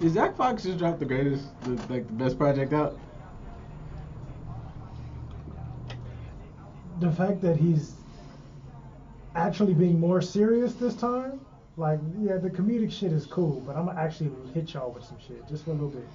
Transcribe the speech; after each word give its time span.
Did 0.00 0.14
Zach 0.14 0.34
Fox 0.34 0.62
just 0.62 0.78
drop 0.78 0.98
the 0.98 1.04
greatest, 1.04 1.44
the, 1.60 1.72
like 1.92 2.06
the 2.06 2.14
best 2.14 2.38
project 2.38 2.72
out? 2.72 2.98
The 7.00 7.12
fact 7.12 7.42
that 7.42 7.58
he's 7.58 7.92
actually 9.34 9.74
being 9.74 10.00
more 10.00 10.22
serious 10.22 10.72
this 10.74 10.94
time, 10.94 11.38
like 11.76 12.00
yeah, 12.18 12.38
the 12.38 12.48
comedic 12.48 12.90
shit 12.90 13.12
is 13.12 13.26
cool, 13.26 13.60
but 13.66 13.76
I'm 13.76 13.86
gonna 13.86 14.00
actually 14.00 14.30
hit 14.54 14.72
y'all 14.72 14.90
with 14.90 15.04
some 15.04 15.18
shit 15.26 15.46
just 15.46 15.64
for 15.64 15.72
a 15.72 15.74
little 15.74 15.90
bit. 15.90 16.08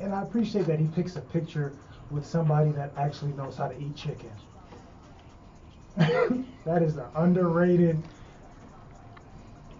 And 0.00 0.14
I 0.14 0.22
appreciate 0.22 0.66
that 0.66 0.78
he 0.78 0.86
picks 0.88 1.16
a 1.16 1.22
picture 1.22 1.72
with 2.10 2.26
somebody 2.26 2.70
that 2.72 2.92
actually 2.98 3.32
knows 3.32 3.56
how 3.56 3.68
to 3.68 3.78
eat 3.80 3.96
chicken. 3.96 4.30
that 5.96 6.82
is 6.82 6.98
an 6.98 7.06
underrated. 7.16 8.00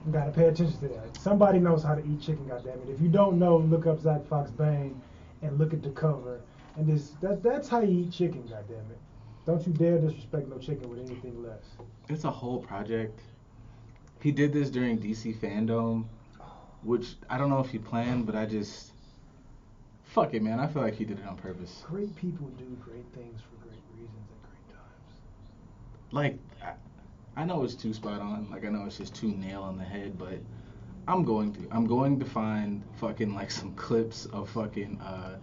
You 0.09 0.15
gotta 0.15 0.31
pay 0.31 0.47
attention 0.47 0.79
to 0.81 0.89
that. 0.89 1.19
Somebody 1.21 1.59
knows 1.59 1.83
how 1.83 1.95
to 1.95 2.01
eat 2.01 2.23
chicken, 2.23 2.47
goddammit. 2.47 2.89
If 2.89 2.99
you 2.99 3.11
don't 3.11 3.39
know, 3.39 3.59
look 3.59 3.87
up 3.87 4.01
Zach 4.01 4.27
Fox 4.27 4.51
Bane 4.51 4.99
and 5.43 5.59
look 5.59 5.75
at 5.75 5.83
the 5.83 5.91
cover. 5.91 6.41
And 6.79 6.87
this 6.87 7.11
that 7.21 7.43
that's 7.43 7.69
how 7.69 7.81
you 7.81 8.07
eat 8.07 8.13
chicken, 8.13 8.43
goddammit. 8.45 8.97
Don't 9.45 9.67
you 9.67 9.75
dare 9.75 9.99
disrespect 9.99 10.49
no 10.49 10.57
chicken 10.57 10.89
with 10.89 11.01
anything 11.01 11.43
less. 11.43 11.63
It's 12.09 12.25
a 12.25 12.31
whole 12.31 12.59
project. 12.59 13.21
He 14.23 14.33
did 14.33 14.51
this 14.51 14.71
during 14.71 14.99
DC 14.99 15.39
Fandom, 15.41 16.07
which 16.83 17.17
I 17.29 17.37
don't 17.37 17.51
know 17.51 17.61
if 17.61 17.69
he 17.69 17.77
planned, 17.77 18.25
but 18.25 18.35
I 18.35 18.47
just 18.47 18.93
fuck 20.05 20.33
it, 20.33 20.43
man. 20.43 20.59
I 20.59 20.69
feel 20.69 20.81
like 20.81 20.95
he 20.95 21.05
did 21.05 21.19
it 21.19 21.27
on 21.27 21.37
purpose. 21.37 21.85
Great 21.87 22.17
people 22.17 22.47
do 22.57 22.65
great 22.83 23.05
things 23.15 23.43
for 23.43 23.63
great 23.69 23.83
reasons 23.95 24.27
at 24.33 24.49
great 24.49 24.75
times. 24.75 26.39
Like, 26.63 26.79
I, 27.41 27.45
know 27.45 27.65
it's 27.65 27.75
too 27.75 27.95
spot 27.95 28.21
on. 28.21 28.49
Like, 28.51 28.65
I 28.65 28.69
know 28.69 28.85
it's 28.87 28.99
just 28.99 29.15
too 29.15 29.29
nail 29.29 29.63
on 29.63 29.79
the 29.79 29.85
head, 29.85 30.19
but 30.19 30.39
I'm 31.07 31.25
going 31.25 31.53
to. 31.55 31.61
I'm 31.71 31.87
going 31.87 32.19
to 32.19 32.25
find 32.25 32.83
fucking 33.01 33.35
like 33.35 33.51
some 33.51 33.75
clips 33.75 34.27
of 34.27 34.51
fucking 34.51 35.01
uh, 35.01 35.37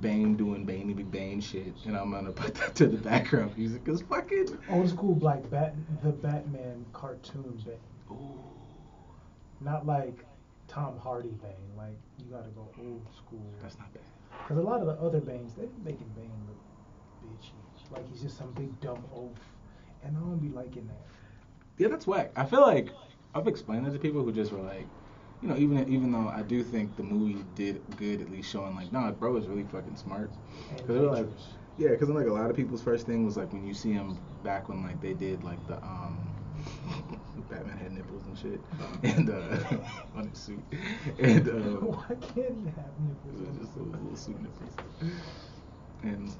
Bane 0.00 0.36
doing 0.36 0.64
Bane 0.64 0.92
Big 0.92 1.10
Bane 1.10 1.40
shit, 1.40 1.72
and 1.84 1.96
I'm 1.96 2.10
gonna 2.10 2.32
put 2.32 2.54
that 2.56 2.74
to 2.76 2.86
the 2.86 2.96
background 2.96 3.56
music, 3.56 3.84
cause 3.84 4.02
fucking. 4.02 4.58
Old 4.70 4.88
school 4.88 5.18
like 5.20 5.48
Bat 5.50 5.74
the 6.02 6.10
Batman 6.10 6.84
cartoon 6.92 7.62
Bane. 7.64 7.76
Ooh. 8.10 8.38
Not 9.60 9.86
like 9.86 10.24
Tom 10.66 10.98
Hardy 10.98 11.28
Bane. 11.42 11.76
Like 11.76 11.96
you 12.18 12.26
gotta 12.26 12.50
go 12.50 12.68
old 12.78 13.06
school. 13.16 13.46
That's 13.62 13.78
not 13.78 13.92
bad. 13.94 14.02
Because 14.42 14.58
a 14.58 14.66
lot 14.66 14.80
of 14.80 14.86
the 14.86 14.94
other 14.94 15.20
Banes, 15.20 15.54
they're 15.54 15.66
making 15.84 16.10
Bane 16.16 16.30
look 16.48 16.58
bitchy. 17.24 17.92
Like 17.92 18.08
he's 18.10 18.22
just 18.22 18.36
some 18.36 18.50
big 18.52 18.80
dumb 18.80 19.04
oaf. 19.14 19.38
And 20.02 20.16
I 20.16 20.20
don't 20.20 20.38
be 20.38 20.48
liking 20.48 20.86
that. 20.88 21.06
Yeah, 21.78 21.88
that's 21.88 22.06
whack. 22.06 22.32
I 22.36 22.44
feel 22.44 22.60
like 22.60 22.90
I've 23.34 23.48
explained 23.48 23.86
that 23.86 23.92
to 23.92 23.98
people 23.98 24.22
who 24.22 24.32
just 24.32 24.52
were 24.52 24.60
like, 24.60 24.86
you 25.40 25.48
know, 25.48 25.56
even 25.56 25.88
even 25.92 26.12
though 26.12 26.28
I 26.28 26.42
do 26.42 26.62
think 26.62 26.96
the 26.96 27.02
movie 27.02 27.44
did 27.54 27.82
good, 27.96 28.20
at 28.20 28.30
least 28.30 28.50
showing 28.50 28.74
like, 28.74 28.92
nah, 28.92 29.10
bro 29.10 29.36
is 29.36 29.46
really 29.46 29.64
fucking 29.64 29.96
smart. 29.96 30.30
Cause 30.70 30.86
they're 30.86 31.02
like, 31.02 31.26
yeah, 31.76 31.90
because 31.90 32.08
like 32.08 32.26
a 32.26 32.32
lot 32.32 32.48
of 32.48 32.56
people's 32.56 32.82
first 32.82 33.06
thing 33.06 33.24
was 33.24 33.36
like 33.36 33.52
when 33.52 33.66
you 33.66 33.74
see 33.74 33.92
him 33.92 34.18
back 34.42 34.68
when 34.68 34.82
like 34.82 35.00
they 35.00 35.14
did 35.14 35.42
like 35.44 35.64
the 35.66 35.76
um. 35.82 36.18
Batman 37.50 37.76
had 37.76 37.92
nipples 37.92 38.24
and 38.26 38.38
shit, 38.38 38.64
and 39.02 39.28
uh, 39.28 39.56
on 40.14 40.28
his 40.28 40.38
suit, 40.38 40.64
and 41.18 41.48
uh, 41.48 41.52
Why 41.80 42.14
can't 42.14 42.56
he 42.56 42.64
have 42.64 42.98
nipples? 42.98 43.40
it 43.40 43.48
was 43.48 43.58
just 43.58 43.74
the 43.74 43.82
little, 43.82 44.16
suit 44.16 44.40
nipples, 44.40 44.76
and 46.02 46.34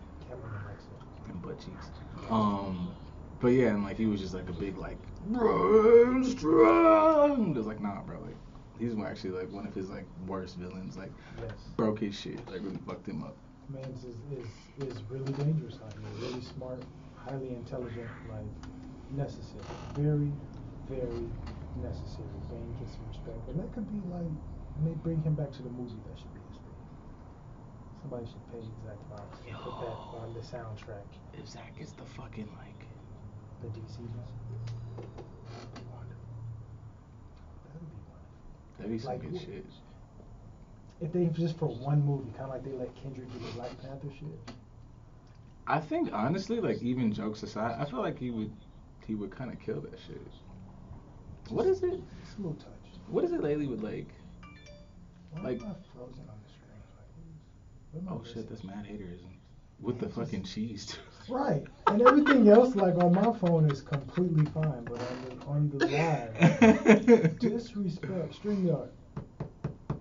and 1.27 1.43
butt 1.43 1.59
cheeks. 1.59 1.91
Um, 2.31 2.95
but 3.45 3.53
yeah, 3.53 3.77
and 3.77 3.85
like 3.85 3.99
he 3.99 4.07
was 4.07 4.23
just 4.23 4.33
like 4.33 4.49
a 4.49 4.55
big 4.55 4.79
like 4.79 4.97
Brain 5.29 6.25
strong. 6.25 7.51
It 7.51 7.59
was 7.59 7.67
like 7.67 7.79
nah, 7.79 8.01
bro. 8.01 8.17
Like 8.25 8.37
he's 8.81 8.97
actually 8.99 9.37
like 9.37 9.53
one 9.53 9.67
of 9.67 9.75
his 9.75 9.91
like 9.91 10.07
worst 10.27 10.57
villains. 10.57 10.97
Like 10.97 11.13
Yes. 11.39 11.53
broke 11.77 12.01
his 12.01 12.15
shit. 12.19 12.41
Like 12.49 12.63
really 12.65 12.81
fucked 12.87 13.07
him 13.07 13.23
up. 13.23 13.37
Mans 13.69 14.05
is, 14.05 14.17
is, 14.33 14.49
is 14.89 15.03
really 15.11 15.31
dangerous 15.35 15.79
out 15.85 15.93
here. 15.93 16.31
Really 16.31 16.41
smart, 16.41 16.83
highly 17.17 17.49
intelligent, 17.51 18.09
like 18.33 18.49
necessary. 19.13 19.61
Very, 19.93 20.33
very 20.89 21.29
necessary. 21.85 22.33
Bane 22.49 22.75
gets 22.81 22.97
some 22.97 23.05
respect. 23.09 23.45
And 23.49 23.61
that 23.61 23.69
could 23.75 23.85
be 23.93 24.01
like, 24.09 24.33
when 24.77 24.85
they 24.89 24.97
bring 25.05 25.21
him 25.21 25.35
back 25.35 25.53
to 25.53 25.63
the 25.63 25.69
movie, 25.69 26.01
that 26.09 26.17
should 26.17 26.33
be 26.33 26.41
his 26.49 26.61
thing. 26.65 26.81
Somebody 28.01 28.25
should 28.25 28.45
pay 28.53 28.65
Zach 28.85 29.01
Fox 29.13 29.37
and 29.49 29.57
put 29.61 29.81
that 29.85 29.97
on 30.17 30.33
the 30.33 30.41
soundtrack. 30.41 31.09
If 31.37 31.49
Zach 31.49 31.77
gets 31.77 31.93
the 31.93 32.05
fucking 32.05 32.49
like, 32.57 32.74
The 33.65 33.71
DC 33.81 33.99
one. 33.99 34.11
That'd 35.57 35.75
be 35.75 35.81
wonderful. 35.91 36.35
That'd 37.65 37.81
be 37.81 37.97
wonderful. 38.05 38.77
that'd 38.77 38.93
be 38.93 38.99
some 38.99 39.13
Like, 39.13 39.23
good 39.23 39.41
shit. 39.41 39.67
If 41.01 41.13
they 41.13 41.27
just 41.27 41.57
for 41.59 41.67
one 41.69 42.05
movie, 42.05 42.31
kind 42.33 42.45
of 42.45 42.51
like 42.51 42.65
they 42.65 42.73
let 42.73 42.95
Kendrick 43.03 43.31
do 43.33 43.39
the 43.39 43.53
Black 43.53 43.71
Panther 43.81 44.09
shit. 44.19 44.55
I 45.67 45.81
think 45.81 46.13
honestly, 46.13 46.61
like 46.61 46.83
even 46.83 47.13
jokes 47.13 47.43
aside, 47.43 47.77
I 47.81 47.85
feel 47.87 48.01
like 48.01 48.19
he 48.19 48.31
would, 48.31 48.53
he 49.07 49.15
would 49.15 49.31
kind 49.31 49.51
of 49.51 49.59
kill 49.61 49.81
that 49.81 49.99
shit. 50.07 50.21
What 51.49 51.67
is 51.67 51.83
it? 51.83 51.95
A 51.95 52.37
little 52.37 52.55
touch. 52.55 52.69
What 53.09 53.25
is 53.25 53.33
it 53.33 53.43
lately 53.43 53.67
with 53.67 53.83
like? 53.83 54.09
Why 55.33 55.43
Like- 55.43 55.61
am 55.63 55.69
I 55.69 55.75
frozen 55.97 56.25
on 56.29 56.39
the 56.43 56.49
screen? 56.53 56.83
Like, 56.97 57.09
what 57.93 58.01
am 58.03 58.09
I 58.09 58.13
Oh 58.13 58.25
shit, 58.25 58.49
that's 58.49 58.63
mad 58.65 58.85
haterism. 58.87 59.31
With 59.81 59.99
the 60.01 60.09
fucking 60.11 60.45
cheese 60.45 60.87
too. 60.87 61.01
Right, 61.29 61.65
and 61.87 62.03
everything 62.03 62.49
else, 62.49 62.77
like 62.77 62.97
on 62.97 63.15
my 63.15 63.33
phone, 63.39 63.71
is 63.71 63.81
completely 63.81 64.45
fine, 64.47 64.85
but 64.85 65.01
on 65.01 65.25
the 65.25 65.47
on 65.47 65.71
the 65.79 65.87
live, 67.21 67.39
disrespect. 67.39 68.43
Streamyard. 68.43 68.89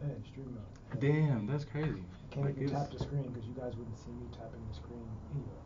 Hey, 0.01 0.15
Streamyard. 0.27 0.99
Damn, 0.99 1.47
that's 1.47 1.63
crazy. 1.65 2.03
Can't 2.31 2.45
Like, 2.47 2.57
even 2.57 2.69
tap 2.69 2.91
the 2.91 2.99
screen 2.99 3.23
because 3.31 3.45
you 3.47 3.53
guys 3.53 3.73
wouldn't 3.77 3.97
see 3.97 4.11
me 4.11 4.27
tapping 4.31 4.65
the 4.67 4.75
screen 4.75 5.07
either. 5.31 5.61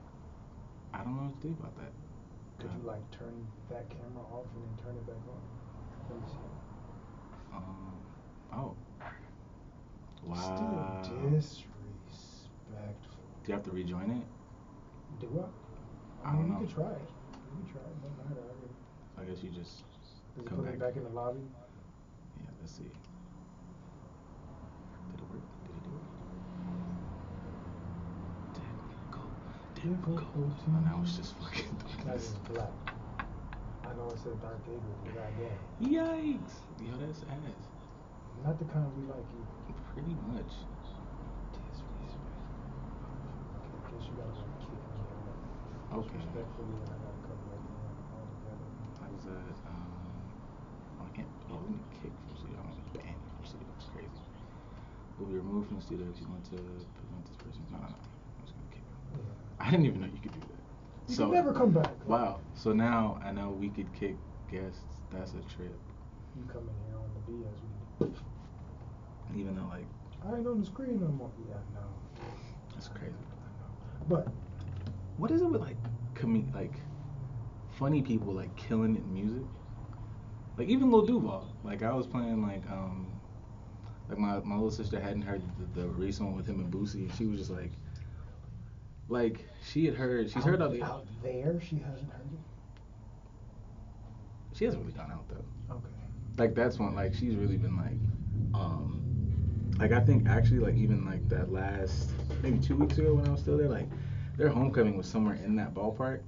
I 0.93 1.03
don't 1.03 1.15
know 1.15 1.23
what 1.23 1.41
to 1.41 1.47
do 1.47 1.53
about 1.59 1.75
that. 1.77 1.91
Could 2.59 2.71
you 2.73 2.87
like 2.87 3.09
turn 3.11 3.47
that 3.69 3.89
camera 3.89 4.23
off 4.31 4.45
and 4.53 4.63
then 4.63 4.85
turn 4.85 4.95
it 4.95 5.05
back 5.07 5.21
on? 5.29 5.41
Let 6.09 6.19
me 6.21 6.27
see. 6.27 6.45
Um. 7.55 7.93
Oh. 8.53 8.75
Wow. 10.23 11.01
Still 11.03 11.29
disrespectful. 11.29 13.23
Do 13.43 13.47
you 13.47 13.53
have 13.53 13.63
to 13.63 13.71
rejoin 13.71 14.11
it? 14.11 14.36
Do 15.19 15.27
I? 15.43 16.27
I 16.27 16.31
mean, 16.33 16.41
don't 16.41 16.49
know. 16.49 16.59
You 16.61 16.65
could 16.67 16.75
try 16.75 16.91
it. 16.91 17.09
You 17.33 17.63
could 17.63 17.71
try 17.73 17.81
it. 17.81 17.95
Don't 18.01 18.15
matter. 18.29 18.41
I 18.41 18.53
mean, 18.61 18.73
I 19.17 19.23
guess 19.25 19.43
you 19.43 19.49
just 19.49 19.81
Does 20.35 20.45
it 20.45 20.49
come 20.49 20.57
put 20.57 20.65
back. 20.65 20.73
me 20.73 20.79
back 20.79 20.95
in 20.95 21.03
the 21.03 21.09
lobby? 21.09 21.41
Yeah, 22.41 22.49
let's 22.61 22.71
see. 22.73 22.83
Did 22.83 22.93
it 25.21 25.27
work? 25.31 25.41
Did 25.65 25.73
it 25.73 25.83
do 25.87 25.93
it? 25.97 26.05
Difficult. 28.61 29.33
Difficult. 29.73 30.53
Oh, 30.69 30.81
now 30.85 31.01
it's 31.01 31.17
just 31.17 31.33
fucking 31.41 31.65
That 32.05 32.21
darkness. 32.21 32.35
black. 32.53 32.73
I 33.87 33.93
know 33.95 34.09
it 34.11 34.19
said 34.21 34.37
Dark 34.41 34.59
Ages, 34.69 34.83
but 35.05 35.15
goddamn. 35.15 35.57
Yikes! 35.81 36.55
Yo, 36.83 36.91
that's 37.01 37.21
ass. 37.25 37.65
Not 38.45 38.59
the 38.59 38.65
kind 38.65 38.85
we 38.99 39.07
like 39.09 39.17
either. 39.17 39.81
Pretty 39.95 40.13
much. 40.29 40.53
Guess 43.87 44.03
you 44.05 44.13
gotta 44.19 44.35
like 44.35 44.59
kick 44.59 44.69
me 44.69 44.99
out. 44.99 45.39
Okay. 45.87 46.19
Disrespectfully, 46.19 46.75
and 46.83 46.89
I 46.91 46.97
gotta 46.99 47.21
come 47.23 47.39
back 47.47 47.63
in 47.63 47.75
all 48.11 48.27
together. 48.27 48.67
How 48.99 49.07
does 49.07 49.23
that? 49.23 49.55
Um, 49.63 50.19
I 50.99 51.09
can't. 51.15 51.27
Oh, 51.49 51.55
let 51.63 51.69
me 51.71 51.79
kick 52.03 52.11
from 52.27 52.35
studio. 52.35 52.59
I 52.59 52.67
want 52.67 52.75
to 52.75 52.99
ban 52.99 53.15
you 53.15 53.31
from 53.39 53.45
studio. 53.47 53.67
It's 53.79 53.87
crazy. 53.95 54.21
Will 55.17 55.27
be 55.31 55.39
removed 55.39 55.67
from 55.71 55.77
the 55.79 55.83
studio 55.83 56.05
if 56.11 56.19
you 56.19 56.27
want 56.27 56.43
to 56.51 56.59
prevent 56.59 57.23
this 57.25 57.39
person. 57.39 57.63
No, 57.71 57.79
no, 57.79 57.87
no. 57.87 57.95
I'm 57.95 58.43
just 58.43 58.53
gonna 58.59 58.71
kick. 58.75 58.83
him. 58.83 58.99
Yeah. 59.15 59.63
I 59.63 59.71
didn't 59.71 59.85
even 59.87 60.01
know 60.03 60.11
you 60.11 60.19
could 60.21 60.35
do 60.35 60.43
that. 60.43 60.63
You 61.07 61.15
so 61.15 61.23
can 61.25 61.33
never 61.39 61.53
come 61.53 61.71
back. 61.71 61.95
Wow. 62.05 62.43
So 62.53 62.73
now 62.73 63.19
I 63.23 63.31
know 63.31 63.55
we 63.55 63.69
could 63.69 63.87
kick 63.95 64.15
guests. 64.51 64.83
That's 65.09 65.31
a 65.31 65.43
trip. 65.55 65.71
You 66.35 66.43
come 66.51 66.67
in 66.67 66.75
here 66.83 66.99
on 66.99 67.09
the 67.15 67.23
BS. 67.31 67.57
We, 67.63 68.07
do. 68.11 69.39
Even 69.39 69.55
though 69.55 69.71
like 69.71 69.87
I 70.27 70.35
ain't 70.35 70.47
on 70.47 70.59
the 70.59 70.65
screen 70.65 70.99
no 70.99 71.07
more. 71.07 71.31
Yeah, 71.47 71.55
no. 71.73 71.87
that's 72.75 72.89
crazy. 72.89 73.15
I 73.15 73.49
know. 73.55 73.71
But 74.09 74.27
What 75.17 75.31
is 75.31 75.41
it 75.41 75.49
with 75.49 75.61
like 75.61 75.77
com- 76.13 76.51
like 76.53 76.73
funny 77.71 78.01
people 78.01 78.33
like 78.33 78.55
killing 78.55 78.95
it 78.95 78.99
in 78.99 79.13
music? 79.13 79.43
Like 80.57 80.67
even 80.69 80.91
Lil 80.91 81.05
Duval. 81.05 81.47
Like 81.63 81.83
I 81.83 81.91
was 81.93 82.07
playing 82.07 82.41
like 82.41 82.63
um 82.69 83.11
like 84.09 84.17
my 84.19 84.39
my 84.39 84.55
little 84.55 84.71
sister 84.71 84.99
hadn't 84.99 85.23
heard 85.23 85.41
the, 85.73 85.81
the 85.81 85.87
recent 85.87 86.29
one 86.29 86.37
with 86.37 86.47
him 86.47 86.59
and 86.59 86.71
Boosie 86.71 87.09
and 87.09 87.13
she 87.15 87.25
was 87.25 87.39
just 87.39 87.51
like 87.51 87.71
like 89.09 89.47
she 89.63 89.85
had 89.85 89.95
heard 89.95 90.29
she's 90.29 90.43
heard 90.43 90.61
out, 90.61 90.67
all 90.67 90.73
the 90.73 90.83
out 90.83 91.05
there, 91.23 91.59
she 91.61 91.77
hasn't 91.77 92.11
heard 92.11 92.31
it. 92.31 92.39
she 94.53 94.65
hasn't 94.65 94.83
really 94.83 94.95
gone 94.95 95.11
out 95.11 95.27
though. 95.29 95.75
Okay. 95.75 95.87
Like 96.37 96.53
that's 96.53 96.77
one 96.77 96.95
like 96.95 97.13
she's 97.13 97.35
really 97.35 97.57
been 97.57 97.75
like 97.75 98.53
um 98.53 99.01
like 99.79 99.91
I 99.91 99.99
think 99.99 100.27
actually 100.27 100.59
like 100.59 100.75
even 100.75 101.05
like 101.05 101.27
that 101.29 101.51
last 101.51 102.11
maybe 102.43 102.59
two 102.59 102.75
weeks 102.75 102.97
ago 102.97 103.15
when 103.15 103.27
I 103.27 103.31
was 103.31 103.41
still 103.41 103.57
there 103.57 103.69
like 103.69 103.87
their 104.37 104.49
homecoming 104.49 104.95
was 104.95 105.07
somewhere 105.07 105.35
in 105.35 105.55
that 105.55 105.73
ballpark 105.73 106.21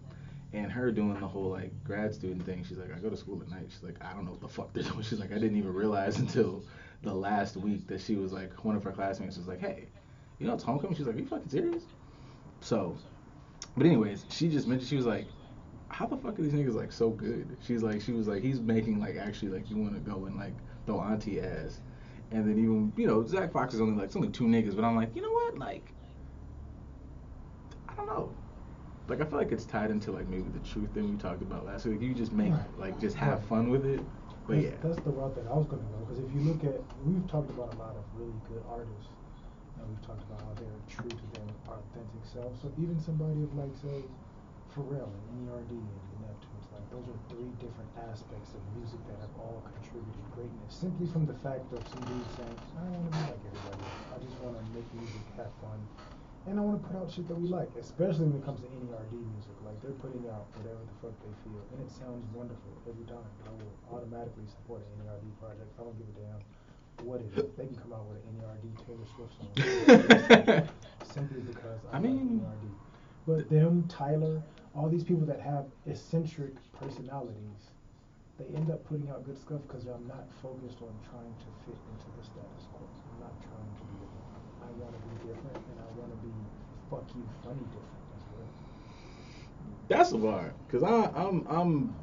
and 0.53 0.71
her 0.71 0.91
doing 0.91 1.19
the 1.19 1.27
whole 1.27 1.50
like 1.50 1.71
grad 1.83 2.13
student 2.13 2.44
thing. 2.45 2.65
She's 2.67 2.77
like, 2.77 2.94
I 2.94 3.00
go 3.00 3.09
to 3.09 3.17
school 3.17 3.39
at 3.41 3.50
night. 3.50 3.67
She's 3.69 3.83
like, 3.83 4.03
I 4.03 4.13
don't 4.13 4.25
know 4.25 4.31
what 4.31 4.41
the 4.41 4.47
fuck 4.47 4.73
they're 4.73 4.83
doing. 4.83 5.01
She's 5.03 5.19
like, 5.19 5.31
I 5.31 5.35
didn't 5.35 5.57
even 5.57 5.73
realize 5.73 6.17
until 6.17 6.63
the 7.03 7.13
last 7.13 7.56
week 7.56 7.88
that 7.88 8.01
she 8.01 8.15
was 8.15 8.33
like, 8.33 8.65
one 8.65 8.75
of 8.75 8.83
her 8.83 8.91
classmates 8.91 9.38
was 9.38 9.47
like, 9.47 9.59
hey, 9.59 9.88
you 10.39 10.47
know 10.47 10.53
it's 10.53 10.63
homecoming. 10.63 10.95
She's 10.95 11.06
like, 11.06 11.15
are 11.15 11.19
you 11.19 11.27
fucking 11.27 11.50
serious? 11.50 11.83
So, 12.61 12.97
but 13.77 13.85
anyways, 13.85 14.25
she 14.29 14.50
just 14.50 14.67
mentioned 14.67 14.89
she 14.89 14.95
was 14.95 15.05
like, 15.05 15.27
how 15.89 16.05
the 16.05 16.17
fuck 16.17 16.38
are 16.38 16.41
these 16.41 16.53
niggas 16.53 16.75
like 16.75 16.91
so 16.91 17.09
good? 17.09 17.55
She's 17.65 17.83
like, 17.83 18.01
she 18.01 18.12
was 18.12 18.27
like, 18.27 18.41
he's 18.41 18.59
making 18.59 19.00
like 19.00 19.17
actually 19.17 19.50
like 19.50 19.69
you 19.69 19.77
want 19.77 19.94
to 19.94 20.00
go 20.00 20.25
and 20.25 20.35
like 20.35 20.53
throw 20.85 21.00
auntie 21.00 21.41
ass. 21.41 21.79
And 22.31 22.47
then 22.47 22.59
even 22.59 22.94
you 22.95 23.07
know 23.07 23.25
Zach 23.25 23.51
Fox 23.51 23.73
is 23.73 23.81
only 23.81 23.95
like 23.95 24.05
it's 24.05 24.15
only 24.15 24.29
two 24.29 24.45
niggas, 24.45 24.75
but 24.75 24.83
I'm 24.83 24.95
like 24.95 25.15
you 25.15 25.21
know 25.21 25.31
what 25.31 25.57
like 25.57 25.94
don't 28.00 28.07
know 28.07 28.31
like 29.10 29.22
I 29.22 29.25
feel 29.25 29.40
like 29.40 29.51
it's 29.51 29.66
tied 29.66 29.90
into 29.90 30.12
like 30.12 30.28
maybe 30.30 30.50
the 30.54 30.62
truth 30.62 30.94
thing 30.94 31.10
we 31.10 31.18
talked 31.18 31.42
about 31.42 31.66
last 31.66 31.86
week. 31.86 32.00
You 32.01 32.13
just 32.13 32.31
make 32.31 32.54
Right. 32.54 32.78
like 32.78 33.00
just 33.00 33.16
have 33.18 33.40
Right. 33.40 33.50
fun 33.50 33.69
with 33.69 33.86
it. 33.86 34.01
But 34.46 34.62
That's, 34.62 34.66
yeah, 34.66 34.78
that's 34.81 35.01
the 35.01 35.12
route 35.12 35.36
that 35.36 35.48
I 35.50 35.56
was 35.57 35.66
going 35.66 35.81
to 35.81 35.90
go 35.90 35.98
because 36.06 36.19
if 36.19 36.30
you 36.34 36.42
look 36.42 36.63
at, 36.63 36.81
we've 37.06 37.25
talked 37.28 37.50
about 37.50 37.74
a 37.74 37.78
lot 37.78 37.98
of 37.98 38.06
really 38.13 38.38
good 38.48 38.62
artists, 38.69 39.10
and 39.78 39.90
we've 39.90 40.01
talked 40.06 40.22
about 40.30 40.42
how 40.46 40.54
they're 40.62 40.81
true 40.88 41.10
to 41.10 41.25
their 41.34 41.50
authentic 41.74 42.22
self. 42.25 42.54
So 42.62 42.72
even 42.78 43.00
somebody 43.00 43.42
of 43.42 43.54
like 43.57 43.74
say 43.75 44.06
Pharrell 44.74 45.10
and 45.10 45.25
NERD 45.50 45.74
and 45.74 46.06
the 46.13 46.18
Neptunes, 46.25 46.66
like 46.74 46.86
those 46.94 47.06
are 47.10 47.18
three 47.34 47.50
different 47.57 47.90
aspects 47.98 48.54
of 48.54 48.62
music 48.78 49.01
that 49.10 49.18
have 49.22 49.34
all 49.38 49.66
contributed 49.74 50.25
greatness 50.30 50.74
simply 50.74 51.07
from 51.10 51.25
the 51.25 51.34
fact 51.34 51.74
of 51.74 51.81
some 51.90 52.06
dudes 52.06 52.30
saying, 52.38 52.57
I 52.78 52.81
don't 52.86 52.94
want 53.01 53.10
to 53.10 53.18
be 53.18 53.25
like 53.25 53.42
everybody 53.46 53.81
else. 53.90 54.06
I 54.13 54.18
just 54.22 54.38
want 54.38 54.54
to 54.57 54.63
make 54.74 54.86
music, 54.94 55.22
have 55.38 55.50
fun, 55.62 55.81
and 56.47 56.59
I 56.59 56.62
want 56.63 56.81
to 56.81 56.83
put 56.88 56.95
out 56.97 57.12
shit 57.12 57.27
that 57.27 57.36
we 57.36 57.47
like, 57.47 57.69
especially 57.80 58.25
when 58.31 58.38
it 58.41 58.45
comes 58.45 58.62
to 58.62 58.68
NERD 58.68 59.12
music. 59.12 59.56
Like 59.65 59.77
they're 59.81 59.97
putting 60.00 60.25
out 60.31 60.47
whatever 60.57 60.80
the 60.81 60.95
fuck 61.03 61.15
they 61.21 61.33
feel, 61.44 61.62
and 61.75 61.80
it 61.83 61.91
sounds 61.91 62.24
wonderful 62.33 62.71
every 62.88 63.06
time. 63.06 63.27
I 63.45 63.51
will 63.59 63.74
automatically 63.91 64.47
support 64.47 64.81
an 64.81 65.06
NERD 65.06 65.27
project. 65.41 65.69
I 65.77 65.83
don't 65.83 65.97
give 66.00 66.09
a 66.09 66.15
damn 66.18 66.41
what 67.06 67.21
it 67.21 67.30
is. 67.38 67.51
They 67.56 67.68
can 67.68 67.75
come 67.77 67.94
out 67.94 68.06
with 68.07 68.19
an 68.24 68.36
NERD 68.39 68.65
Taylor 68.83 69.07
Swift 69.13 69.33
song 69.38 69.51
simply 71.03 71.41
because 71.44 71.80
I, 71.91 71.97
I 71.97 72.00
mean- 72.00 72.41
like 72.44 72.56
NERD. 72.56 72.74
But 73.27 73.45
them, 73.51 73.86
Tyler, 73.88 74.41
all 74.74 74.89
these 74.89 75.03
people 75.03 75.21
that 75.30 75.39
have 75.39 75.65
eccentric 75.86 76.56
personalities, 76.81 77.69
they 78.41 78.50
end 78.57 78.71
up 78.71 78.81
putting 78.89 79.06
out 79.12 79.21
good 79.21 79.38
stuff 79.38 79.62
because 79.68 79.86
I'm 79.86 80.07
not 80.09 80.25
focused 80.41 80.81
on 80.81 80.89
trying 81.06 81.30
to 81.38 81.50
fit 81.62 81.77
into 81.94 82.09
the 82.18 82.24
status 82.25 82.65
quo. 82.74 82.81
I'm 82.89 83.19
not 83.21 83.36
trying 83.45 83.69
to 83.69 83.83
be. 83.86 84.01
I 84.65 84.71
want 84.81 84.94
to 84.97 85.01
be 85.13 85.30
different, 85.30 85.62
and 85.62 85.77
I 85.77 85.88
want 85.94 86.09
to 86.09 86.19
be 86.25 86.33
fuck 86.89 87.03
you 87.15 87.27
funny 87.44 87.63
different 87.65 88.06
as 88.15 88.24
well. 88.31 88.47
that's 89.88 90.12
a 90.12 90.18
bar. 90.18 90.53
Cause 90.69 90.83
I 90.83 91.12
I'm 91.15 91.45
I'm 91.50 91.95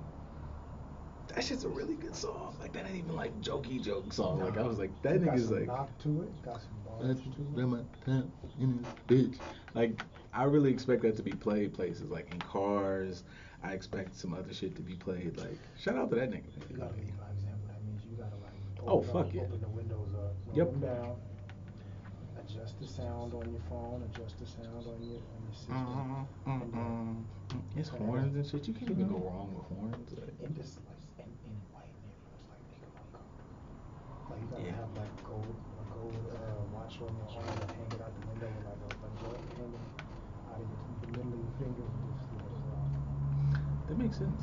that 1.34 1.42
shit's 1.44 1.64
a 1.64 1.68
really 1.68 1.96
good 1.96 2.14
song. 2.14 2.56
Like 2.60 2.72
that 2.72 2.86
ain't 2.86 2.96
even 2.96 3.16
like 3.16 3.40
jokey 3.40 3.82
joke 3.82 4.12
song. 4.12 4.40
Like 4.40 4.56
I 4.56 4.62
was 4.62 4.78
like 4.78 4.90
that 5.02 5.24
got 5.24 5.34
nigga's 5.34 5.50
like. 5.50 5.66
knock 5.66 5.96
to 6.02 6.22
it, 6.22 6.42
got 6.42 6.60
some 6.62 6.70
bars 6.84 7.02
That's 7.06 7.20
to 7.36 7.60
it. 7.60 7.66
my 7.66 7.80
time 8.04 8.32
in 8.60 8.82
this 8.82 8.92
bitch. 9.08 9.38
Like, 9.74 10.02
I 10.32 10.44
really 10.44 10.70
expect 10.70 11.02
that 11.02 11.16
to 11.16 11.22
be 11.22 11.32
played 11.32 11.74
places, 11.74 12.04
like 12.10 12.32
in 12.32 12.38
cars. 12.40 13.24
I 13.62 13.72
expect 13.72 14.16
some 14.16 14.32
other 14.34 14.54
shit 14.54 14.76
to 14.76 14.82
be 14.82 14.94
played. 14.94 15.36
Like, 15.36 15.58
shout 15.78 15.96
out 15.96 16.08
to 16.10 16.16
that 16.16 16.30
nigga. 16.30 16.44
You 16.70 16.76
gotta 16.76 16.94
lead 16.94 17.18
by 17.18 17.26
example. 17.32 17.66
That 17.68 17.84
means 17.84 18.02
you 18.08 18.16
gotta 18.16 18.36
like 18.36 18.52
Oh, 18.86 19.02
fuck 19.02 19.26
up, 19.26 19.34
yeah. 19.34 19.42
open 19.42 19.60
the 19.60 19.68
windows 19.68 20.14
up, 20.14 20.34
Yep. 20.54 20.80
down, 20.80 21.16
adjust 22.56 22.78
the 22.80 22.86
sound 22.86 23.34
on 23.34 23.44
your 23.52 23.60
phone, 23.68 24.02
adjust 24.08 24.38
the 24.40 24.46
sound 24.46 24.86
on 24.88 24.96
your 25.04 25.20
on 25.20 25.40
your 25.44 25.52
system. 25.52 25.76
Uh, 25.76 26.50
and, 26.50 26.72
uh, 26.74 27.56
uh, 27.56 27.60
It's 27.76 27.88
horns 27.90 28.34
and 28.34 28.46
shit. 28.46 28.66
You 28.68 28.74
can't 28.74 28.90
even 28.90 29.08
go 29.08 29.18
wrong 29.20 29.52
with 29.52 29.66
horns. 29.68 30.08
Like, 30.16 30.32
in 30.40 30.54
this 30.56 30.78
like 30.88 30.96
in, 31.20 31.28
in 31.44 31.54
white 31.76 31.92
neighborhoods 32.00 32.44
like 32.48 32.64
make 32.72 32.80
them 32.80 32.96
uncomfortable. 32.96 33.60
Like 34.32 34.40
you 34.40 34.48
gotta 34.48 34.64
Yeah. 34.64 34.80
have 34.80 34.92
like 34.96 35.12
gold 35.24 35.56
a 35.76 35.84
gold 35.92 36.16
uh, 36.32 36.64
watch 36.72 36.96
on 37.04 37.12
your 37.20 37.28
arm 37.36 37.44
and 37.60 37.70
hang 37.76 37.90
it 37.92 38.00
out 38.00 38.12
the 38.16 38.24
window 38.24 38.48
with 38.48 38.64
like 38.64 38.80
a, 38.80 38.90
a 39.04 39.10
joint 39.20 39.44
hanging 39.60 39.86
out 40.48 40.56
of 40.60 40.64
your, 40.64 40.80
the 41.04 41.08
middle 41.12 41.32
of 41.36 41.40
your 41.44 41.54
finger 41.60 41.84
and 41.84 42.00
just 42.08 42.24
let 42.40 42.48
it 42.48 42.64
rock. 42.72 42.92
that 43.88 43.96
makes 44.00 44.16
sense. 44.16 44.40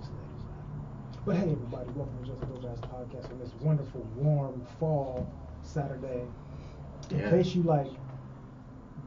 Just 0.00 0.08
let 0.16 0.24
it 0.24 0.40
rock. 0.48 0.64
But 1.28 1.36
hey 1.36 1.52
everybody, 1.52 1.90
welcome 1.92 2.16
to 2.24 2.32
Just 2.32 2.40
Dope 2.40 2.80
Podcast 2.88 3.28
on 3.28 3.38
this 3.44 3.52
wonderful 3.60 4.00
warm 4.16 4.64
fall 4.80 5.28
Saturday. 5.60 6.24
In 7.10 7.18
Yeah. 7.18 7.30
case 7.30 7.54
you 7.54 7.62
like 7.62 7.90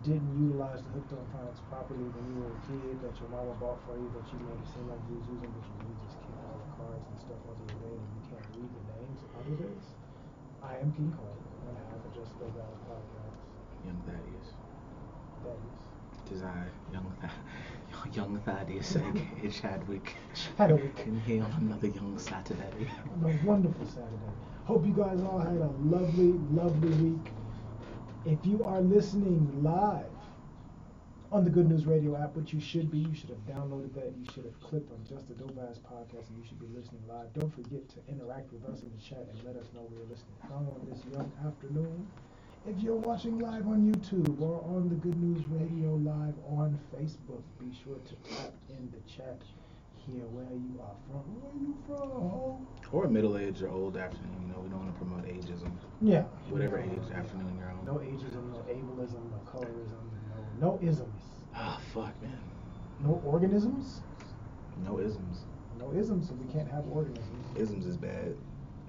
didn't 0.04 0.32
utilize 0.40 0.80
the 0.84 0.90
hooked 0.96 1.12
on 1.12 1.26
phonics 1.36 1.60
properly 1.68 2.08
when 2.16 2.24
you 2.32 2.40
were 2.40 2.52
a 2.56 2.62
kid 2.64 2.96
that 3.04 3.12
your 3.20 3.28
mama 3.30 3.52
bought 3.60 3.76
for 3.84 4.00
you 4.00 4.08
that 4.16 4.24
you 4.32 4.40
made 4.48 4.56
it 4.56 4.68
seem 4.72 4.88
like 4.88 5.02
you 5.12 5.20
was 5.20 5.28
using 5.28 5.50
but 5.52 5.60
you 5.68 5.74
really 5.84 6.00
just 6.08 6.16
kept 6.24 6.40
all 6.48 6.56
the 6.56 6.70
cards 6.80 7.04
and 7.04 7.18
stuff 7.20 7.42
under 7.44 7.66
your 7.68 7.80
bed 7.84 8.00
and 8.00 8.12
you 8.16 8.24
can't 8.32 8.48
read 8.56 8.72
the 8.72 8.84
names 8.96 9.20
under 9.36 9.56
this. 9.60 9.84
I 10.64 10.80
am 10.80 10.92
King 10.96 11.12
Cole, 11.12 11.36
one 11.68 11.76
half 11.92 12.00
of 12.00 12.12
Just 12.16 12.32
Dope 12.40 12.56
Ass 12.64 12.80
Podcast. 12.88 13.36
Young 13.84 14.00
Thaddeus. 14.08 14.50
That 15.44 15.60
is 15.60 15.74
Desire, 16.32 16.72
young, 16.94 17.08
Th- 17.20 18.16
young 18.16 18.40
Thaddeus, 18.48 18.96
aka 18.96 19.50
Chadwick. 19.60 20.16
Chadwick. 20.56 20.96
And 21.08 21.20
here 21.28 21.44
on 21.44 21.52
another 21.60 21.88
young 21.88 22.16
Saturday. 22.20 22.88
on 23.12 23.20
a 23.28 23.34
wonderful 23.46 23.86
Saturday. 23.88 24.32
Hope 24.64 24.86
you 24.86 24.94
guys 24.94 25.20
all 25.22 25.40
had 25.40 25.58
a 25.58 25.72
lovely, 25.84 26.40
lovely 26.56 26.90
week. 27.04 27.28
If 28.30 28.46
you 28.46 28.64
are 28.64 28.80
listening 28.80 29.64
live 29.64 30.06
on 31.32 31.44
the 31.44 31.50
Good 31.50 31.68
News 31.68 31.88
Radio 31.88 32.16
app, 32.16 32.36
which 32.36 32.54
you 32.54 32.60
should 32.62 32.92
be, 32.92 33.00
you 33.00 33.16
should 33.16 33.32
have 33.32 33.40
downloaded 33.40 33.96
that. 33.96 34.14
You 34.16 34.26
should 34.32 34.46
have 34.46 34.62
clicked 34.62 34.92
on 34.92 35.00
Just 35.04 35.32
a 35.32 35.34
Dope 35.34 35.56
Podcast, 35.56 36.30
and 36.30 36.38
you 36.38 36.46
should 36.48 36.60
be 36.60 36.68
listening 36.68 37.02
live. 37.08 37.34
Don't 37.34 37.52
forget 37.52 37.90
to 37.90 37.96
interact 38.08 38.54
with 38.54 38.64
us 38.66 38.84
in 38.84 38.92
the 38.96 39.02
chat 39.02 39.26
and 39.34 39.44
let 39.44 39.56
us 39.56 39.66
know 39.74 39.82
we're 39.90 40.06
listening 40.06 40.38
on 40.48 40.88
this 40.88 41.04
young 41.12 41.32
afternoon. 41.44 42.08
If 42.68 42.78
you're 42.84 43.02
watching 43.02 43.40
live 43.40 43.66
on 43.66 43.92
YouTube 43.92 44.40
or 44.40 44.62
on 44.78 44.90
the 44.90 44.96
Good 44.96 45.18
News 45.18 45.44
Radio 45.50 45.96
live 45.96 46.36
on 46.46 46.80
Facebook, 46.94 47.42
be 47.60 47.76
sure 47.84 47.98
to 47.98 48.30
tap 48.30 48.54
in 48.70 48.94
the 48.94 49.02
chat 49.12 49.42
here 50.06 50.26
where 50.32 50.52
you 50.54 50.80
are 50.82 50.96
from. 51.08 51.24
Where 51.42 51.56
you 51.60 51.76
from? 51.88 52.68
Or 52.92 53.08
middle 53.08 53.38
age 53.38 53.62
or 53.62 53.70
old 53.70 53.98
afternoon. 53.98 54.48
You 54.48 54.54
know, 54.54 54.60
we 54.60 54.70
don't 54.70 54.80
want 54.86 54.94
to 54.94 54.98
promote 54.98 55.26
ageism. 55.26 55.72
Yeah. 56.02 56.24
Whatever 56.50 56.80
age 56.80 57.12
afternoon 57.14 57.58
you're 57.58 57.70
on. 57.70 57.86
No 57.86 58.00
ageism, 58.00 58.52
no 58.52 58.60
ableism, 58.70 59.30
no 59.32 59.40
colorism, 59.46 60.04
no 60.60 60.78
no 60.78 60.80
isms. 60.82 61.24
Ah, 61.56 61.80
fuck, 61.94 62.14
man. 62.22 62.40
No 63.00 63.22
organisms? 63.26 64.02
No 64.84 65.00
isms. 65.00 65.46
No 65.78 65.94
isms, 65.94 66.28
so 66.28 66.34
we 66.36 66.52
can't 66.52 66.70
have 66.70 66.86
organisms. 66.92 67.46
Isms 67.58 67.86
is 67.86 67.98
bad. 67.98 68.36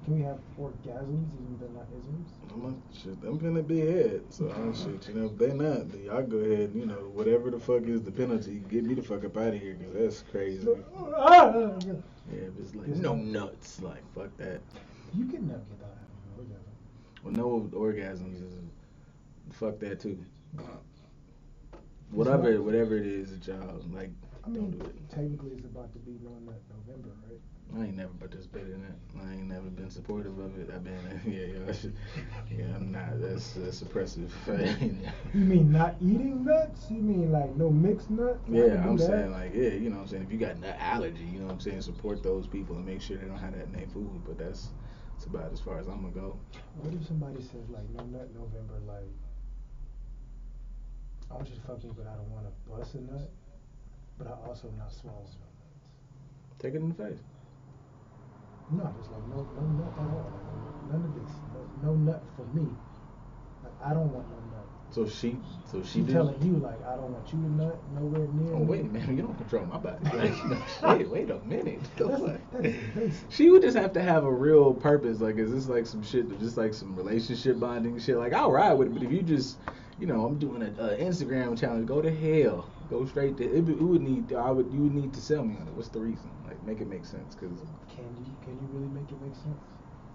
Can 0.05 0.17
we 0.19 0.23
have 0.23 0.39
orgasms 0.59 1.29
even 1.35 1.59
though 1.61 1.67
they're 1.67 1.75
not 1.75 1.87
isms? 1.99 2.31
I'm 2.53 2.63
not, 2.63 2.75
shit, 2.93 3.17
I'm 3.23 3.39
gonna 3.39 3.63
be 3.63 3.83
ahead. 3.83 4.23
So 4.31 4.51
I 4.51 4.77
shit, 4.77 5.09
you 5.09 5.15
know, 5.15 5.27
if 5.27 5.39
they 5.39 5.53
not, 5.53 5.91
then 5.91 6.05
y'all 6.05 6.23
go 6.23 6.39
ahead, 6.39 6.73
you 6.75 6.87
know, 6.87 7.11
whatever 7.13 7.51
the 7.51 7.61
fuck 7.61 7.83
is 7.83 8.03
the 8.03 8.11
penalty, 8.11 8.63
get 8.71 8.85
me 8.85 8.95
the 8.95 9.03
fuck 9.03 9.25
up 9.25 9.37
out 9.37 9.55
of 9.55 9.61
here, 9.61 9.75
cause 9.75 9.93
that's 9.95 10.23
crazy. 10.31 10.67
Ah! 11.17 11.53
Yeah, 12.33 12.43
if 12.43 12.53
it's 12.61 12.75
like 12.77 12.87
no 12.87 13.17
nuts, 13.17 13.81
like 13.83 14.05
fuck 14.15 14.37
that. 14.37 14.61
You 15.17 15.25
can 15.25 15.49
never 15.49 15.59
get 15.59 15.81
that 15.81 15.97
having 15.99 16.47
an 16.47 16.55
orgasm. 16.55 16.73
Well, 17.25 17.35
no 17.35 17.69
orgasms 17.77 18.37
is 18.41 18.55
fuck 19.53 19.81
that 19.81 19.99
too. 19.99 20.25
Whatever, 22.13 22.63
whatever 22.63 22.97
it 22.97 23.07
is 23.07 23.31
that 23.33 23.47
y'all 23.47 23.83
like, 23.93 24.11
I 24.45 24.49
mean, 24.49 24.71
don't 24.71 24.79
do 24.79 24.85
it. 24.85 25.11
technically 25.11 25.51
it's 25.53 25.65
about 25.65 25.93
to 25.93 25.99
be 26.01 26.19
no 26.23 26.31
nut 26.45 26.61
November, 26.87 27.11
right? 27.29 27.41
I 27.79 27.85
ain't 27.85 27.97
never 27.97 28.13
participated 28.19 28.75
in 28.75 28.85
it. 28.85 29.25
I 29.25 29.33
ain't 29.33 29.49
never 29.49 29.71
been 29.71 29.91
supportive 29.91 30.39
of 30.39 30.59
it. 30.59 30.71
I've 30.75 30.83
been, 30.83 31.21
yeah, 31.27 31.73
yeah, 31.73 31.91
yeah, 32.59 32.77
I'm 32.77 32.91
not. 32.91 33.21
That's 33.21 33.53
that's 33.53 33.83
oppressive. 33.83 34.33
You 35.33 35.45
mean 35.45 35.71
not 35.71 35.95
eating 36.01 36.45
nuts? 36.45 36.91
You 36.91 37.01
mean 37.01 37.31
like 37.31 37.55
no 37.57 37.71
mixed 37.71 38.11
nuts? 38.11 38.41
Yeah, 38.49 38.83
I'm 38.85 38.97
that. 38.97 39.07
saying 39.07 39.31
like, 39.33 39.55
yeah, 39.55 39.69
you 39.69 39.91
know 39.91 39.97
what 39.97 40.03
I'm 40.03 40.09
saying. 40.09 40.23
If 40.25 40.33
you 40.33 40.39
got 40.39 40.59
nut 40.59 40.77
allergy, 40.81 41.23
you 41.25 41.39
know 41.39 41.47
what 41.47 41.55
I'm 41.55 41.61
saying, 41.61 41.83
support 41.83 42.23
those 42.23 42.47
people 42.47 42.75
and 42.77 42.85
make 42.85 43.01
sure 43.01 43.17
they 43.17 43.27
don't 43.27 43.39
have 43.39 43.55
that 43.55 43.67
in 43.67 43.73
their 43.73 43.87
food. 43.87 44.23
But 44.27 44.39
that's 44.39 44.71
that's 45.13 45.27
about 45.27 45.53
as 45.53 45.61
far 45.61 45.79
as 45.79 45.87
I'm 45.87 46.03
gonna 46.03 46.13
go. 46.13 46.37
What 46.81 46.93
if 46.93 47.07
somebody 47.07 47.41
says 47.41 47.69
like 47.71 47.89
no 47.95 48.03
nut 48.05 48.29
November, 48.35 48.81
like 48.87 49.07
I 51.31 51.35
want 51.35 51.49
you 51.49 51.55
to 51.55 51.61
fuck 51.61 51.85
me, 51.85 51.91
but 51.97 52.07
I 52.09 52.17
don't 52.17 52.31
want 52.31 52.47
to 52.47 52.71
bust 52.71 52.95
a 52.95 53.01
nut, 53.03 53.31
but 54.19 54.27
I 54.27 54.33
also 54.49 54.69
not 54.77 54.93
swallow 54.93 55.23
no 55.23 55.23
nuts. 55.23 55.87
Take 56.59 56.75
it 56.75 56.79
in 56.79 56.89
the 56.89 56.95
face. 56.95 57.21
No, 58.73 58.95
just 58.99 59.11
like 59.11 59.27
no 59.29 59.47
no 59.57 59.67
nut 59.79 59.93
at 59.99 60.07
all. 60.11 60.33
None 60.91 61.05
of 61.05 61.15
this. 61.15 61.33
No, 61.83 61.91
no 61.93 61.95
nut 61.95 62.23
for 62.37 62.45
me. 62.57 62.69
Like 63.63 63.73
I 63.85 63.93
don't 63.95 64.13
want 64.13 64.27
no 64.29 64.37
nut. 64.57 64.67
So 64.93 65.07
she, 65.09 65.37
so 65.71 65.83
she 65.83 65.89
She 65.89 66.01
did. 66.03 66.13
telling 66.15 66.43
you 66.43 66.57
like 66.59 66.83
I 66.85 66.97
don't 66.97 67.13
want 67.13 67.27
you 67.33 67.39
to 67.41 67.51
nut 67.53 67.79
nowhere 67.95 68.27
near. 68.29 68.55
Oh 68.55 68.59
me. 68.59 68.65
wait, 68.65 68.93
man, 68.93 69.17
you 69.17 69.23
don't 69.23 69.37
control 69.37 69.67
my 69.67 69.79
body. 69.79 69.99
Like, 70.83 70.99
wait, 70.99 71.09
wait 71.09 71.31
a 71.31 71.39
minute. 71.45 71.81
That's- 71.97 72.21
Like, 72.21 72.51
that's 72.53 72.75
basic. 72.95 73.31
she 73.31 73.51
would 73.51 73.63
just 73.63 73.77
have 73.77 73.93
to 73.95 74.03
have 74.03 74.25
a 74.25 74.33
real 74.33 74.75
purpose. 74.75 75.21
Like, 75.21 75.37
is 75.37 75.51
this 75.53 75.69
like 75.69 75.87
some 75.87 76.03
shit, 76.03 76.27
just 76.41 76.57
like 76.57 76.75
some 76.75 76.97
relationship 76.97 77.61
bonding 77.61 77.99
shit? 78.01 78.17
Like, 78.17 78.33
I'll 78.33 78.51
ride 78.51 78.73
with 78.75 78.89
it, 78.89 78.95
but 78.95 79.03
if 79.05 79.13
you 79.13 79.23
just, 79.23 79.59
you 80.01 80.07
know, 80.09 80.25
I'm 80.27 80.39
doing 80.39 80.63
an 80.63 80.77
uh, 80.81 80.97
Instagram 80.99 81.59
challenge, 81.59 81.87
go 81.87 82.03
to 82.03 82.11
hell. 82.11 82.69
Go 82.91 83.05
straight 83.07 83.37
to 83.37 83.45
it. 83.45 83.69
It 83.69 83.81
would 83.81 84.03
need. 84.03 84.33
I 84.33 84.51
would. 84.51 84.73
You 84.73 84.81
would 84.81 84.95
need 84.95 85.13
to 85.15 85.21
sell 85.21 85.45
me 85.45 85.55
on 85.61 85.69
it. 85.69 85.75
What's 85.75 85.91
the 85.91 86.01
reason? 86.01 86.29
Like, 86.49 86.61
make 86.67 86.81
it 86.81 86.89
make 86.89 87.05
sense. 87.05 87.37
Cause 87.37 87.43
Can 87.43 87.49
you 87.55 87.65
can 87.95 88.05
you 88.19 88.20
really 88.73 88.89
make 88.89 89.11
it 89.11 89.21
make 89.23 89.35
sense? 89.35 89.59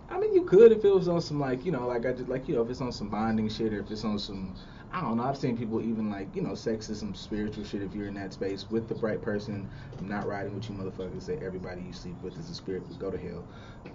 I 0.10 0.20
mean, 0.20 0.34
you 0.34 0.44
could 0.44 0.72
if 0.72 0.86
it 0.86 0.94
was 0.94 1.08
on 1.08 1.22
some 1.22 1.40
like 1.40 1.66
you 1.66 1.72
know, 1.72 1.88
like 1.88 2.06
I 2.06 2.14
just 2.14 2.30
like 2.30 2.48
you 2.48 2.56
know, 2.56 2.62
if 2.62 2.70
it's 2.70 2.82
on 2.82 2.92
some 2.92 3.10
bonding 3.10 3.50
shit 3.50 3.74
or 3.74 3.80
if 3.80 3.92
it's 3.92 4.04
on 4.04 4.20
some. 4.20 4.56
I 4.92 5.02
don't 5.02 5.18
know. 5.18 5.24
I've 5.24 5.36
seen 5.36 5.58
people 5.58 5.82
even 5.82 6.10
like 6.10 6.34
you 6.36 6.42
know, 6.42 6.56
sex 6.56 6.90
is 6.90 7.00
some 7.00 7.16
spiritual 7.16 7.66
shit. 7.66 7.82
If 7.82 7.94
you're 7.94 8.08
in 8.08 8.14
that 8.14 8.32
space 8.32 8.70
with 8.70 8.88
the 8.88 8.96
right 8.96 9.22
person, 9.22 9.68
I'm 10.00 10.08
not 10.08 10.26
riding 10.26 10.56
with 10.56 10.70
you 10.70 10.76
motherfuckers. 10.76 11.26
that 11.26 11.44
everybody 11.44 11.82
you 11.82 11.92
sleep 11.92 12.16
with 12.22 12.38
is 12.38 12.50
a 12.50 12.54
spirit. 12.54 12.84
Go 12.98 13.12
to 13.12 13.18
hell. 13.18 13.44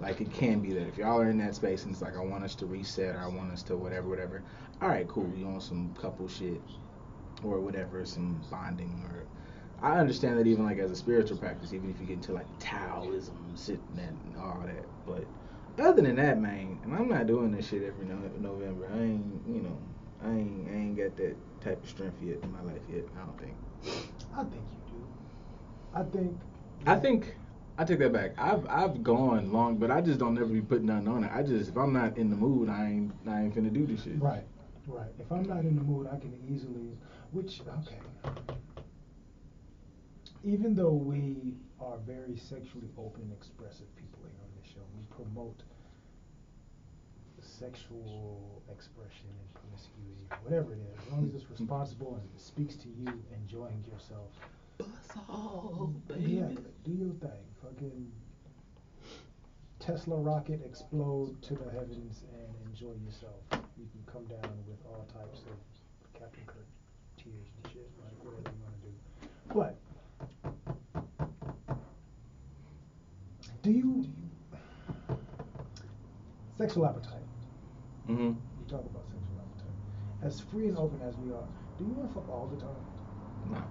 Like 0.00 0.21
it 0.21 0.31
can 0.33 0.61
be 0.61 0.73
that 0.73 0.88
if 0.88 0.99
y'all 0.99 1.21
are 1.21 1.31
in 1.31 1.38
that 1.38 1.55
space 1.55 1.85
and 1.85 1.93
it's 1.93 2.02
like 2.02 2.17
I 2.17 2.21
want 2.21 2.45
us 2.45 2.55
to 2.57 2.67
reset 2.67 3.14
or 3.14 3.21
I 3.21 3.29
want 3.29 3.50
us 3.52 3.62
to 3.64 3.76
whatever, 3.76 4.09
whatever. 4.09 4.43
All 4.83 4.88
right, 4.88 5.09
cool. 5.09 5.31
You 5.35 5.47
on 5.47 5.61
some 5.61 5.95
couple 5.95 6.29
shit 6.29 6.61
or 7.43 7.61
whatever, 7.61 8.05
some 8.05 8.40
bonding 8.50 9.02
or. 9.11 9.25
I 9.83 9.99
understand 9.99 10.39
that 10.39 10.47
even 10.47 10.65
like 10.65 10.79
as 10.79 10.91
a 10.91 10.97
spiritual 10.97 11.39
practice, 11.39 11.73
even 11.73 11.91
if 11.91 12.01
you 12.01 12.07
get 12.07 12.15
into 12.15 12.33
like 12.33 12.47
Taoism, 12.59 13.37
sitting 13.55 13.83
and 13.97 14.37
all 14.37 14.63
that, 14.67 14.85
but 15.07 15.25
other 15.83 16.03
than 16.03 16.17
that, 16.17 16.41
man, 16.41 16.79
and 16.85 16.95
I'm 16.95 17.09
not 17.09 17.27
doing 17.27 17.53
this 17.53 17.69
shit 17.69 17.83
every 17.83 18.05
no- 18.05 18.31
November. 18.39 18.91
I 18.93 18.99
ain't, 18.99 19.25
you 19.49 19.63
know, 19.63 19.79
I 20.23 20.29
ain't, 20.31 20.69
I 20.69 20.73
ain't 20.73 20.97
got 20.97 21.17
that 21.17 21.37
type 21.63 21.83
of 21.83 21.89
strength 21.89 22.17
yet 22.23 22.39
in 22.43 22.53
my 22.53 22.63
life 22.63 22.83
yet. 22.93 23.05
I 23.17 23.25
don't 23.25 23.41
think. 23.41 23.55
I 24.35 24.43
think 24.43 24.55
you 24.55 24.93
do. 24.93 25.07
I 25.95 26.03
think. 26.03 26.41
I 26.87 26.95
think 26.97 27.35
I 27.79 27.85
take 27.85 27.99
that 28.01 28.13
back. 28.13 28.33
I've 28.37 28.67
I've 28.69 29.03
gone 29.03 29.53
long, 29.53 29.77
but 29.77 29.91
I 29.91 30.03
just 30.03 30.19
don't 30.19 30.35
never 30.35 30.47
be 30.47 30.61
putting 30.61 30.87
nothing 30.87 31.09
on 31.09 31.25
it. 31.25 31.31
I 31.35 31.43
just 31.43 31.71
if 31.71 31.77
I'm 31.77 31.93
not 31.93 32.19
in 32.19 32.29
the 32.29 32.37
mood, 32.37 32.69
I 32.69 32.87
ain't 32.87 33.13
I 33.27 33.43
ain't 33.43 33.55
finna 33.55 33.73
do 33.73 33.87
this 33.87 34.05
shit. 34.05 34.21
Right, 34.21 34.45
right. 34.87 35.09
If 35.19 35.33
I'm 35.33 35.45
not 35.45 35.61
in 35.61 35.77
the 35.77 35.83
mood, 35.83 36.07
I 36.07 36.19
can 36.19 36.35
easily. 36.47 36.93
Which 37.33 37.63
okay. 37.87 37.97
Even 40.44 40.75
though 40.75 40.92
we 40.92 41.54
are 41.80 41.99
very 42.06 42.37
sexually 42.37 42.88
open, 42.97 43.23
and 43.23 43.32
expressive 43.32 43.94
people 43.97 44.20
here 44.25 44.40
on 44.42 44.50
this 44.61 44.73
show, 44.73 44.80
we 44.97 45.04
promote 45.14 45.61
sexual 47.42 48.62
expression 48.73 49.28
and 49.28 49.54
promiscuity, 49.54 50.25
whatever 50.42 50.73
it 50.73 50.78
is, 50.80 51.06
as 51.06 51.12
long 51.12 51.26
as 51.26 51.35
it's 51.35 51.50
responsible 51.50 52.14
and 52.20 52.40
speaks 52.40 52.75
to 52.76 52.88
you 52.88 53.12
enjoying 53.42 53.85
yourself. 53.92 54.30
Oh, 55.28 55.92
Yeah, 56.18 56.49
do 56.85 56.92
your 56.92 57.12
thing. 57.20 57.44
Fucking 57.62 58.11
Tesla 59.78 60.16
rocket 60.16 60.61
explode 60.64 61.40
to 61.42 61.54
the 61.54 61.70
heavens 61.70 62.23
and 62.32 62.49
enjoy 62.70 62.94
yourself. 63.04 63.40
You 63.76 63.88
can 63.92 64.04
come 64.11 64.25
down 64.25 64.56
with 64.66 64.78
all 64.87 65.06
types 65.12 65.40
of 65.40 65.56
Captain 66.18 66.44
Kirk 66.47 66.66
tears 67.18 67.49
and 67.62 67.73
shit, 67.73 67.90
like 68.00 68.16
whatever 68.25 68.56
you 68.56 68.62
want 68.64 68.75
to 68.80 68.88
do. 68.88 68.94
But 69.54 69.76
do 73.71 73.79
you 73.79 74.05
sexual 76.59 76.87
appetite? 76.87 77.23
Mhm. 78.09 78.37
We 78.59 78.65
talk 78.69 78.85
about 78.85 79.05
sexual 79.07 79.39
appetite. 79.39 79.77
As 80.23 80.41
free 80.41 80.69
and 80.69 80.77
open 80.77 81.00
as 81.03 81.17
we 81.19 81.31
are, 81.33 81.45
do 81.79 81.85
you 81.85 81.93
want 81.93 82.09
to 82.09 82.15
fuck 82.15 82.29
all 82.29 82.49
the 82.53 82.61
time? 82.61 82.85
Nah. 83.50 83.62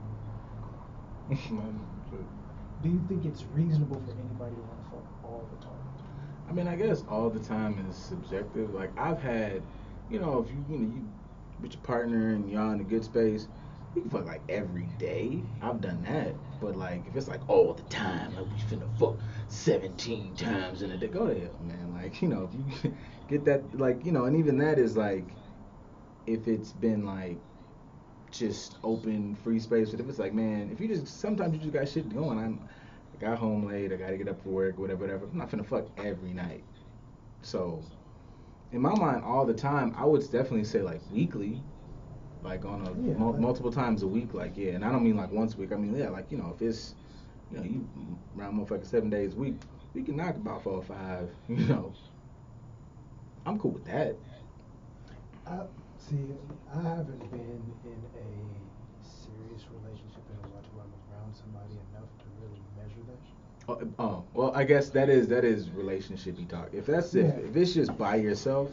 Do 2.81 2.87
you 2.87 3.01
think 3.09 3.25
it's 3.25 3.43
reasonable 3.53 4.01
for 4.05 4.11
anybody 4.13 4.55
to 4.55 4.61
want 4.61 4.83
to 4.85 4.89
fuck 4.89 5.23
all 5.25 5.43
the 5.51 5.65
time? 5.65 5.73
I 6.49 6.53
mean, 6.53 6.65
I 6.65 6.77
guess 6.77 7.03
all 7.09 7.29
the 7.29 7.41
time 7.41 7.85
is 7.89 7.95
subjective. 7.97 8.73
Like 8.73 8.97
I've 8.97 9.21
had, 9.21 9.61
you 10.09 10.17
know, 10.19 10.39
if 10.39 10.49
you 10.49 10.63
you 10.69 10.77
know 10.77 10.95
you 10.95 11.03
with 11.61 11.73
your 11.73 11.81
partner 11.81 12.29
and 12.29 12.49
y'all 12.49 12.71
in 12.71 12.79
a 12.79 12.85
good 12.85 13.03
space, 13.03 13.49
you 13.95 14.01
can 14.01 14.09
fuck 14.09 14.25
like 14.25 14.43
every 14.49 14.87
day. 14.97 15.43
I've 15.61 15.81
done 15.81 16.03
that, 16.03 16.35
but 16.59 16.75
like 16.75 17.07
if 17.07 17.15
it's 17.15 17.27
like 17.27 17.41
all 17.47 17.73
the 17.73 17.83
time, 17.83 18.35
like 18.35 18.45
we 18.45 18.75
finna 18.77 18.87
fuck 18.97 19.17
seventeen 19.47 20.35
times 20.35 20.81
in 20.81 20.91
a 20.91 20.97
day, 20.97 21.07
go 21.07 21.27
to 21.27 21.39
hell, 21.39 21.59
man. 21.61 21.93
Like 21.93 22.21
you 22.21 22.27
know, 22.27 22.49
if 22.51 22.83
you 22.83 22.95
get 23.27 23.45
that, 23.45 23.77
like 23.79 24.05
you 24.05 24.11
know, 24.11 24.25
and 24.25 24.35
even 24.35 24.57
that 24.59 24.79
is 24.79 24.95
like 24.95 25.25
if 26.27 26.47
it's 26.47 26.71
been 26.71 27.05
like 27.05 27.39
just 28.31 28.77
open 28.83 29.35
free 29.35 29.59
space. 29.59 29.91
But 29.91 29.99
if 29.99 30.09
it's 30.09 30.19
like, 30.19 30.33
man, 30.33 30.69
if 30.71 30.79
you 30.79 30.87
just 30.87 31.19
sometimes 31.19 31.53
you 31.53 31.59
just 31.59 31.73
got 31.73 31.87
shit 31.87 32.13
going. 32.13 32.37
I'm 32.37 32.69
I 33.13 33.17
got 33.17 33.37
home 33.37 33.65
late. 33.65 33.91
I 33.91 33.95
got 33.95 34.11
to 34.11 34.17
get 34.17 34.27
up 34.27 34.41
for 34.43 34.49
work, 34.49 34.77
whatever, 34.77 35.01
whatever. 35.01 35.25
I'm 35.25 35.37
not 35.37 35.49
finna 35.49 35.65
fuck 35.65 35.87
every 35.97 36.33
night. 36.33 36.63
So, 37.41 37.83
in 38.71 38.81
my 38.81 38.93
mind, 38.95 39.23
all 39.23 39.45
the 39.45 39.53
time, 39.53 39.93
I 39.97 40.05
would 40.05 40.21
definitely 40.31 40.63
say 40.63 40.81
like 40.81 41.01
weekly, 41.11 41.61
like 42.43 42.65
on 42.65 42.81
a 42.87 42.91
Yeah, 43.07 43.17
mul- 43.17 43.31
like- 43.31 43.41
multiple 43.41 43.71
times 43.71 44.03
a 44.03 44.07
week. 44.07 44.33
Like 44.33 44.57
yeah, 44.57 44.71
and 44.71 44.85
I 44.85 44.91
don't 44.91 45.03
mean 45.03 45.17
like 45.17 45.31
once 45.31 45.55
a 45.55 45.57
week. 45.57 45.71
I 45.71 45.75
mean 45.75 45.95
yeah, 45.95 46.09
like 46.09 46.31
you 46.31 46.37
know 46.37 46.51
if 46.55 46.61
it's 46.61 46.95
you 47.51 47.57
know 47.57 47.63
you 47.63 47.87
around 48.37 48.55
motherfucking 48.59 48.85
seven 48.85 49.09
days 49.09 49.33
a 49.33 49.37
week, 49.37 49.55
we 49.93 50.03
can 50.03 50.15
knock 50.15 50.35
about 50.35 50.63
four 50.63 50.73
or 50.73 50.83
five. 50.83 51.29
You 51.49 51.65
know, 51.65 51.93
I'm 53.45 53.57
cool 53.59 53.71
with 53.71 53.85
that. 53.85 54.15
I 55.47 55.61
see. 55.97 56.17
I 56.73 56.81
haven't 56.81 57.31
been 57.31 57.39
in 57.85 58.03
a 58.15 59.03
serious 59.03 59.65
relationship 59.71 60.23
in 60.29 60.37
a 60.45 60.49
while 60.49 60.61
to 60.61 60.69
where 60.75 60.85
I'm 60.85 60.93
around 61.23 61.35
somebody 61.35 61.73
enough 61.91 62.09
to 62.19 62.25
really 62.41 62.61
measure 62.77 63.01
that. 63.07 63.17
Oh, 63.67 64.03
oh, 64.03 64.23
well, 64.33 64.51
I 64.55 64.63
guess 64.63 64.89
that 64.91 65.09
is 65.09 65.27
that 65.29 65.43
is 65.43 65.69
relationshipy 65.69 66.47
talk. 66.47 66.69
If 66.73 66.85
that's 66.85 67.15
if, 67.15 67.35
if 67.39 67.55
it's 67.55 67.73
just 67.73 67.97
by 67.97 68.15
yourself, 68.17 68.71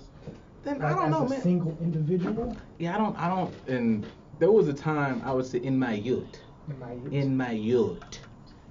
then 0.66 0.82
I 0.82 0.90
don't 0.90 1.04
as 1.04 1.10
know, 1.12 1.26
a 1.26 1.28
man. 1.28 1.40
single 1.40 1.78
individual. 1.80 2.56
Yeah, 2.78 2.94
I 2.94 2.98
don't, 2.98 3.16
I 3.16 3.28
don't, 3.28 3.54
and 3.68 4.06
there 4.38 4.50
was 4.50 4.68
a 4.68 4.74
time 4.74 5.22
I 5.24 5.32
would 5.32 5.46
say 5.46 5.58
in 5.58 5.78
my 5.78 5.94
youth, 5.94 6.40
Am 6.68 6.82
I 6.82 6.92
in 7.14 7.36
my 7.36 7.52
youth, 7.52 8.02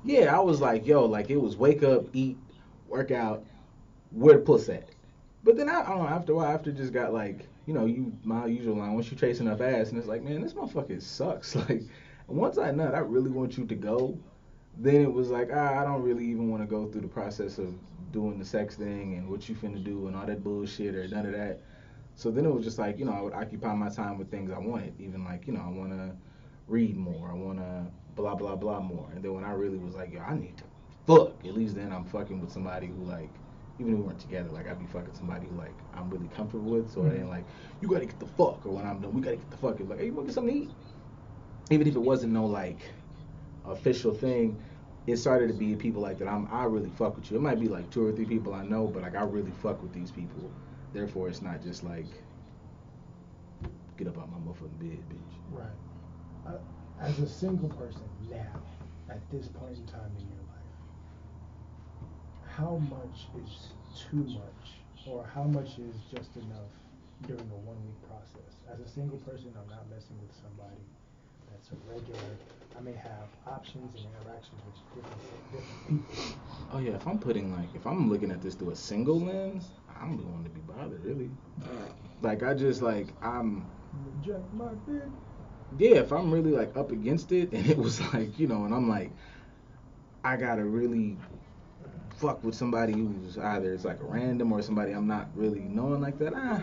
yeah, 0.03 0.35
I 0.35 0.39
was 0.41 0.59
like, 0.59 0.85
yo, 0.85 1.05
like 1.05 1.29
it 1.29 1.37
was 1.37 1.55
wake 1.55 1.83
up, 1.83 2.05
eat, 2.13 2.37
work 2.87 3.11
out, 3.11 3.45
where 4.11 4.35
the 4.37 4.43
puss 4.43 4.67
at. 4.69 4.89
But 5.43 5.55
then 5.55 5.69
I, 5.69 5.81
I 5.81 5.89
don't 5.89 5.99
know, 5.99 6.07
after 6.07 6.33
a 6.33 6.35
while, 6.35 6.53
after 6.53 6.71
just 6.71 6.91
got 6.91 7.13
like, 7.13 7.47
you 7.65 7.73
know, 7.73 7.85
you 7.85 8.11
my 8.23 8.45
usual 8.45 8.75
line, 8.75 8.93
once 8.93 9.09
you 9.09 9.17
chasing 9.17 9.47
up 9.47 9.61
ass, 9.61 9.89
and 9.89 9.97
it's 9.97 10.07
like, 10.07 10.21
man, 10.21 10.41
this 10.41 10.53
motherfucker 10.53 11.01
sucks. 11.01 11.55
Like, 11.69 11.83
once 12.27 12.57
I 12.57 12.71
nut, 12.71 12.95
I 12.95 12.99
really 12.99 13.29
want 13.29 13.55
you 13.55 13.65
to 13.67 13.75
go. 13.75 14.17
Then 14.77 14.95
it 15.01 15.13
was 15.13 15.29
like, 15.29 15.49
ah, 15.53 15.79
I 15.79 15.83
don't 15.85 16.01
really 16.01 16.25
even 16.25 16.49
want 16.49 16.63
to 16.63 16.67
go 16.67 16.87
through 16.87 17.01
the 17.01 17.07
process 17.07 17.59
of 17.59 17.73
doing 18.11 18.39
the 18.39 18.45
sex 18.45 18.75
thing 18.75 19.13
and 19.15 19.29
what 19.29 19.47
you 19.47 19.55
finna 19.55 19.83
do 19.83 20.07
and 20.07 20.15
all 20.15 20.25
that 20.25 20.43
bullshit 20.43 20.95
or 20.95 21.07
none 21.07 21.25
of 21.27 21.33
that. 21.33 21.61
So 22.15 22.31
then 22.31 22.45
it 22.45 22.53
was 22.53 22.63
just 22.63 22.79
like, 22.79 22.97
you 22.97 23.05
know, 23.05 23.11
I 23.11 23.21
would 23.21 23.33
occupy 23.33 23.73
my 23.73 23.89
time 23.89 24.17
with 24.17 24.31
things 24.31 24.51
I 24.51 24.57
wanted. 24.57 24.93
Even 24.99 25.23
like, 25.25 25.47
you 25.47 25.53
know, 25.53 25.61
I 25.65 25.69
want 25.69 25.91
to 25.91 26.15
read 26.67 26.95
more. 26.95 27.29
I 27.29 27.33
want 27.33 27.59
to 27.59 27.85
blah, 28.15 28.35
blah, 28.35 28.55
blah 28.55 28.79
more. 28.79 29.09
And 29.13 29.23
then 29.23 29.33
when 29.33 29.43
I 29.43 29.51
really 29.51 29.77
was 29.77 29.95
like, 29.95 30.13
yo, 30.13 30.21
I 30.21 30.35
need 30.35 30.57
to 30.57 30.63
fuck, 31.05 31.33
at 31.45 31.53
least 31.53 31.75
then 31.75 31.91
I'm 31.91 32.05
fucking 32.05 32.39
with 32.39 32.51
somebody 32.51 32.87
who, 32.87 33.03
like, 33.03 33.29
even 33.79 33.93
if 33.93 33.99
we 33.99 34.05
weren't 34.05 34.19
together, 34.19 34.49
like, 34.49 34.69
I'd 34.69 34.79
be 34.79 34.85
fucking 34.85 35.13
somebody 35.13 35.47
who, 35.47 35.57
like, 35.57 35.73
I'm 35.93 36.09
really 36.09 36.29
comfortable 36.29 36.71
with. 36.71 36.91
So 36.91 37.01
it 37.01 37.09
mm-hmm. 37.09 37.17
ain't 37.17 37.29
like, 37.29 37.45
you 37.81 37.89
got 37.89 37.99
to 37.99 38.05
get 38.05 38.19
the 38.19 38.27
fuck. 38.27 38.65
Or 38.65 38.71
when 38.71 38.85
I'm 38.85 39.01
done, 39.01 39.13
we 39.13 39.21
got 39.21 39.31
to 39.31 39.35
get 39.37 39.51
the 39.51 39.57
fuck. 39.57 39.79
It's 39.79 39.89
like, 39.89 39.99
hey, 39.99 40.05
you 40.05 40.13
want 40.13 40.27
to 40.27 40.31
get 40.31 40.35
something 40.35 40.53
to 40.53 40.59
eat? 40.61 40.71
Even 41.69 41.87
if 41.87 41.95
it 41.95 42.01
wasn't 42.01 42.31
no, 42.31 42.45
like, 42.45 42.79
official 43.67 44.13
thing, 44.13 44.57
it 45.07 45.17
started 45.17 45.47
to 45.47 45.53
be 45.53 45.75
people 45.75 46.01
like 46.01 46.17
that. 46.19 46.27
I'm 46.27 46.47
I 46.51 46.63
really 46.65 46.89
fuck 46.97 47.15
with 47.15 47.29
you. 47.29 47.37
It 47.37 47.41
might 47.41 47.59
be 47.59 47.67
like 47.67 47.89
two 47.91 48.05
or 48.05 48.11
three 48.11 48.25
people 48.25 48.53
I 48.53 48.63
know, 48.63 48.87
but 48.87 49.03
like 49.03 49.15
I 49.15 49.23
really 49.23 49.51
fuck 49.61 49.81
with 49.81 49.93
these 49.93 50.11
people. 50.11 50.49
Therefore, 50.95 51.27
it's 51.27 51.41
not 51.41 51.61
just 51.61 51.83
like 51.83 52.05
get 53.97 54.07
up 54.07 54.17
out 54.17 54.31
my 54.31 54.37
motherfucking 54.37 54.79
bed, 54.79 55.03
bitch. 55.11 55.35
Right. 55.51 55.67
Uh, 56.47 56.57
as 57.01 57.19
a 57.19 57.27
single 57.27 57.67
person 57.67 58.07
now, 58.31 58.61
at 59.09 59.19
this 59.29 59.49
point 59.49 59.75
in 59.75 59.85
time 59.87 60.09
in 60.17 60.25
your 60.31 60.39
life, 60.47 62.07
how 62.47 62.77
much 62.89 63.27
is 63.43 63.73
too 64.09 64.23
much, 64.39 64.79
or 65.05 65.27
how 65.35 65.43
much 65.43 65.77
is 65.79 65.95
just 66.09 66.33
enough 66.37 66.71
during 67.27 67.41
a 67.41 67.59
one-week 67.67 67.99
process? 68.07 68.55
As 68.71 68.79
a 68.79 68.87
single 68.87 69.17
person, 69.17 69.51
I'm 69.61 69.69
not 69.69 69.89
messing 69.91 70.15
with 70.21 70.31
somebody 70.31 70.79
that's 71.51 71.71
a 71.71 71.75
regular. 71.91 72.37
I 72.77 72.81
may 72.81 72.93
have 72.93 73.29
options 73.47 74.03
and 74.03 74.13
interactions 74.21 74.61
with 74.65 74.75
different 74.95 75.51
different 75.51 75.87
people. 75.87 76.15
Oh 76.73 76.79
yeah, 76.79 76.91
if 76.91 77.07
I'm 77.07 77.19
putting 77.19 77.51
like 77.53 77.69
if 77.73 77.85
I'm 77.87 78.09
looking 78.09 78.31
at 78.31 78.41
this 78.41 78.55
through 78.55 78.71
a 78.71 78.75
single 78.75 79.19
lens, 79.19 79.69
I'm 80.01 80.17
the 80.17 80.23
one 80.23 80.43
to 80.43 80.49
be 80.49 80.61
bothered, 80.61 81.03
really. 81.05 81.29
Like 82.21 82.43
I 82.43 82.53
just 82.53 82.81
like 82.81 83.07
I'm 83.21 83.65
Jack 84.21 84.41
my 84.51 84.71
dick. 84.85 85.03
yeah, 85.77 85.99
if 85.99 86.11
I'm 86.11 86.31
really 86.31 86.51
like 86.51 86.75
up 86.75 86.91
against 86.91 87.31
it 87.31 87.51
and 87.53 87.69
it 87.69 87.77
was 87.77 88.01
like, 88.13 88.37
you 88.37 88.47
know, 88.47 88.65
and 88.65 88.73
I'm 88.73 88.89
like 88.89 89.11
I 90.23 90.35
gotta 90.35 90.65
really 90.65 91.17
fuck 92.17 92.43
with 92.43 92.55
somebody 92.55 92.93
who's 92.93 93.37
either 93.37 93.73
it's 93.73 93.85
like 93.85 93.99
a 94.01 94.05
random 94.05 94.51
or 94.51 94.61
somebody 94.61 94.91
I'm 94.91 95.07
not 95.07 95.27
really 95.35 95.59
knowing 95.61 96.01
like 96.01 96.17
that, 96.19 96.33
ah 96.35 96.61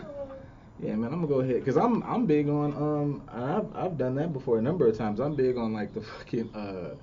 yeah 0.83 0.95
man, 0.95 1.13
I'm 1.13 1.21
gonna 1.21 1.27
go 1.27 1.39
ahead 1.41 1.55
because 1.59 1.77
I'm 1.77 2.03
I'm 2.03 2.25
big 2.25 2.49
on 2.49 2.73
um 2.73 3.21
I've 3.31 3.75
I've 3.75 3.97
done 3.97 4.15
that 4.15 4.33
before 4.33 4.57
a 4.59 4.61
number 4.61 4.87
of 4.87 4.97
times. 4.97 5.19
I'm 5.19 5.35
big 5.35 5.57
on 5.57 5.73
like 5.73 5.93
the 5.93 6.01
fucking 6.01 6.53
uh 6.55 6.95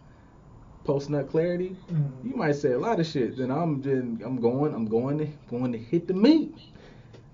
post 0.85 1.11
nut 1.11 1.29
clarity. 1.31 1.77
Mhm. 1.93 2.25
You 2.25 2.37
might 2.37 2.53
say 2.57 2.73
a 2.73 2.79
lot 2.79 3.01
of 3.01 3.07
shit, 3.07 3.37
then 3.37 3.51
I'm 3.51 3.83
just 3.83 4.23
I'm 4.25 4.41
going 4.41 4.75
I'm 4.75 4.87
going 4.87 5.19
to 5.19 5.27
going 5.49 5.73
to 5.73 5.79
hit 5.79 6.07
the 6.09 6.15
meat. 6.15 6.55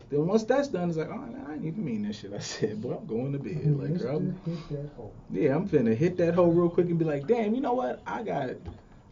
Then 0.09 0.25
once 0.29 0.45
that's 0.45 0.69
done, 0.69 0.88
it's 0.88 0.99
like, 0.99 1.09
oh 1.11 1.17
man, 1.17 1.45
I 1.49 1.53
didn't 1.55 1.67
even 1.67 1.85
mean 1.85 2.03
this 2.03 2.21
shit. 2.21 2.33
I 2.33 2.38
said, 2.55 2.81
boy, 2.81 2.95
I'm 3.00 3.07
going 3.07 3.33
to 3.33 3.38
bed. 3.41 3.76
Like, 3.79 3.99
girl, 4.00 4.17
I'm- 4.17 4.41
that 4.71 5.43
yeah, 5.43 5.55
I'm 5.57 5.69
finna 5.69 5.97
hit 5.97 6.17
that 6.19 6.35
hole 6.35 6.53
real 6.53 6.71
quick 6.71 6.87
and 6.87 6.99
be 6.99 7.05
like, 7.05 7.26
damn, 7.26 7.55
you 7.57 7.61
know 7.61 7.75
what? 7.75 8.03
I 8.07 8.23
got, 8.23 8.50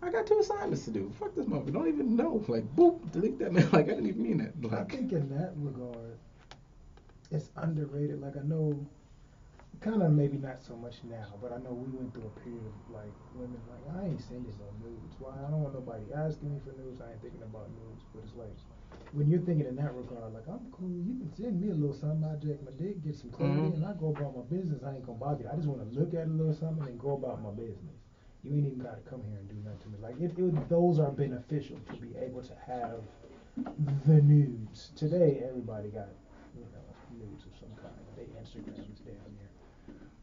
I 0.02 0.10
got 0.12 0.24
two 0.24 0.38
assignments 0.38 0.84
to 0.84 0.92
do. 0.92 1.12
Fuck 1.18 1.34
this 1.34 1.46
motherfucker. 1.46 1.72
Don't 1.72 1.88
even 1.88 2.14
know. 2.14 2.44
Like, 2.46 2.64
boop, 2.76 3.10
delete 3.10 3.40
that 3.40 3.52
man. 3.52 3.68
Like, 3.72 3.86
I 3.86 3.94
didn't 3.94 4.06
even 4.06 4.22
mean 4.22 4.38
that. 4.38 4.52
Like, 4.62 4.80
I 4.80 4.84
think 4.96 5.10
in 5.10 5.28
that 5.36 5.52
regard, 5.56 6.16
it's 7.34 7.50
underrated. 7.56 8.20
Like 8.20 8.36
I 8.36 8.42
know, 8.42 8.86
kind 9.80 10.02
of 10.02 10.12
maybe 10.12 10.38
not 10.38 10.62
so 10.62 10.76
much 10.76 11.02
now, 11.04 11.34
but 11.42 11.52
I 11.52 11.58
know 11.58 11.72
we 11.72 11.90
went 11.90 12.14
through 12.14 12.30
a 12.30 12.40
period 12.40 12.64
of 12.64 12.94
like 12.94 13.12
women 13.34 13.60
like 13.68 13.84
I 13.96 14.08
ain't 14.08 14.20
sending 14.22 14.54
no 14.58 14.68
nudes. 14.86 15.14
Why? 15.18 15.34
I 15.46 15.50
don't 15.50 15.62
want 15.62 15.74
nobody 15.74 16.04
asking 16.14 16.54
me 16.54 16.60
for 16.64 16.72
nudes. 16.80 17.00
I 17.00 17.12
ain't 17.12 17.22
thinking 17.22 17.42
about 17.42 17.68
nudes. 17.74 18.04
But 18.14 18.24
it's 18.24 18.36
like 18.36 18.56
when 19.12 19.28
you're 19.28 19.40
thinking 19.42 19.66
in 19.66 19.76
that 19.76 19.94
regard, 19.94 20.32
like 20.32 20.48
I'm 20.48 20.64
cool. 20.72 20.88
You 21.04 21.18
can 21.20 21.30
send 21.36 21.60
me 21.60 21.68
a 21.70 21.74
little 21.74 21.94
something. 21.94 22.24
I 22.24 22.36
jack 22.36 22.62
my 22.64 22.72
dick, 22.78 23.02
get 23.02 23.16
some 23.16 23.30
clarity, 23.30 23.60
Mhm. 23.60 23.74
and 23.76 23.84
I 23.84 23.92
go 23.94 24.08
about 24.14 24.36
my 24.36 24.42
business. 24.48 24.82
I 24.82 24.94
ain't 24.96 25.06
gonna 25.06 25.18
bother 25.18 25.42
you. 25.44 25.50
I 25.50 25.56
just 25.56 25.68
want 25.68 25.82
to 25.82 25.90
look 25.98 26.14
at 26.14 26.26
a 26.28 26.30
little 26.30 26.54
something 26.54 26.86
and 26.86 26.98
go 26.98 27.12
about 27.14 27.42
my 27.42 27.50
business. 27.50 27.98
You 28.42 28.54
ain't 28.54 28.66
even 28.66 28.78
gotta 28.78 29.00
come 29.02 29.22
here 29.24 29.38
and 29.38 29.48
do 29.48 29.56
nothing 29.64 29.80
to 29.80 29.88
me. 29.88 29.98
Like 30.00 30.20
it, 30.20 30.38
it 30.38 30.68
those 30.68 30.98
are 30.98 31.10
beneficial 31.10 31.78
to 31.90 31.94
be 31.96 32.14
able 32.16 32.42
to 32.42 32.54
have 32.66 33.00
the 34.06 34.20
nudes. 34.22 34.90
Today, 34.96 35.42
everybody 35.46 35.88
got, 35.88 36.08
you 36.54 36.62
know, 36.62 37.24
nudes 37.24 37.44
of 37.46 37.52
some 37.58 37.74
kind. 37.80 37.94
They 38.54 38.60
Instagram 38.60 38.92
is 38.92 39.00
damn 39.00 39.14
near 39.34 39.50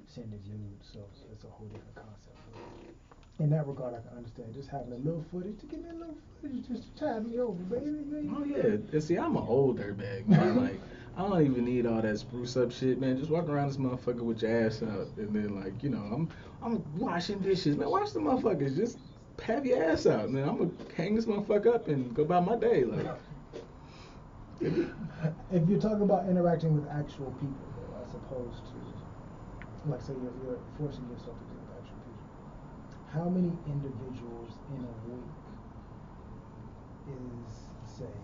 sending 0.08 0.40
nudes, 0.48 0.90
so 0.94 1.00
it's 1.34 1.44
a 1.44 1.48
whole 1.48 1.68
different 1.68 1.96
concept. 1.96 2.38
In 3.40 3.50
that 3.50 3.68
regard, 3.68 3.94
I 3.94 4.08
can 4.08 4.18
understand 4.18 4.54
just 4.54 4.70
having 4.70 4.94
a 4.94 4.98
little 4.98 5.26
footage 5.32 5.60
to 5.60 5.66
give 5.66 5.82
me 5.82 5.90
a 5.90 5.94
little 5.94 6.18
footage 6.42 6.68
just 6.68 6.96
to 6.96 7.04
tide 7.04 7.28
me 7.28 7.40
over, 7.40 7.62
baby. 7.64 7.92
baby. 7.92 8.30
oh 8.34 8.46
yeah. 8.46 9.00
See, 9.00 9.18
I'm 9.18 9.36
an 9.36 9.44
old 9.46 9.80
dirtbag, 9.80 10.28
man. 10.28 10.56
Like, 10.62 10.80
I 11.18 11.28
don't 11.28 11.46
even 11.46 11.66
need 11.66 11.86
all 11.86 12.02
that 12.02 12.20
spruce 12.20 12.56
up 12.56 12.72
shit, 12.72 13.02
man. 13.02 13.18
Just 13.18 13.30
walk 13.30 13.50
around 13.50 13.68
this 13.68 13.78
motherfucker 13.78 14.22
with 14.22 14.42
your 14.44 14.66
ass 14.66 14.82
out, 14.82 15.08
and 15.18 15.36
then 15.36 15.60
like, 15.62 15.84
you 15.84 15.90
know, 15.90 16.00
I'm, 16.00 16.30
I'm 16.64 16.98
washing 16.98 17.40
dishes, 17.40 17.76
man. 17.76 17.90
Watch 17.90 18.14
the 18.14 18.20
motherfuckers. 18.20 18.78
Just 18.78 18.98
have 19.44 19.66
your 19.66 19.84
ass 19.84 20.06
out, 20.06 20.30
man. 20.30 20.48
I'm 20.48 20.58
gonna 20.58 20.72
hang 20.96 21.16
this 21.16 21.26
motherfucker 21.26 21.76
up 21.76 21.90
and 21.90 22.14
go 22.16 22.24
about 22.24 22.46
my 22.46 22.56
day, 22.56 22.86
like. 22.86 23.08
If 24.62 25.68
you're 25.68 25.82
talking 25.82 26.04
about 26.04 26.30
interacting 26.30 26.76
with 26.76 26.88
actual 26.90 27.32
people, 27.42 27.71
opposed 28.32 28.64
to, 28.66 29.90
like, 29.90 30.02
say 30.02 30.14
you're, 30.14 30.32
you're 30.46 30.60
forcing 30.78 31.04
yourself 31.10 31.36
to 31.36 31.44
with 31.52 31.76
actual 31.76 32.00
people, 32.08 32.32
how 33.12 33.28
many 33.30 33.52
individuals 33.68 34.52
in 34.72 34.84
a 34.84 34.94
week 35.12 35.36
is, 37.12 38.00
say, 38.00 38.16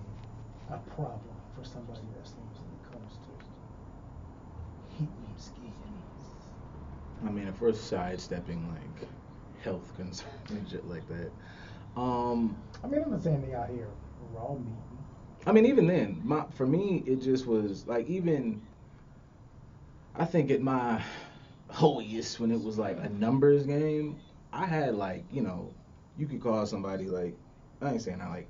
a 0.70 0.78
problem 0.96 1.36
for 1.56 1.64
somebody 1.66 2.00
that 2.16 2.26
seems 2.26 2.56
when 2.56 2.72
it 2.72 2.84
comes 2.92 3.14
to 3.20 3.32
hitting 4.96 5.36
skis? 5.38 5.56
I 7.26 7.30
mean, 7.30 7.48
if 7.48 7.60
we're 7.60 7.74
sidestepping 7.74 8.66
like 8.70 9.10
health 9.64 9.92
concerns 9.98 10.50
and 10.50 10.70
shit 10.70 10.88
like 10.88 11.08
that, 11.08 11.32
um, 12.00 12.56
I 12.84 12.88
mean, 12.88 13.02
I'm 13.04 13.12
not 13.12 13.24
saying 13.24 13.42
they 13.46 13.56
out 13.56 13.70
here 13.70 13.90
raw 14.32 14.54
meat. 14.54 14.74
I 15.48 15.52
mean, 15.52 15.66
even 15.66 15.88
then, 15.88 16.22
my 16.24 16.46
for 16.52 16.68
me, 16.68 17.04
it 17.08 17.22
just 17.22 17.48
was 17.48 17.88
like 17.88 18.08
even. 18.08 18.62
I 20.20 20.26
think 20.26 20.50
at 20.50 20.62
my 20.62 21.02
holiest 21.70 22.40
when 22.40 22.52
it 22.52 22.62
was 22.62 22.80
like 22.80 22.98
a 23.00 23.10
numbers 23.10 23.66
game, 23.66 24.18
I 24.52 24.66
had 24.66 24.96
like 24.96 25.26
you 25.32 25.42
know, 25.42 25.72
you 26.18 26.26
could 26.26 26.42
call 26.42 26.66
somebody 26.66 27.06
like 27.06 27.36
I 27.82 27.92
ain't 27.92 28.02
saying 28.02 28.22
I 28.22 28.30
like 28.30 28.50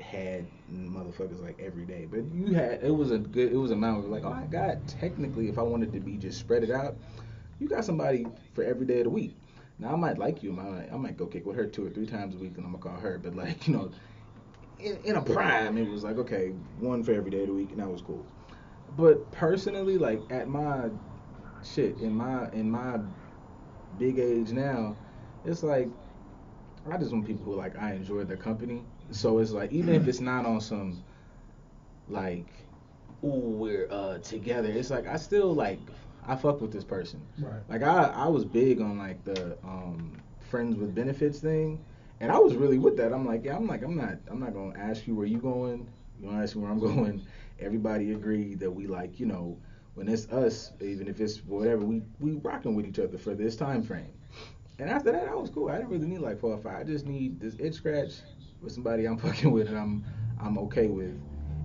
had 0.00 0.46
motherfuckers 0.72 1.42
like 1.42 1.60
every 1.60 1.84
day, 1.84 2.08
but 2.10 2.24
you 2.32 2.54
had 2.54 2.82
it 2.82 2.94
was 2.94 3.10
a 3.10 3.18
good 3.18 3.52
it 3.52 3.56
was 3.56 3.70
a 3.70 3.74
amount 3.74 4.10
like 4.10 4.24
oh 4.24 4.32
I 4.32 4.46
got 4.46 4.88
technically 4.88 5.50
if 5.50 5.58
I 5.58 5.62
wanted 5.62 5.92
to 5.92 6.00
be 6.00 6.16
just 6.16 6.38
spread 6.38 6.64
it 6.64 6.70
out, 6.70 6.96
you 7.58 7.68
got 7.68 7.84
somebody 7.84 8.26
for 8.54 8.64
every 8.64 8.86
day 8.86 8.98
of 8.98 9.04
the 9.04 9.10
week. 9.10 9.36
Now 9.78 9.92
I 9.92 9.96
might 9.96 10.16
like 10.16 10.42
you, 10.42 10.52
I 10.52 10.62
might 10.62 10.92
I 10.94 10.96
might 10.96 11.18
go 11.18 11.26
kick 11.26 11.44
with 11.44 11.56
her 11.56 11.66
two 11.66 11.86
or 11.86 11.90
three 11.90 12.06
times 12.06 12.34
a 12.34 12.38
week, 12.38 12.56
and 12.56 12.64
I'm 12.64 12.72
gonna 12.72 12.82
call 12.82 12.98
her. 12.98 13.18
But 13.18 13.36
like 13.36 13.66
you 13.68 13.74
know, 13.74 13.90
in, 14.78 14.96
in 15.04 15.16
a 15.16 15.22
prime, 15.22 15.76
it 15.76 15.90
was 15.90 16.04
like 16.04 16.16
okay, 16.16 16.54
one 16.78 17.04
for 17.04 17.12
every 17.12 17.30
day 17.30 17.42
of 17.42 17.48
the 17.48 17.52
week, 17.52 17.70
and 17.72 17.80
that 17.80 17.90
was 17.90 18.00
cool. 18.00 18.24
But 18.96 19.30
personally, 19.32 19.98
like 19.98 20.20
at 20.30 20.48
my 20.48 20.90
shit 21.64 21.98
in 21.98 22.14
my 22.14 22.50
in 22.52 22.70
my 22.70 22.98
big 23.98 24.18
age 24.18 24.50
now, 24.50 24.96
it's 25.44 25.62
like 25.62 25.88
I 26.90 26.96
just 26.98 27.12
want 27.12 27.26
people 27.26 27.44
who 27.44 27.54
like 27.54 27.78
I 27.78 27.92
enjoy 27.94 28.24
their 28.24 28.36
company. 28.36 28.82
So 29.10 29.38
it's 29.38 29.52
like 29.52 29.72
even 29.72 29.94
if 29.94 30.08
it's 30.08 30.20
not 30.20 30.46
on 30.46 30.60
some 30.60 31.02
like 32.08 32.46
ooh 33.24 33.28
we're 33.28 33.88
uh 33.90 34.18
together, 34.18 34.68
it's 34.68 34.90
like 34.90 35.06
I 35.06 35.16
still 35.16 35.54
like 35.54 35.78
I 36.26 36.36
fuck 36.36 36.60
with 36.60 36.72
this 36.72 36.84
person. 36.84 37.22
Right. 37.38 37.62
Like 37.68 37.82
I 37.82 38.04
I 38.04 38.28
was 38.28 38.44
big 38.44 38.80
on 38.80 38.98
like 38.98 39.24
the 39.24 39.56
um 39.64 40.16
friends 40.50 40.76
with 40.76 40.94
benefits 40.94 41.38
thing. 41.40 41.84
And 42.20 42.30
I 42.30 42.38
was 42.38 42.54
really 42.54 42.78
with 42.78 42.96
that. 42.98 43.12
I'm 43.12 43.26
like, 43.26 43.44
yeah, 43.44 43.56
I'm 43.56 43.66
like, 43.66 43.82
I'm 43.82 43.96
not, 43.96 44.14
I'm 44.30 44.38
not 44.38 44.54
gonna 44.54 44.78
ask 44.78 45.08
you 45.08 45.14
where 45.16 45.26
you 45.26 45.38
going. 45.38 45.88
You 46.20 46.28
don't 46.28 46.40
ask 46.40 46.54
me 46.54 46.62
where 46.62 46.70
I'm 46.70 46.78
going. 46.94 47.26
Everybody 47.62 48.12
agreed 48.12 48.60
that 48.60 48.70
we 48.70 48.86
like, 48.86 49.20
you 49.20 49.26
know, 49.26 49.58
when 49.94 50.08
it's 50.08 50.26
us, 50.28 50.72
even 50.80 51.08
if 51.08 51.20
it's 51.20 51.38
whatever, 51.44 51.84
we 51.84 52.02
we 52.18 52.32
rocking 52.32 52.74
with 52.74 52.86
each 52.86 52.98
other 52.98 53.18
for 53.18 53.34
this 53.34 53.56
time 53.56 53.82
frame. 53.82 54.12
And 54.78 54.90
after 54.90 55.12
that, 55.12 55.28
I 55.28 55.34
was 55.34 55.50
cool. 55.50 55.68
I 55.68 55.76
didn't 55.76 55.90
really 55.90 56.06
need 56.06 56.20
like 56.20 56.40
four 56.40 56.52
or 56.52 56.58
five. 56.58 56.80
I 56.80 56.84
just 56.84 57.06
need 57.06 57.40
this 57.40 57.54
itch 57.58 57.74
scratch 57.74 58.12
with 58.60 58.72
somebody 58.72 59.06
I'm 59.06 59.18
fucking 59.18 59.50
with 59.50 59.68
and 59.68 59.78
I'm 59.78 60.04
I'm 60.40 60.58
okay 60.58 60.88
with. 60.88 61.14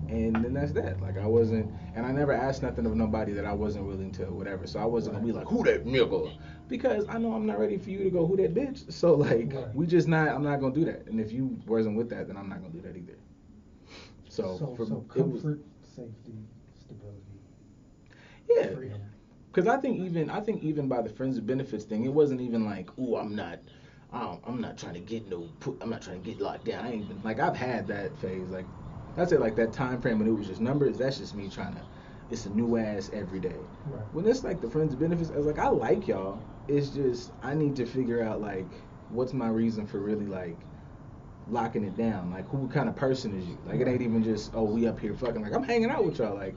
And 0.08 0.36
then 0.36 0.54
that's 0.54 0.72
that. 0.72 1.00
Like 1.02 1.18
I 1.18 1.26
wasn't, 1.26 1.70
and 1.94 2.06
I 2.06 2.12
never 2.12 2.32
asked 2.32 2.62
nothing 2.62 2.86
of 2.86 2.96
nobody 2.96 3.32
that 3.32 3.44
I 3.44 3.52
wasn't 3.52 3.86
willing 3.86 4.10
to 4.12 4.24
whatever. 4.26 4.66
So 4.66 4.78
I 4.80 4.86
wasn't 4.86 5.16
gonna 5.16 5.26
be 5.26 5.32
like, 5.32 5.46
who 5.46 5.64
that 5.64 5.84
nigga? 5.84 6.32
Because 6.68 7.04
I 7.08 7.18
know 7.18 7.32
I'm 7.34 7.44
not 7.44 7.58
ready 7.58 7.76
for 7.76 7.90
you 7.90 8.04
to 8.04 8.10
go, 8.10 8.26
who 8.26 8.36
that 8.36 8.54
bitch? 8.54 8.90
So 8.90 9.14
like, 9.16 9.52
we 9.74 9.86
just 9.86 10.08
not. 10.08 10.28
I'm 10.28 10.44
not 10.44 10.60
gonna 10.60 10.74
do 10.74 10.84
that. 10.86 11.06
And 11.06 11.20
if 11.20 11.32
you 11.32 11.58
wasn't 11.66 11.96
with 11.96 12.08
that, 12.10 12.28
then 12.28 12.36
I'm 12.36 12.48
not 12.48 12.60
gonna 12.62 12.72
do 12.72 12.80
that 12.82 12.96
either. 12.96 13.18
So, 14.28 14.56
so, 14.58 14.74
for, 14.76 14.86
so 14.86 15.04
comfort, 15.08 15.58
safety, 15.98 16.38
stability, 16.78 17.40
yeah. 18.48 18.74
freedom. 18.74 19.00
Because 19.52 19.68
I 19.68 19.78
think 19.80 19.98
even 20.00 20.30
I 20.30 20.40
think 20.40 20.62
even 20.62 20.88
by 20.88 21.02
the 21.02 21.08
friends 21.10 21.36
with 21.36 21.46
benefits 21.46 21.84
thing, 21.84 22.04
it 22.04 22.12
wasn't 22.12 22.40
even 22.40 22.64
like, 22.64 22.90
oh, 22.98 23.16
I'm 23.16 23.34
not, 23.34 23.58
I 24.12 24.20
don't, 24.22 24.40
I'm 24.46 24.60
not 24.60 24.78
trying 24.78 24.94
to 24.94 25.00
get 25.00 25.28
no, 25.28 25.48
put, 25.60 25.78
I'm 25.80 25.90
not 25.90 26.02
trying 26.02 26.22
to 26.22 26.30
get 26.30 26.40
locked 26.40 26.66
down. 26.66 26.84
I 26.84 26.92
ain't 26.92 27.04
even 27.04 27.22
like 27.22 27.40
I've 27.40 27.56
had 27.56 27.88
that 27.88 28.16
phase. 28.18 28.50
Like 28.50 28.68
that's 29.16 29.32
it. 29.32 29.40
Like 29.40 29.56
that 29.56 29.72
time 29.72 30.00
frame 30.00 30.18
when 30.18 30.28
it 30.28 30.32
was 30.32 30.46
just 30.46 30.60
numbers. 30.60 30.98
That's 30.98 31.18
just 31.18 31.34
me 31.34 31.48
trying 31.48 31.74
to. 31.74 31.82
It's 32.30 32.46
a 32.46 32.50
new 32.50 32.76
ass 32.76 33.10
every 33.12 33.40
day. 33.40 33.70
Right. 33.86 34.04
When 34.12 34.26
it's 34.26 34.44
like 34.44 34.60
the 34.60 34.70
friends 34.70 34.90
with 34.92 35.00
benefits, 35.00 35.30
I 35.30 35.36
was 35.36 35.46
like, 35.46 35.58
I 35.58 35.68
like 35.68 36.06
y'all. 36.06 36.46
It's 36.68 36.90
just 36.90 37.32
I 37.42 37.54
need 37.54 37.76
to 37.76 37.86
figure 37.86 38.22
out 38.22 38.40
like 38.40 38.70
what's 39.08 39.32
my 39.32 39.48
reason 39.48 39.86
for 39.86 40.00
really 40.00 40.26
like 40.26 40.66
locking 41.50 41.84
it 41.84 41.96
down. 41.96 42.30
Like 42.30 42.48
who 42.48 42.68
kind 42.68 42.88
of 42.88 42.96
person 42.96 43.38
is 43.38 43.46
you? 43.46 43.58
Like 43.66 43.80
it 43.80 43.88
ain't 43.88 44.02
even 44.02 44.22
just 44.22 44.52
oh 44.54 44.64
we 44.64 44.86
up 44.86 44.98
here 44.98 45.14
fucking. 45.14 45.42
Like 45.42 45.54
I'm 45.54 45.62
hanging 45.62 45.90
out 45.90 46.04
with 46.04 46.18
y'all. 46.18 46.34
Like 46.34 46.54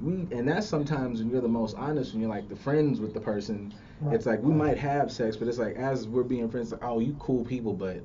we 0.00 0.12
and 0.12 0.48
that's 0.48 0.66
sometimes 0.66 1.20
when 1.20 1.30
you're 1.30 1.40
the 1.40 1.48
most 1.48 1.76
honest 1.76 2.12
when 2.12 2.20
you're 2.20 2.30
like 2.30 2.48
the 2.48 2.56
friends 2.56 3.00
with 3.00 3.14
the 3.14 3.20
person. 3.20 3.74
Right. 4.00 4.14
It's 4.14 4.26
like 4.26 4.42
we 4.42 4.52
might 4.52 4.78
have 4.78 5.10
sex, 5.10 5.36
but 5.36 5.48
it's 5.48 5.58
like 5.58 5.76
as 5.76 6.06
we're 6.06 6.22
being 6.22 6.48
friends, 6.50 6.72
like 6.72 6.84
oh 6.84 6.98
you 6.98 7.16
cool 7.18 7.44
people, 7.44 7.72
but 7.72 8.02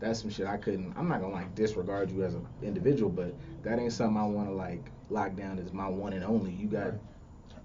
that's 0.00 0.20
some 0.20 0.30
shit 0.30 0.46
I 0.46 0.56
couldn't. 0.56 0.94
I'm 0.96 1.08
not 1.08 1.20
gonna 1.20 1.32
like 1.32 1.54
disregard 1.54 2.10
you 2.10 2.24
as 2.24 2.34
an 2.34 2.46
individual, 2.62 3.10
but 3.10 3.34
that 3.62 3.78
ain't 3.78 3.92
something 3.92 4.16
I 4.16 4.26
want 4.26 4.48
to 4.48 4.54
like 4.54 4.90
lock 5.10 5.36
down 5.36 5.58
as 5.58 5.72
my 5.72 5.88
one 5.88 6.12
and 6.12 6.24
only. 6.24 6.52
You 6.52 6.68
got. 6.68 6.86
Right. 6.86 7.00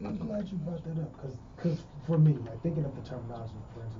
I'm 0.01 0.17
glad 0.17 0.47
you 0.47 0.57
brought 0.59 0.81
that 0.85 1.01
up 1.01 1.13
because 1.13 1.37
cause 1.57 1.83
for 2.07 2.17
me, 2.17 2.31
like 2.45 2.61
thinking 2.63 2.85
of 2.85 2.95
the 2.95 3.01
terminology 3.01 3.53
with 3.53 3.75
benefits, 3.75 3.98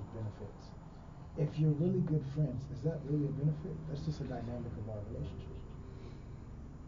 if 1.40 1.60
you're 1.60 1.72
really 1.72 2.02
good 2.02 2.26
friends, 2.36 2.66
is 2.74 2.82
that 2.84 3.00
really 3.06 3.26
a 3.26 3.32
benefit? 3.32 3.76
That's 3.90 4.06
just 4.06 4.22
a 4.22 4.26
dynamic 4.26 4.74
of 4.78 4.90
our 4.90 5.02
relationship. 5.12 5.58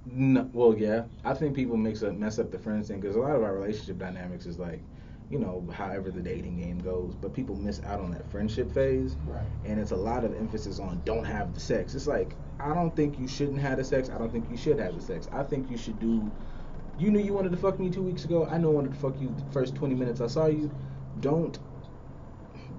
No, 0.05 0.49
well, 0.53 0.75
yeah. 0.77 1.03
I 1.23 1.33
think 1.33 1.55
people 1.55 1.77
mix 1.77 2.03
up, 2.03 2.13
mess 2.15 2.39
up 2.39 2.51
the 2.51 2.59
friends 2.59 2.87
thing 2.87 2.99
because 2.99 3.15
a 3.15 3.19
lot 3.19 3.35
of 3.35 3.43
our 3.43 3.53
relationship 3.53 3.97
dynamics 3.99 4.45
is 4.47 4.57
like, 4.59 4.81
you 5.29 5.39
know, 5.39 5.67
however 5.73 6.11
the 6.11 6.21
dating 6.21 6.57
game 6.57 6.79
goes. 6.79 7.15
But 7.15 7.33
people 7.33 7.55
miss 7.55 7.81
out 7.83 7.99
on 7.99 8.11
that 8.11 8.29
friendship 8.31 8.71
phase, 8.71 9.17
Right. 9.27 9.45
and 9.65 9.79
it's 9.79 9.91
a 9.91 9.95
lot 9.95 10.23
of 10.25 10.33
emphasis 10.35 10.79
on 10.79 11.01
don't 11.05 11.23
have 11.25 11.53
the 11.53 11.59
sex. 11.59 11.95
It's 11.95 12.07
like 12.07 12.35
I 12.59 12.73
don't 12.73 12.95
think 12.95 13.19
you 13.19 13.27
shouldn't 13.27 13.59
have 13.59 13.77
the 13.77 13.83
sex. 13.83 14.09
I 14.09 14.17
don't 14.17 14.31
think 14.31 14.49
you 14.49 14.57
should 14.57 14.79
have 14.79 14.95
the 14.95 15.01
sex. 15.01 15.27
I 15.31 15.43
think 15.43 15.69
you 15.69 15.77
should 15.77 15.99
do. 15.99 16.31
You 16.97 17.11
knew 17.11 17.19
you 17.19 17.33
wanted 17.33 17.51
to 17.51 17.57
fuck 17.57 17.79
me 17.79 17.89
two 17.89 18.03
weeks 18.03 18.25
ago. 18.25 18.45
I 18.45 18.57
know 18.57 18.69
I 18.69 18.73
wanted 18.73 18.93
to 18.93 18.99
fuck 18.99 19.19
you 19.19 19.33
the 19.37 19.45
first 19.51 19.75
20 19.75 19.95
minutes 19.95 20.21
I 20.21 20.27
saw 20.27 20.47
you. 20.47 20.71
Don't 21.19 21.57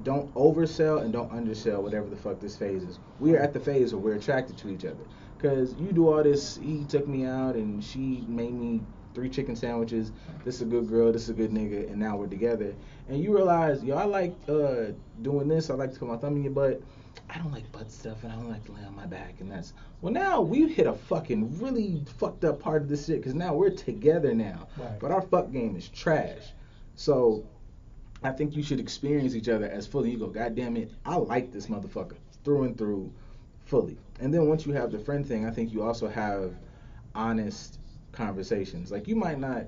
don't 0.05 0.33
oversell 0.35 1.03
and 1.03 1.13
don't 1.13 1.31
undersell 1.33 1.83
whatever 1.83 2.09
the 2.09 2.17
fuck 2.17 2.41
this 2.41 2.57
phase 2.57 2.83
is. 2.83 2.99
We 3.21 3.35
are 3.37 3.39
at 3.39 3.53
the 3.53 3.61
phase 3.61 3.93
where 3.95 4.01
we're 4.03 4.15
attracted 4.19 4.57
to 4.59 4.69
each 4.71 4.85
other. 4.85 5.05
Cause 5.39 5.75
you 5.79 5.93
do 5.93 6.09
all 6.13 6.23
this, 6.23 6.57
he 6.63 6.85
took 6.85 7.09
me 7.09 7.25
out 7.27 7.57
and 7.57 7.83
she 7.83 8.25
made 8.29 8.53
me 8.55 8.81
three 9.15 9.29
chicken 9.29 9.57
sandwiches. 9.57 10.13
This 10.45 10.57
is 10.57 10.63
a 10.63 10.67
good 10.67 10.89
girl. 10.89 11.13
This 11.13 11.25
is 11.25 11.31
a 11.31 11.35
good 11.35 11.51
nigga, 11.51 11.89
and 11.91 11.97
now 11.99 12.17
we're 12.17 12.29
together. 12.29 12.75
And 13.09 13.23
you 13.23 13.35
realize, 13.35 13.83
yo, 13.83 13.97
I 13.97 14.05
like 14.05 14.35
uh, 14.49 14.93
doing 15.23 15.49
this. 15.49 15.69
I 15.69 15.75
like 15.75 15.93
to 15.93 15.99
put 15.99 16.09
my 16.09 16.17
thumb 16.17 16.37
in 16.37 16.45
your 16.45 16.53
butt. 16.53 16.81
I 17.29 17.39
don't 17.39 17.53
like 17.53 17.71
butt 17.73 17.91
stuff, 17.91 18.23
and 18.23 18.33
I 18.33 18.37
don't 18.37 18.49
like 18.49 18.65
to 18.67 18.73
lay 18.73 18.85
on 18.85 18.95
my 18.95 19.07
back, 19.07 19.41
and 19.41 19.51
that's 19.51 19.75
well. 20.01 20.13
Now 20.13 20.41
we 20.41 20.67
hit 20.69 20.87
a 20.87 20.95
fucking 20.95 21.59
really 21.59 22.03
fucked 22.19 22.45
up 22.45 22.61
part 22.61 22.81
of 22.83 22.89
this 22.89 23.07
shit 23.07 23.17
because 23.19 23.35
now 23.35 23.55
we're 23.55 23.71
together 23.71 24.33
now, 24.35 24.69
Right. 24.79 24.99
but 25.01 25.11
our 25.11 25.21
fuck 25.23 25.51
game 25.53 25.77
is 25.77 25.89
trash. 25.89 26.53
So 26.95 27.45
I 28.25 28.31
think 28.31 28.57
you 28.57 28.63
should 28.63 28.81
experience 28.81 29.35
each 29.35 29.49
other 29.49 29.69
as 29.69 29.87
fully. 29.87 30.11
You 30.11 30.19
go, 30.19 30.29
God 30.29 30.55
damn 30.55 30.77
it, 30.77 30.91
I 31.05 31.17
like 31.17 31.53
this 31.53 31.67
motherfucker 31.67 32.17
through 32.45 32.65
and 32.65 32.77
through, 32.79 33.13
fully. 33.65 33.99
And 34.21 34.33
then 34.33 34.47
once 34.47 34.67
you 34.67 34.73
have 34.73 34.93
the 34.93 34.99
friend 34.99 35.27
thing, 35.27 35.47
I 35.47 35.51
think 35.51 35.73
you 35.73 35.83
also 35.83 36.09
have 36.09 36.55
honest 37.15 37.79
conversations. 38.13 38.91
Like 38.91 39.09
you 39.09 39.17
might 39.17 39.39
not 39.39 39.67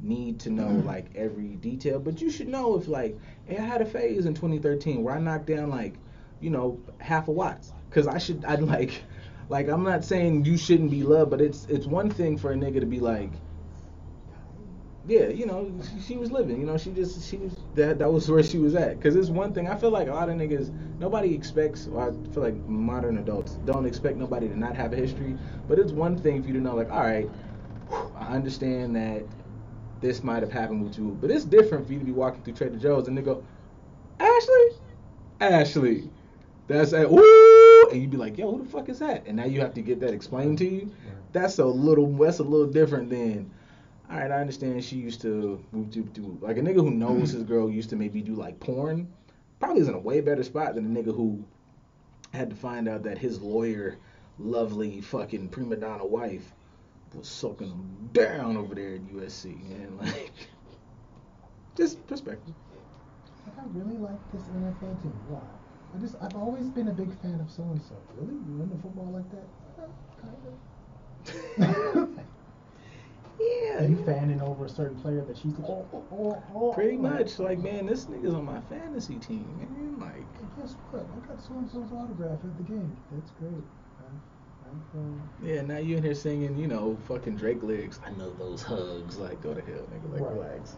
need 0.00 0.40
to 0.40 0.50
know 0.50 0.66
mm-hmm. 0.66 0.86
like 0.86 1.06
every 1.14 1.56
detail, 1.56 1.98
but 1.98 2.20
you 2.20 2.30
should 2.30 2.48
know 2.48 2.76
if 2.76 2.88
like, 2.88 3.18
hey, 3.44 3.58
I 3.58 3.62
had 3.62 3.80
a 3.80 3.86
phase 3.86 4.26
in 4.26 4.34
2013 4.34 5.02
where 5.02 5.14
I 5.14 5.20
knocked 5.20 5.46
down 5.46 5.70
like, 5.70 5.94
you 6.40 6.50
know, 6.50 6.80
half 6.98 7.28
a 7.28 7.30
watts. 7.30 7.72
Cause 7.90 8.06
I 8.06 8.18
should, 8.18 8.44
I'd 8.44 8.62
like, 8.62 9.02
like 9.48 9.68
I'm 9.68 9.84
not 9.84 10.04
saying 10.04 10.44
you 10.44 10.56
shouldn't 10.56 10.90
be 10.90 11.02
loved, 11.02 11.30
but 11.30 11.40
it's 11.40 11.66
it's 11.66 11.86
one 11.86 12.10
thing 12.10 12.38
for 12.38 12.52
a 12.52 12.54
nigga 12.54 12.80
to 12.80 12.86
be 12.86 13.00
like, 13.00 13.30
yeah, 15.06 15.28
you 15.28 15.46
know, 15.46 15.70
she, 15.82 16.00
she 16.00 16.16
was 16.16 16.30
living. 16.30 16.58
You 16.58 16.66
know, 16.66 16.78
she 16.78 16.90
just 16.90 17.28
she 17.28 17.36
was 17.36 17.54
that 17.74 17.98
that 17.98 18.12
was 18.12 18.30
where 18.30 18.42
she 18.42 18.58
was 18.58 18.74
at. 18.74 19.00
Cause 19.00 19.16
it's 19.16 19.28
one 19.28 19.52
thing 19.52 19.68
I 19.68 19.76
feel 19.76 19.90
like 19.90 20.08
a 20.08 20.12
lot 20.12 20.28
of 20.28 20.36
niggas 20.36 20.72
nobody 21.00 21.34
expects. 21.34 21.86
Or 21.86 22.08
I 22.08 22.32
feel 22.32 22.42
like 22.42 22.56
modern 22.66 23.18
adults 23.18 23.54
don't 23.64 23.86
expect 23.86 24.16
nobody 24.16 24.48
to 24.48 24.58
not 24.58 24.76
have 24.76 24.92
a 24.92 24.96
history. 24.96 25.38
But 25.68 25.78
it's 25.78 25.92
one 25.92 26.16
thing 26.18 26.42
for 26.42 26.48
you 26.48 26.54
to 26.54 26.60
know, 26.60 26.74
like, 26.74 26.90
all 26.90 27.00
right, 27.00 27.30
whew, 27.88 28.12
I 28.18 28.34
understand 28.34 28.96
that 28.96 29.26
this 30.00 30.22
might 30.22 30.42
have 30.42 30.52
happened 30.52 30.82
with 30.82 30.98
you, 30.98 31.16
but 31.20 31.30
it's 31.30 31.44
different 31.44 31.86
for 31.86 31.92
you 31.92 31.98
to 32.00 32.04
be 32.04 32.12
walking 32.12 32.42
through 32.42 32.54
Trader 32.54 32.76
Joe's 32.76 33.06
and 33.08 33.16
they 33.16 33.22
go, 33.22 33.44
Ashley, 34.18 34.64
Ashley, 35.40 36.10
that's 36.66 36.92
a 36.92 37.06
ooh, 37.06 37.88
and 37.90 38.00
you'd 38.00 38.10
be 38.10 38.16
like, 38.16 38.36
yo, 38.36 38.50
who 38.50 38.64
the 38.64 38.68
fuck 38.68 38.88
is 38.88 38.98
that? 38.98 39.26
And 39.26 39.36
now 39.36 39.44
you 39.44 39.60
have 39.60 39.74
to 39.74 39.82
get 39.82 40.00
that 40.00 40.12
explained 40.12 40.58
to 40.58 40.64
you. 40.66 40.92
That's 41.32 41.58
a 41.58 41.64
little 41.64 42.06
that's 42.18 42.40
a 42.40 42.44
little 42.44 42.66
different 42.66 43.10
than 43.10 43.52
all 44.12 44.18
right, 44.18 44.30
I 44.30 44.40
understand 44.40 44.84
she 44.84 44.96
used 44.96 45.22
to 45.22 45.64
do, 45.88 46.02
do 46.02 46.38
like 46.42 46.58
a 46.58 46.60
nigga 46.60 46.76
who 46.76 46.90
knows 46.90 47.30
his 47.30 47.44
girl 47.44 47.70
used 47.70 47.88
to 47.90 47.96
maybe 47.96 48.20
do 48.20 48.34
like 48.34 48.60
porn. 48.60 49.10
Probably 49.58 49.80
is 49.80 49.88
in 49.88 49.94
a 49.94 49.98
way 49.98 50.20
better 50.20 50.42
spot 50.42 50.74
than 50.74 50.84
a 50.84 51.02
nigga 51.02 51.16
who 51.16 51.42
had 52.34 52.50
to 52.50 52.56
find 52.56 52.88
out 52.88 53.02
that 53.04 53.16
his 53.16 53.40
lawyer, 53.40 53.96
lovely 54.38 55.00
fucking 55.00 55.48
prima 55.48 55.76
donna 55.76 56.04
wife, 56.04 56.52
was 57.14 57.26
soaking 57.26 57.68
him 57.68 58.10
down 58.12 58.58
over 58.58 58.74
there 58.74 58.96
at 58.96 59.00
USC. 59.14 59.46
And 59.70 59.98
like, 60.02 60.30
just 61.74 62.06
perspective. 62.06 62.54
Like, 63.46 63.64
I 63.64 63.68
really 63.70 63.96
like 63.96 64.32
this 64.32 64.42
NFL 64.42 65.00
team. 65.00 65.14
Why? 65.28 65.40
I 65.96 66.00
just 66.00 66.16
I've 66.20 66.36
always 66.36 66.68
been 66.68 66.88
a 66.88 66.92
big 66.92 67.18
fan 67.22 67.40
of 67.40 67.50
so 67.50 67.62
and 67.62 67.80
so. 67.80 67.96
Really? 68.18 68.34
You 68.34 68.62
into 68.62 68.76
football 68.82 69.10
like 69.10 69.30
that? 69.30 69.48
Uh, 69.82 69.88
kind 70.20 72.08
of. 72.08 72.18
Yeah, 73.40 73.84
Are 73.84 73.88
you 73.88 73.96
fanning 74.04 74.40
over 74.40 74.66
a 74.66 74.68
certain 74.68 75.00
player 75.00 75.24
that 75.24 75.36
she's 75.36 75.52
like, 75.58 75.68
oh, 75.68 75.86
oh, 75.92 76.04
oh, 76.12 76.42
oh. 76.54 76.72
pretty 76.72 76.96
much. 76.96 77.38
Like, 77.38 77.58
man, 77.58 77.86
this 77.86 78.06
nigga's 78.06 78.34
on 78.34 78.44
my 78.44 78.60
fantasy 78.62 79.16
team, 79.16 79.46
man. 79.58 79.98
Like, 79.98 80.26
And 80.38 80.48
guess 80.56 80.76
what? 80.90 81.06
I 81.06 81.26
got 81.26 81.42
so 81.42 81.54
and 81.54 81.70
so's 81.70 81.92
autograph 81.92 82.38
at 82.44 82.56
the 82.56 82.64
game. 82.64 82.96
That's 83.10 83.30
great. 83.40 83.64
Yeah, 85.42 85.62
now 85.62 85.78
you 85.78 85.96
in 85.96 86.02
here 86.02 86.14
singing, 86.14 86.56
you 86.56 86.66
know, 86.66 86.96
fucking 87.08 87.36
Drake 87.36 87.62
lyrics. 87.62 88.00
I 88.06 88.10
know 88.12 88.32
those 88.38 88.62
hugs. 88.62 89.18
Like, 89.18 89.42
go 89.42 89.52
to 89.54 89.60
hell, 89.60 89.84
nigga. 89.92 90.12
Like, 90.12 90.22
Right. 90.22 90.32
relax. 90.32 90.76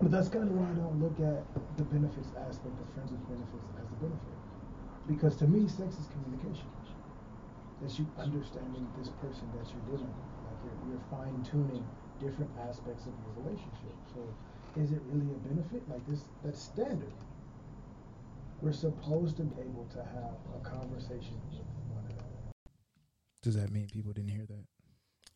But 0.00 0.10
that's 0.10 0.28
kind 0.28 0.48
of 0.48 0.54
why 0.54 0.66
I 0.68 0.74
don't 0.74 1.00
look 1.00 1.18
at 1.20 1.42
the 1.76 1.84
benefits 1.84 2.28
aspect 2.36 2.74
of 2.74 2.86
friends 2.94 3.10
with 3.10 3.22
benefits 3.28 3.66
as 3.78 3.86
a 3.86 3.96
benefit. 4.02 4.38
Because 5.08 5.36
to 5.36 5.46
me, 5.46 5.66
sex 5.68 5.96
is 5.98 6.06
communication. 6.12 6.66
That's 7.80 7.98
you 7.98 8.06
understanding 8.18 8.86
this 8.98 9.10
person 9.18 9.46
that 9.58 9.66
you're 9.70 9.96
dealing 9.96 10.10
with. 10.10 10.31
Like 10.62 10.78
you're, 10.86 10.94
you're 10.94 11.04
fine 11.10 11.42
tuning 11.44 11.84
different 12.20 12.50
aspects 12.68 13.06
of 13.06 13.12
your 13.12 13.44
relationship. 13.44 13.96
So 14.14 14.20
is 14.80 14.92
it 14.92 15.02
really 15.10 15.32
a 15.32 15.38
benefit? 15.48 15.82
Like 15.90 16.06
this, 16.08 16.20
that's 16.44 16.62
standard. 16.62 17.12
We're 18.60 18.72
supposed 18.72 19.36
to 19.38 19.42
be 19.42 19.60
able 19.60 19.86
to 19.92 19.98
have 19.98 20.38
a 20.54 20.60
conversation 20.62 21.40
with 21.50 21.66
one 21.90 22.04
another. 22.04 22.54
Does 23.42 23.56
that 23.56 23.72
mean 23.72 23.88
people 23.92 24.12
didn't 24.12 24.30
hear 24.30 24.46
that? 24.46 24.64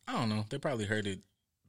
I 0.07 0.13
don't 0.13 0.29
know. 0.29 0.45
They 0.49 0.57
probably 0.57 0.85
heard 0.85 1.07
it 1.07 1.19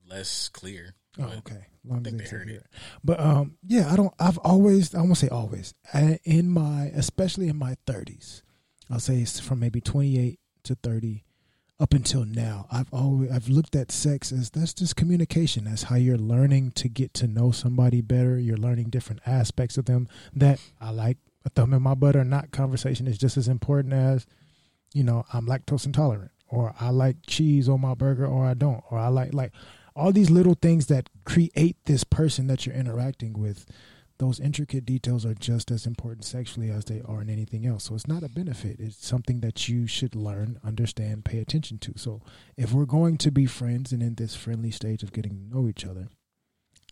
less 0.08 0.48
clear. 0.48 0.94
Oh, 1.18 1.24
okay. 1.38 1.66
Long 1.84 2.04
think 2.04 2.22
as 2.22 2.30
they 2.30 2.36
heard 2.36 2.48
hear 2.48 2.58
it. 2.58 2.66
But 3.02 3.18
um, 3.18 3.56
yeah, 3.66 3.92
I 3.92 3.96
don't. 3.96 4.14
I've 4.20 4.38
always. 4.38 4.94
I 4.94 4.98
won't 4.98 5.16
say 5.16 5.28
always. 5.28 5.74
I, 5.92 6.20
in 6.22 6.48
my, 6.48 6.92
especially 6.94 7.48
in 7.48 7.56
my 7.56 7.76
thirties, 7.86 8.44
I'll 8.88 9.00
say 9.00 9.18
it's 9.18 9.40
from 9.40 9.58
maybe 9.58 9.80
twenty 9.80 10.18
eight 10.18 10.38
to 10.64 10.76
thirty, 10.76 11.24
up 11.80 11.94
until 11.94 12.24
now. 12.24 12.66
I've 12.70 12.92
always. 12.92 13.30
I've 13.30 13.48
looked 13.48 13.76
at 13.76 13.92
sex 13.92 14.32
as 14.32 14.50
that's 14.50 14.74
just 14.74 14.96
communication. 14.96 15.64
That's 15.64 15.84
how 15.84 15.96
you're 15.96 16.18
learning 16.18 16.72
to 16.72 16.88
get 16.88 17.14
to 17.14 17.26
know 17.26 17.52
somebody 17.52 18.00
better. 18.00 18.38
You're 18.38 18.56
learning 18.56 18.90
different 18.90 19.22
aspects 19.26 19.78
of 19.78 19.84
them. 19.84 20.08
That 20.34 20.60
I 20.80 20.90
like 20.90 21.18
a 21.44 21.50
thumb 21.50 21.72
in 21.72 21.82
my 21.82 21.94
butt 21.94 22.16
or 22.16 22.24
not. 22.24 22.50
Conversation 22.50 23.06
is 23.06 23.18
just 23.18 23.36
as 23.36 23.48
important 23.48 23.94
as, 23.94 24.26
you 24.92 25.04
know, 25.04 25.24
I'm 25.32 25.46
lactose 25.46 25.86
intolerant, 25.86 26.32
or 26.48 26.74
I 26.80 26.90
like 26.90 27.16
cheese 27.26 27.68
on 27.68 27.80
my 27.80 27.94
burger, 27.94 28.26
or 28.26 28.44
I 28.44 28.54
don't, 28.54 28.82
or 28.90 28.98
I 28.98 29.08
like 29.08 29.32
like 29.32 29.52
all 29.94 30.12
these 30.12 30.30
little 30.30 30.54
things 30.54 30.86
that 30.86 31.08
create 31.24 31.76
this 31.84 32.04
person 32.04 32.46
that 32.48 32.66
you're 32.66 32.74
interacting 32.74 33.34
with 33.34 33.66
those 34.18 34.40
intricate 34.40 34.84
details 34.84 35.24
are 35.24 35.34
just 35.34 35.70
as 35.70 35.86
important 35.86 36.24
sexually 36.24 36.70
as 36.70 36.84
they 36.84 37.00
are 37.02 37.22
in 37.22 37.30
anything 37.30 37.66
else. 37.66 37.84
So 37.84 37.94
it's 37.94 38.08
not 38.08 38.22
a 38.22 38.28
benefit. 38.28 38.80
It's 38.80 39.06
something 39.06 39.40
that 39.40 39.68
you 39.68 39.86
should 39.86 40.14
learn 40.14 40.58
understand 40.64 41.24
pay 41.24 41.38
attention 41.38 41.78
to. 41.78 41.92
So 41.96 42.20
if 42.56 42.72
we're 42.72 42.84
going 42.84 43.16
to 43.18 43.30
be 43.30 43.46
friends 43.46 43.92
and 43.92 44.02
in 44.02 44.16
this 44.16 44.34
friendly 44.34 44.70
stage 44.70 45.02
of 45.02 45.12
getting 45.12 45.36
to 45.36 45.56
know 45.56 45.68
each 45.68 45.84
other 45.84 46.08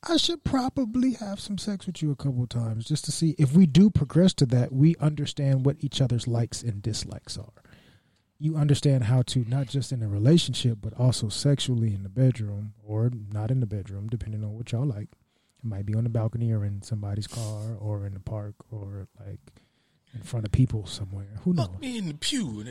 i 0.03 0.17
should 0.17 0.45
probably 0.45 1.15
have 1.15 1.41
some 1.41 1.59
sex 1.59 1.87
with 1.87 2.03
you 2.03 2.11
a 2.11 2.17
couple 2.17 2.43
of 2.43 2.49
times 2.49 2.85
just 2.85 3.05
to 3.05 3.13
see. 3.13 3.35
If 3.39 3.55
we 3.55 3.67
do 3.67 3.91
progress 3.91 4.35
to 4.35 4.47
that 4.47 4.73
we 4.73 4.95
understand 5.01 5.65
what 5.65 5.77
each 5.81 6.01
other's 6.01 6.29
likes 6.29 6.63
and 6.63 6.83
dislikes 6.83 7.37
are. 7.39 7.63
You 8.39 8.57
understand 8.57 9.05
how 9.05 9.23
to 9.23 9.45
not 9.49 9.67
just 9.69 9.93
in 9.93 10.03
a 10.03 10.09
relationship 10.09 10.79
but 10.81 10.95
also 10.95 11.29
sexually 11.29 11.95
in 11.95 12.03
the 12.03 12.09
bedroom 12.09 12.75
or 12.85 13.11
not 13.33 13.51
in 13.51 13.61
the 13.61 13.67
bedroom 13.67 14.09
depending 14.09 14.45
on 14.45 14.55
what 14.55 14.73
y'all 14.73 14.87
like 14.87 15.09
might 15.67 15.87
be 15.87 15.95
on 15.95 16.05
the 16.05 16.11
balcony 16.11 16.53
or 16.53 16.65
in 16.65 16.83
somebody's 16.83 17.27
car 17.27 17.77
or 17.79 18.07
in 18.07 18.15
the 18.15 18.21
park 18.21 18.55
or 18.71 19.09
like 19.27 19.41
in 20.17 20.23
front 20.23 20.47
of 20.47 20.53
people 20.53 20.87
somewhere 20.87 21.39
who 21.43 21.53
knows 21.53 21.67
fuck 21.67 21.81
me 21.81 21.99
in 21.99 22.09
the 22.09 22.15
pew. 22.15 22.65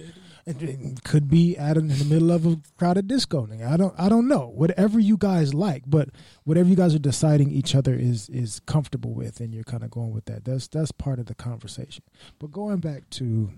it, 0.46 0.62
it 0.62 1.04
could 1.04 1.30
be 1.30 1.56
at 1.58 1.78
in 1.78 1.88
the 1.88 2.06
middle 2.06 2.32
of 2.32 2.46
a 2.46 2.58
crowded 2.78 3.08
disco. 3.08 3.48
I 3.66 3.78
don't 3.78 3.94
I 3.98 4.10
don't 4.10 4.28
know. 4.28 4.52
Whatever 4.56 5.00
you 5.00 5.16
guys 5.18 5.54
like, 5.54 5.84
but 5.86 6.10
whatever 6.44 6.68
you 6.68 6.76
guys 6.76 6.96
are 6.96 7.00
deciding 7.00 7.52
each 7.52 7.76
other 7.76 7.94
is 7.94 8.30
is 8.30 8.60
comfortable 8.62 9.14
with 9.14 9.40
and 9.40 9.54
you're 9.54 9.64
kind 9.64 9.84
of 9.84 9.92
going 9.92 10.12
with 10.12 10.26
that. 10.26 10.46
That's 10.46 10.68
that's 10.68 10.92
part 10.92 11.20
of 11.20 11.28
the 11.28 11.36
conversation. 11.36 12.04
But 12.40 12.52
going 12.52 12.80
back 12.80 13.10
to 13.12 13.52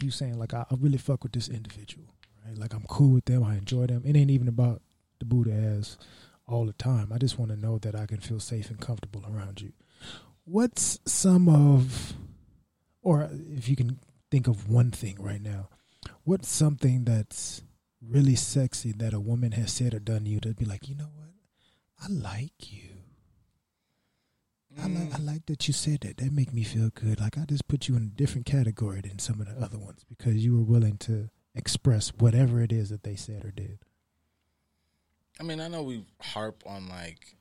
you 0.00 0.10
saying 0.10 0.38
like 0.38 0.54
I, 0.54 0.64
I 0.70 0.74
really 0.78 0.98
fuck 0.98 1.24
with 1.24 1.32
this 1.32 1.48
individual, 1.48 2.06
right? 2.46 2.56
Like 2.56 2.74
I'm 2.74 2.84
cool 2.88 3.12
with 3.12 3.24
them, 3.24 3.42
I 3.42 3.56
enjoy 3.56 3.86
them. 3.86 4.02
It 4.04 4.16
ain't 4.16 4.30
even 4.30 4.48
about 4.48 4.82
the 5.18 5.24
Buddha 5.24 5.52
ass 5.52 5.96
all 6.46 6.66
the 6.66 6.72
time. 6.72 7.12
I 7.12 7.18
just 7.18 7.38
want 7.38 7.50
to 7.50 7.56
know 7.56 7.78
that 7.78 7.94
I 7.94 8.06
can 8.06 8.20
feel 8.20 8.40
safe 8.40 8.70
and 8.70 8.80
comfortable 8.80 9.24
around 9.28 9.60
you. 9.60 9.72
What's 10.44 10.98
some 11.06 11.48
of 11.48 12.14
or 13.02 13.28
if 13.32 13.68
you 13.68 13.76
can 13.76 14.00
think 14.30 14.48
of 14.48 14.68
one 14.68 14.90
thing 14.90 15.16
right 15.20 15.40
now, 15.40 15.68
what's 16.24 16.48
something 16.48 17.04
that's 17.04 17.62
really 18.00 18.34
sexy 18.34 18.92
that 18.92 19.14
a 19.14 19.20
woman 19.20 19.52
has 19.52 19.72
said 19.72 19.94
or 19.94 20.00
done 20.00 20.24
to 20.24 20.30
you 20.30 20.40
to 20.40 20.54
be 20.54 20.64
like, 20.64 20.88
you 20.88 20.94
know 20.94 21.10
what? 21.14 21.28
I 22.02 22.08
like 22.08 22.72
you. 22.72 22.90
I 24.82 24.88
like 24.88 25.14
I 25.14 25.18
mm. 25.18 25.26
like 25.26 25.46
that 25.46 25.68
you 25.68 25.72
said 25.72 26.00
that. 26.00 26.16
That 26.16 26.32
make 26.32 26.52
me 26.52 26.64
feel 26.64 26.90
good. 26.90 27.20
Like 27.20 27.38
I 27.38 27.44
just 27.44 27.68
put 27.68 27.86
you 27.86 27.96
in 27.96 28.02
a 28.02 28.06
different 28.06 28.46
category 28.46 29.00
than 29.00 29.18
some 29.18 29.40
of 29.40 29.46
the 29.46 29.64
other 29.64 29.78
ones 29.78 30.04
because 30.08 30.44
you 30.44 30.56
were 30.56 30.64
willing 30.64 30.98
to 30.98 31.30
express 31.54 32.08
whatever 32.18 32.60
it 32.60 32.72
is 32.72 32.90
that 32.90 33.04
they 33.04 33.14
said 33.14 33.44
or 33.44 33.52
did. 33.52 33.78
I 35.40 35.42
mean, 35.42 35.60
I 35.60 35.68
know 35.68 35.82
we 35.82 36.04
harp 36.20 36.62
on 36.66 36.88
like 36.88 37.36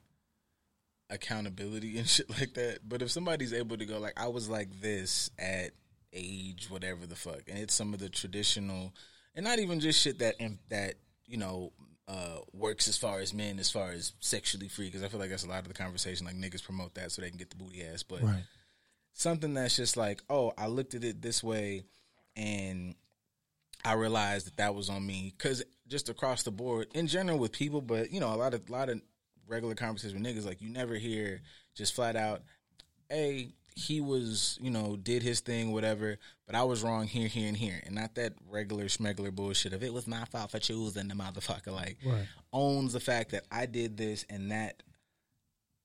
accountability 1.10 1.97
and 1.97 2.08
shit 2.10 2.29
like 2.29 2.53
that, 2.56 2.79
but 2.88 3.01
if 3.01 3.12
somebody's 3.12 3.53
able 3.53 3.77
to 3.77 3.86
go 3.86 3.99
like 3.99 4.13
I 4.17 4.27
was 4.27 4.49
like 4.49 4.82
this 4.82 5.29
at 5.38 5.71
age 6.12 6.67
whatever 6.69 7.06
the 7.06 7.15
fuck, 7.15 7.41
and 7.47 7.58
it's 7.58 7.73
some 7.73 7.93
of 7.93 7.99
the 7.99 8.10
traditional, 8.10 8.93
and 9.36 9.43
not 9.45 9.60
even 9.60 9.79
just 9.79 9.99
shit 9.99 10.19
that 10.19 10.36
that 10.69 10.95
you 11.25 11.38
know 11.38 11.71
uh, 12.08 12.38
works 12.51 12.88
as 12.88 12.97
far 12.97 13.19
as 13.19 13.34
men, 13.34 13.60
as 13.60 13.71
far 13.71 13.91
as 13.91 14.13
sexually 14.19 14.67
free, 14.67 14.86
because 14.86 15.03
I 15.03 15.08
feel 15.08 15.19
like 15.19 15.29
that's 15.29 15.45
a 15.45 15.49
lot 15.49 15.62
of 15.62 15.67
the 15.67 15.73
conversation. 15.73 16.25
Like 16.25 16.36
niggas 16.36 16.63
promote 16.63 16.95
that 16.95 17.12
so 17.12 17.21
they 17.21 17.29
can 17.29 17.38
get 17.38 17.49
the 17.49 17.56
booty 17.56 17.84
ass, 17.84 18.03
but 18.03 18.21
Right. 18.21 18.43
something 19.13 19.53
that's 19.53 19.75
just 19.75 19.97
like, 19.97 20.21
oh, 20.29 20.53
I 20.58 20.67
looked 20.67 20.95
at 20.95 21.03
it 21.03 21.21
this 21.21 21.43
way, 21.43 21.84
and 22.36 22.95
I 23.86 23.93
realized 23.93 24.48
that 24.48 24.58
that 24.58 24.76
was 24.76 24.89
on 24.89 25.06
me 25.06 25.34
because 25.38 25.63
just 25.88 26.10
across 26.10 26.43
the 26.43 26.52
board, 26.52 26.88
in 26.93 27.08
general 27.08 27.38
with 27.38 27.52
people, 27.52 27.82
but 27.82 28.12
you 28.12 28.19
know, 28.19 28.34
a 28.34 28.38
lot 28.38 28.54
of 28.54 28.69
lot 28.69 28.89
of 28.89 29.02
regular 29.48 29.76
conversations 29.76 30.13
with 30.13 30.24
niggas, 30.24 30.46
like 30.46 30.62
you 30.62 30.69
never 30.69 30.96
hear 30.96 31.41
just 31.76 31.93
flat 31.93 32.15
out, 32.15 32.41
hey, 33.10 33.54
he 33.76 34.00
was, 34.02 34.58
you 34.62 34.69
know, 34.69 34.96
did 34.96 35.24
his 35.24 35.39
thing, 35.39 35.72
whatever, 35.72 36.17
but 36.46 36.56
I 36.56 36.63
was 36.63 36.84
wrong 36.84 37.08
here, 37.08 37.28
here, 37.28 37.48
and 37.48 37.58
here. 37.58 37.82
And 37.86 37.96
not 37.96 38.15
that 38.15 38.34
regular 38.50 38.86
schmegular 38.86 39.34
bullshit 39.34 39.74
of 39.74 39.84
it 39.84 39.91
was 39.93 40.08
my 40.08 40.24
fault 40.26 40.52
for 40.52 40.60
choosing 40.60 41.08
the 41.08 41.15
motherfucker. 41.15 41.72
Like, 41.74 41.98
Right. 42.06 42.28
owns 42.54 42.93
the 42.93 43.00
fact 43.00 43.32
that 43.32 43.46
I 43.52 43.65
did 43.65 43.98
this 43.98 44.26
and 44.30 44.52
that 44.52 44.84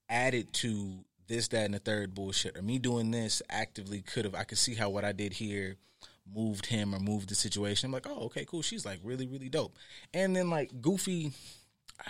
added 0.07 0.53
to 0.53 1.03
this, 1.27 1.47
that, 1.49 1.65
and 1.65 1.73
the 1.73 1.79
third 1.79 2.13
bullshit. 2.13 2.57
Or 2.57 2.61
me 2.61 2.79
doing 2.79 3.11
this 3.11 3.41
actively 3.49 4.01
could 4.01 4.25
have, 4.25 4.35
I 4.35 4.43
could 4.43 4.57
see 4.57 4.75
how 4.75 4.89
what 4.89 5.05
I 5.05 5.11
did 5.11 5.33
here 5.33 5.75
moved 6.35 6.67
him 6.67 6.93
or 6.93 6.99
moved 6.99 7.29
the 7.29 7.35
situation. 7.35 7.87
I'm 7.87 7.93
like, 7.93 8.07
oh, 8.07 8.25
okay, 8.25 8.45
cool. 8.45 8.61
She's 8.61 8.85
like 8.85 8.99
really, 9.03 9.27
really 9.27 9.49
dope. 9.49 9.75
And 10.13 10.35
then 10.35 10.49
like 10.49 10.81
Goofy, 10.81 11.31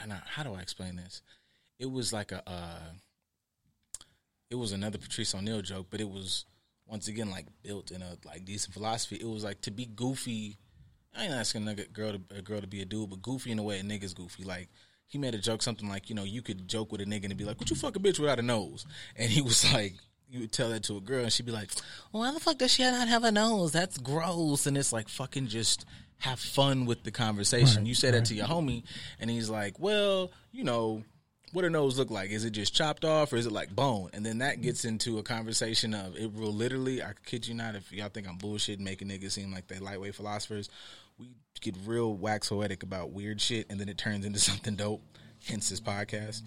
know, 0.08 0.18
how 0.26 0.44
do 0.44 0.54
I 0.54 0.62
explain 0.62 0.96
this? 0.96 1.22
It 1.80 1.90
was 1.90 2.12
like 2.12 2.32
a, 2.32 2.48
uh, 2.50 2.94
it 4.50 4.56
was 4.56 4.72
another 4.72 4.98
Patrice 4.98 5.34
O'Neal 5.34 5.62
joke, 5.62 5.88
but 5.90 6.02
it 6.02 6.10
was 6.10 6.46
once 6.88 7.08
again 7.08 7.30
like 7.30 7.46
built 7.64 7.92
in 7.92 8.02
a 8.02 8.18
like 8.26 8.46
decent 8.46 8.74
philosophy. 8.74 9.18
It 9.18 9.28
was 9.28 9.44
like 9.44 9.62
to 9.62 9.72
be 9.72 9.86
goofy. 9.86 10.58
I 11.16 11.26
ain't 11.26 11.34
asking 11.34 11.68
a 11.68 11.76
girl 11.76 12.14
to 12.14 12.38
a 12.38 12.42
girl 12.42 12.62
to 12.62 12.68
be 12.68 12.82
a 12.82 12.86
dude, 12.86 13.10
but 13.10 13.22
goofy 13.22 13.52
in 13.52 13.58
the 13.58 13.64
way 13.64 13.80
a 13.80 13.84
nigga's 13.84 14.14
goofy. 14.14 14.44
Like 14.44 14.70
he 15.06 15.18
made 15.18 15.36
a 15.36 15.40
joke, 15.40 15.62
something 15.62 15.88
like 15.88 16.10
you 16.10 16.16
know 16.16 16.24
you 16.24 16.42
could 16.42 16.68
joke 16.68 16.92
with 16.92 17.02
a 17.02 17.06
nigga 17.06 17.26
and 17.26 17.38
be 17.38 17.46
like, 17.46 17.60
"Would 17.60 17.70
you 17.70 17.76
fuck 17.76 17.96
a 17.96 18.00
bitch 18.00 18.20
without 18.20 18.40
a 18.40 18.44
nose?" 18.44 18.86
And 19.16 19.30
he 19.30 19.42
was 19.42 19.72
like. 19.74 19.96
You 20.30 20.42
would 20.42 20.52
tell 20.52 20.70
that 20.70 20.84
to 20.84 20.98
a 20.98 21.02
girl, 21.02 21.24
and 21.24 21.34
she'd 21.34 21.46
be 21.46 21.52
like, 21.52 21.72
"Why 22.12 22.32
the 22.32 22.40
fuck 22.40 22.58
does 22.58 22.72
she 22.72 22.84
not 22.84 23.08
have 23.08 23.24
a 23.24 23.32
nose? 23.32 23.72
That's 23.72 23.98
gross." 23.98 24.68
And 24.68 24.78
it's 24.78 24.94
like 24.94 25.10
fucking 25.10 25.48
just 25.48 25.86
have 26.20 26.40
fun 26.40 26.86
with 26.86 27.04
the 27.04 27.12
conversation. 27.12 27.78
Right, 27.78 27.88
you 27.88 27.96
say 27.96 28.12
that 28.12 28.26
to 28.26 28.36
your 28.36 28.46
homie, 28.46 28.84
and 29.20 29.30
he's 29.30 29.50
like, 29.50 29.80
"Well, 29.80 30.32
you 30.52 30.64
know, 30.64 31.04
what 31.52 31.66
a 31.66 31.70
nose 31.70 31.98
look 31.98 32.12
like? 32.12 32.30
Is 32.32 32.46
it 32.46 32.52
just 32.52 32.76
chopped 32.76 33.06
off 33.06 33.34
or 33.34 33.38
is 33.38 33.46
it 33.46 33.52
like 33.52 33.76
bone? 33.76 34.10
And 34.14 34.26
then 34.26 34.40
that 34.40 34.62
gets 34.62 34.86
into 34.86 35.18
a 35.18 35.24
conversation 35.24 35.94
of 35.94 36.16
it 36.16 36.34
will 36.34 36.54
literally, 36.54 37.02
I 37.02 37.14
kid 37.26 37.48
you 37.48 37.56
not, 37.56 37.76
if 37.76 37.92
y'all 37.92 38.10
think 38.10 38.28
I'm 38.28 38.38
bullshit 38.38 38.80
making 38.80 39.10
niggas 39.10 39.32
seem 39.32 39.52
like 39.52 39.68
they 39.68 39.80
lightweight 39.80 40.16
philosophers, 40.16 40.70
we 41.18 41.30
get 41.62 41.76
real 41.86 42.14
wax 42.14 42.50
poetic 42.50 42.84
about 42.84 43.12
weird 43.12 43.42
shit 43.42 43.68
and 43.70 43.80
then 43.80 43.90
it 43.90 43.98
turns 43.98 44.26
into 44.26 44.40
something 44.40 44.76
dope, 44.76 45.02
hence 45.48 45.70
this 45.70 45.82
podcast. 45.82 46.42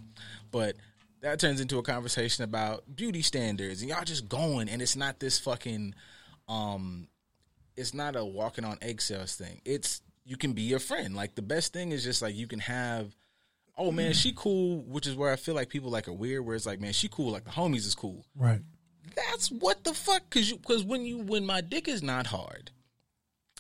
But 0.51 0.77
that 1.23 1.39
turns 1.41 1.61
into 1.61 1.79
a 1.79 1.83
conversation 1.83 2.45
about 2.45 2.85
beauty 2.95 3.23
standards 3.23 3.81
and 3.81 3.91
y'all 3.91 4.05
just 4.05 4.29
going 4.29 4.69
and 4.69 4.83
it's 4.83 4.97
not 4.97 5.19
this 5.19 5.39
fucking 5.39 5.95
um 6.49 7.09
it's 7.77 7.95
not 7.95 8.17
a 8.17 8.25
walking 8.25 8.65
on 8.65 8.77
eggshells 8.83 9.35
thing. 9.35 9.61
It's 9.65 10.03
you 10.25 10.37
can 10.37 10.53
be 10.53 10.63
your 10.63 10.79
friend. 10.79 11.17
Like 11.17 11.35
the 11.35 11.43
best 11.43 11.73
thing 11.73 11.93
is 11.93 12.05
just 12.05 12.21
like 12.21 12.35
you 12.35 12.47
can 12.47 12.59
have 12.59 13.17
oh 13.79 13.91
man, 13.91 14.13
she 14.13 14.33
cool, 14.37 14.83
which 14.83 15.07
is 15.07 15.17
where 15.17 15.33
I 15.33 15.37
feel 15.37 15.55
like 15.55 15.69
people 15.69 15.91
like 15.91 16.09
are 16.09 16.13
weird. 16.13 16.45
Where 16.45 16.55
it's 16.55 16.67
like, 16.67 16.81
man, 16.81 16.93
she 16.93 17.09
cool, 17.09 17.33
like 17.33 17.45
the 17.45 17.51
homies 17.51 17.87
is 17.87 17.95
cool. 17.95 18.27
Right. 18.37 18.61
That's 19.17 19.51
what 19.51 19.85
the 19.85 19.95
fuck, 19.95 20.29
cause 20.31 20.51
you, 20.51 20.59
cause 20.59 20.85
when 20.85 21.05
you, 21.05 21.19
when 21.19 21.45
my 21.45 21.61
dick 21.61 21.89
is 21.89 22.03
not 22.03 22.27
hard, 22.27 22.71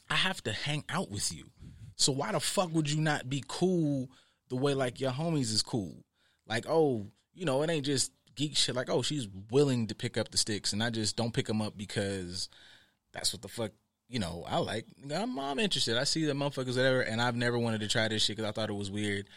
I 0.09 0.14
have 0.14 0.42
to 0.44 0.53
hang 0.53 0.85
out 0.88 1.11
with 1.11 1.33
you. 1.35 1.46
So 1.96 2.12
why 2.12 2.33
the 2.33 2.40
fuck 2.40 2.72
would 2.72 2.90
you 2.90 3.01
not 3.01 3.29
be 3.29 3.42
cool 3.48 4.09
the 4.48 4.57
way 4.57 4.75
like 4.75 5.01
your 5.01 5.11
homies 5.11 5.53
is 5.53 5.62
cool? 5.62 6.05
Like, 6.46 6.66
oh, 6.68 7.07
you 7.35 7.45
know, 7.45 7.62
it 7.62 7.71
ain't 7.71 7.87
just 7.87 8.12
geek 8.35 8.57
shit. 8.57 8.75
Like, 8.75 8.90
oh, 8.90 9.03
she's 9.03 9.29
willing 9.51 9.87
to 9.88 9.95
pick 9.95 10.16
up 10.16 10.31
the 10.31 10.38
sticks, 10.38 10.73
and 10.73 10.83
I 10.83 10.90
just 10.90 11.16
don't 11.16 11.35
pick 11.35 11.47
them 11.47 11.62
up 11.62 11.77
because 11.77 12.49
that's 13.12 13.33
what 13.33 13.42
the 13.42 13.49
fuck. 13.49 13.73
You 14.09 14.18
know, 14.18 14.45
I 14.47 14.59
like. 14.59 14.87
I'm, 15.14 15.38
I'm 15.38 15.59
interested. 15.59 15.97
I 15.97 16.05
see 16.05 16.25
the 16.25 16.35
motherfuckers, 16.35 16.77
whatever, 16.77 17.01
and 17.01 17.21
I've 17.21 17.37
never 17.37 17.59
wanted 17.59 17.81
to 17.81 17.88
try 17.88 18.09
this 18.09 18.23
shit 18.25 18.37
because 18.37 18.49
I 18.49 18.53
thought 18.53 18.68
it 18.68 18.75
was 18.75 18.90
weird. 18.90 19.29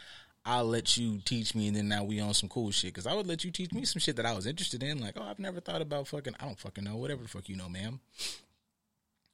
I'll 0.47 0.65
let 0.65 0.97
you 0.97 1.21
teach 1.25 1.55
me, 1.55 1.67
and 1.67 1.75
then 1.75 1.87
now 1.87 2.03
we 2.03 2.19
on 2.19 2.33
some 2.33 2.49
cool 2.49 2.71
shit. 2.71 2.93
Because 2.93 3.07
I 3.07 3.13
would 3.13 3.25
let 3.25 3.43
you 3.43 3.51
teach 3.51 3.71
me 3.71 3.85
some 3.85 3.99
shit 3.99 4.17
that 4.17 4.25
I 4.25 4.33
was 4.33 4.45
interested 4.45 4.83
in. 4.83 4.99
Like, 4.99 5.13
oh, 5.17 5.23
I've 5.23 5.39
never 5.39 5.59
thought 5.59 5.81
about 5.81 6.07
fucking. 6.07 6.35
I 6.39 6.45
don't 6.45 6.59
fucking 6.59 6.83
know. 6.83 6.97
Whatever 6.97 7.23
the 7.23 7.29
fuck 7.29 7.47
you 7.47 7.55
know, 7.55 7.69
ma'am. 7.69 7.99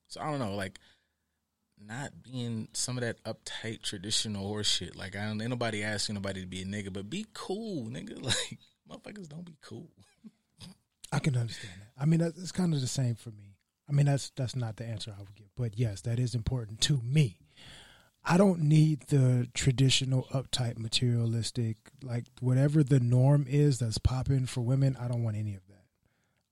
So 0.08 0.22
I 0.22 0.30
don't 0.30 0.40
know, 0.40 0.56
like 0.56 0.78
not 1.88 2.24
being 2.24 2.68
some 2.74 2.98
of 2.98 3.02
that 3.02 3.24
uptight 3.24 3.82
traditional 3.82 4.48
horse 4.48 4.70
shit. 4.70 4.96
Like 4.96 5.16
I 5.16 5.26
don't 5.26 5.42
ain't 5.42 5.50
nobody 5.50 5.84
asking 5.84 6.16
nobody 6.16 6.42
to 6.42 6.48
be 6.48 6.62
a 6.62 6.66
nigga, 6.66 6.92
but 6.92 7.10
be 7.10 7.26
cool, 7.34 7.86
nigga. 7.86 8.22
Like 8.24 8.60
motherfuckers 8.90 9.30
don't 9.30 9.46
be 9.46 9.56
cool. 9.62 9.90
I 11.12 11.20
can 11.20 11.38
understand 11.38 11.74
that. 11.80 12.02
I 12.02 12.06
mean, 12.06 12.20
that's 12.20 12.38
it's 12.38 12.52
kind 12.52 12.74
of 12.74 12.82
the 12.82 12.88
same 12.88 13.16
for 13.16 13.30
me. 13.30 13.56
I 13.90 13.94
mean, 13.94 14.06
that's 14.06 14.32
that's 14.36 14.56
not 14.56 14.78
the 14.78 14.86
answer 14.86 15.14
I 15.16 15.20
would 15.20 15.36
give, 15.36 15.48
but 15.56 15.78
yes, 15.78 16.02
that 16.02 16.20
is 16.20 16.36
important 16.36 16.82
to 16.82 17.02
me. 17.04 17.38
I 18.24 18.38
don't 18.38 18.62
need 18.62 19.08
the 19.08 19.48
traditional 19.54 20.28
uptight 20.32 20.78
materialistic 20.78 21.78
like 22.04 22.26
whatever 22.40 22.84
the 22.84 23.00
norm 23.00 23.46
is 23.50 23.80
that's 23.80 23.98
popping 23.98 24.46
for 24.46 24.62
women. 24.62 24.96
I 25.00 25.08
don't 25.08 25.24
want 25.24 25.38
any 25.38 25.56
of 25.56 25.68
that. 25.68 25.86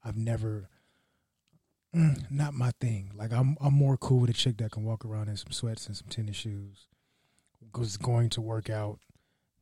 I've 0.04 0.18
never 0.18 0.70
mm, 1.95 2.32
not 2.32 2.54
my 2.54 2.71
thing. 2.80 3.12
Like 3.15 3.32
I'm 3.32 3.58
I'm 3.62 3.73
more 3.73 3.97
cool 3.97 4.19
with 4.19 4.30
a 4.30 4.34
chick 4.34 4.58
that 4.58 4.71
can 4.71 4.84
walk 4.84 5.06
around 5.06 5.30
in 5.30 5.38
some 5.38 5.52
sweats 5.52 5.88
and 5.88 5.95
some 5.95 6.08
tennis 6.10 6.36
shoes. 6.36 6.88
Goes 7.71 7.97
going 7.97 8.30
to 8.32 8.41
work 8.41 8.69
out, 8.69 8.99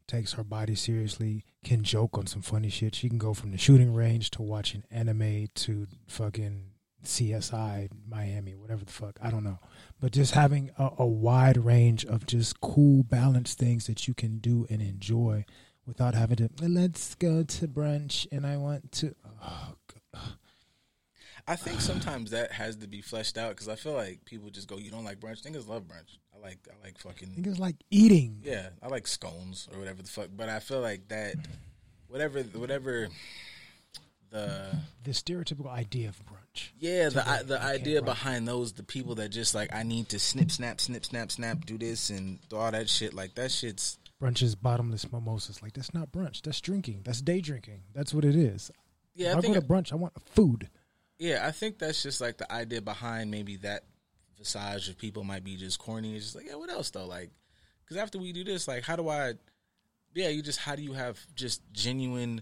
takes 0.08 0.34
her 0.34 0.44
body 0.44 0.76
seriously, 0.76 1.44
can 1.64 1.84
joke 1.84 2.18
on 2.18 2.28
some 2.28 2.42
funny 2.42 2.70
shit. 2.70 2.96
She 2.96 3.10
can 3.10 3.18
go 3.18 3.34
from 3.34 3.52
the 3.52 3.58
shooting 3.58 3.94
range 3.94 4.30
to 4.32 4.42
watching 4.42 4.84
anime 4.90 5.48
to 5.56 5.88
fucking 6.08 6.72
CSI 7.04 7.90
Miami, 8.08 8.56
whatever 8.56 8.86
the 8.86 8.92
fuck. 8.92 9.18
I 9.22 9.30
don't 9.30 9.44
know. 9.44 9.60
But 10.00 10.12
just 10.12 10.34
having 10.34 10.72
a, 10.78 10.90
a 11.00 11.06
wide 11.06 11.58
range 11.58 12.06
of 12.06 12.26
just 12.26 12.62
cool, 12.62 13.04
balanced 13.04 13.58
things 13.58 13.88
that 13.88 14.08
you 14.08 14.14
can 14.14 14.40
do 14.40 14.68
and 14.70 14.82
enjoy 14.82 15.46
without 15.86 16.14
having 16.14 16.38
to, 16.38 16.50
let's 16.62 17.16
go 17.16 17.44
to 17.44 17.68
brunch 17.68 18.28
and 18.32 18.46
I 18.46 18.58
want 18.58 18.92
to. 18.94 19.16
Oh. 19.42 19.77
I 21.48 21.56
think 21.56 21.80
sometimes 21.80 22.32
that 22.32 22.52
has 22.52 22.76
to 22.78 22.88
be 22.88 23.02
fleshed 23.02 23.38
out 23.38 23.52
because 23.52 23.70
I 23.70 23.76
feel 23.76 23.94
like 23.94 24.26
people 24.26 24.50
just 24.50 24.68
go, 24.68 24.78
"You 24.78 24.92
don't 24.92 25.06
like 25.06 25.20
brunch?" 25.20 25.44
Niggas 25.44 25.68
love 25.68 25.84
brunch. 25.84 26.18
I 26.36 26.40
like 26.40 26.60
I 26.70 26.86
like 26.86 26.98
fucking 27.00 27.30
Niggas 27.30 27.58
like 27.60 27.76
eating. 27.90 28.42
yeah. 28.44 28.70
I 28.82 28.88
like 28.88 29.08
scones 29.08 29.68
or 29.74 29.80
whatever 29.80 30.02
the 30.02 30.10
fuck. 30.10 30.28
But 30.36 30.50
I 30.50 30.60
feel 30.60 30.82
like 30.82 31.08
that 31.08 31.36
whatever 32.10 32.42
whatever 32.44 33.08
the 34.30 34.78
The 35.04 35.12
stereotypical 35.12 35.70
idea 35.72 36.10
of 36.10 36.20
brunch. 36.26 36.70
Yeah, 36.80 37.10
the 37.10 37.28
I, 37.28 37.44
the 37.44 37.62
idea 37.62 38.02
behind 38.02 38.48
those, 38.48 38.74
the 38.74 38.84
people 38.84 39.16
that 39.16 39.30
just 39.30 39.56
like 39.56 39.74
I 39.74 39.84
need 39.84 40.10
to 40.10 40.20
snip, 40.20 40.52
snap, 40.52 40.82
snip, 40.82 41.06
snap, 41.06 41.32
snap, 41.32 41.66
do 41.66 41.78
this 41.78 42.10
and 42.10 42.40
do 42.50 42.58
all 42.58 42.72
that 42.72 42.90
shit. 42.90 43.14
Like 43.14 43.36
that 43.36 43.52
shit's 43.52 43.98
Brunch 44.22 44.42
is 44.42 44.56
bottomless 44.56 45.10
mimosas. 45.12 45.62
Like 45.62 45.74
that's 45.74 45.94
not 45.94 46.12
brunch. 46.12 46.42
That's 46.42 46.60
drinking. 46.60 47.02
That's 47.06 47.22
day 47.22 47.40
drinking. 47.40 47.84
That's 47.94 48.14
what 48.14 48.26
it 48.26 48.36
is. 48.36 48.70
yeah. 49.16 49.30
if 49.30 49.36
I 49.36 49.38
I 49.38 49.42
think 49.42 49.54
go 49.54 49.62
to 49.62 49.66
brunch, 49.68 49.94
I 49.94 49.96
want 49.96 50.14
food. 50.26 50.70
Yeah, 51.20 51.46
I 51.46 51.52
think 51.52 51.80
that's 51.80 52.04
just 52.04 52.22
like 52.22 52.38
the 52.38 52.52
idea 52.52 52.82
behind 52.82 53.32
maybe 53.32 53.58
that 53.58 53.84
visage 54.38 54.90
of 54.90 54.98
people 54.98 55.24
might 55.24 55.44
be 55.44 55.56
just 55.56 55.80
corny. 55.80 56.16
It's 56.16 56.26
just 56.26 56.36
like 56.36 56.46
yeah, 56.46 56.56
what 56.56 56.70
else 56.70 56.90
though? 56.92 57.06
Like 57.06 57.32
because 57.84 57.98
after 57.98 58.20
we 58.20 58.34
do 58.34 58.44
this, 58.44 58.68
like 58.68 58.84
how 58.84 58.96
do 58.96 59.10
I? 59.10 59.34
Yeah, 60.14 60.30
you 60.30 60.42
just 60.42 60.60
how 60.60 60.76
do 60.76 60.82
you 60.82 60.94
have 60.94 61.20
just 61.36 61.62
genuine 61.72 62.42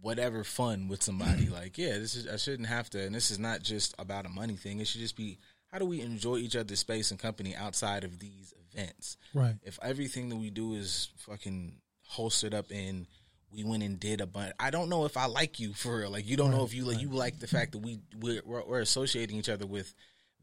whatever 0.00 0.44
fun 0.44 0.88
with 0.88 1.02
somebody? 1.02 1.48
like 1.52 1.78
yeah, 1.78 1.98
this 1.98 2.14
is 2.16 2.26
I 2.26 2.36
shouldn't 2.36 2.68
have 2.68 2.90
to, 2.90 3.02
and 3.04 3.14
this 3.14 3.30
is 3.30 3.38
not 3.38 3.62
just 3.62 3.94
about 3.98 4.26
a 4.26 4.30
money 4.30 4.56
thing. 4.56 4.80
It 4.80 4.86
should 4.86 5.00
just 5.00 5.16
be 5.16 5.38
how 5.68 5.78
do 5.78 5.84
we 5.84 6.00
enjoy 6.00 6.36
each 6.38 6.56
other's 6.56 6.78
space 6.80 7.10
and 7.10 7.20
company 7.20 7.54
outside 7.54 8.04
of 8.04 8.18
these 8.18 8.54
events? 8.72 9.16
Right. 9.34 9.56
if 9.62 9.78
everything 9.82 10.28
that 10.28 10.36
we 10.36 10.50
do 10.50 10.74
is 10.74 11.08
fucking 11.18 11.80
hosted 12.12 12.54
up 12.54 12.70
in 12.70 13.06
we 13.52 13.64
went 13.64 13.82
and 13.82 13.98
did 14.00 14.20
a 14.20 14.26
bunch 14.26 14.52
i 14.60 14.70
don't 14.70 14.88
know 14.88 15.04
if 15.04 15.16
i 15.16 15.26
like 15.26 15.58
you 15.60 15.72
for 15.72 15.98
real 15.98 16.10
like 16.10 16.26
you 16.26 16.36
don't 16.36 16.50
know 16.50 16.64
if 16.64 16.74
you 16.74 16.84
like 16.84 17.00
you 17.00 17.08
like 17.08 17.38
the 17.38 17.46
fact 17.46 17.72
that 17.72 17.78
we 17.78 18.00
we're, 18.20 18.42
we're, 18.44 18.64
we're 18.64 18.80
associating 18.80 19.36
each 19.36 19.48
other 19.48 19.66
with 19.66 19.94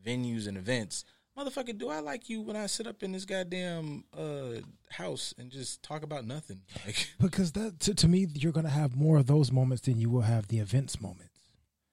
venues 0.05 0.47
and 0.47 0.57
events 0.57 1.05
motherfucker 1.37 1.77
do 1.77 1.89
i 1.89 1.99
like 1.99 2.29
you 2.29 2.41
when 2.41 2.55
i 2.55 2.65
sit 2.65 2.87
up 2.87 3.01
in 3.03 3.11
this 3.11 3.25
goddamn 3.25 4.03
uh 4.17 4.59
house 4.91 5.33
and 5.37 5.51
just 5.51 5.81
talk 5.83 6.03
about 6.03 6.25
nothing 6.25 6.61
like 6.85 7.09
Because 7.19 7.53
that 7.53 7.79
to, 7.81 7.95
to 7.95 8.07
me, 8.07 8.27
you're 8.33 8.51
gonna 8.51 8.69
have 8.69 8.95
more 8.95 9.17
of 9.17 9.25
those 9.27 9.51
moments 9.51 9.83
than 9.83 9.99
you 9.99 10.09
will 10.09 10.21
have 10.21 10.47
the 10.47 10.59
events 10.59 11.01
moments. 11.01 11.39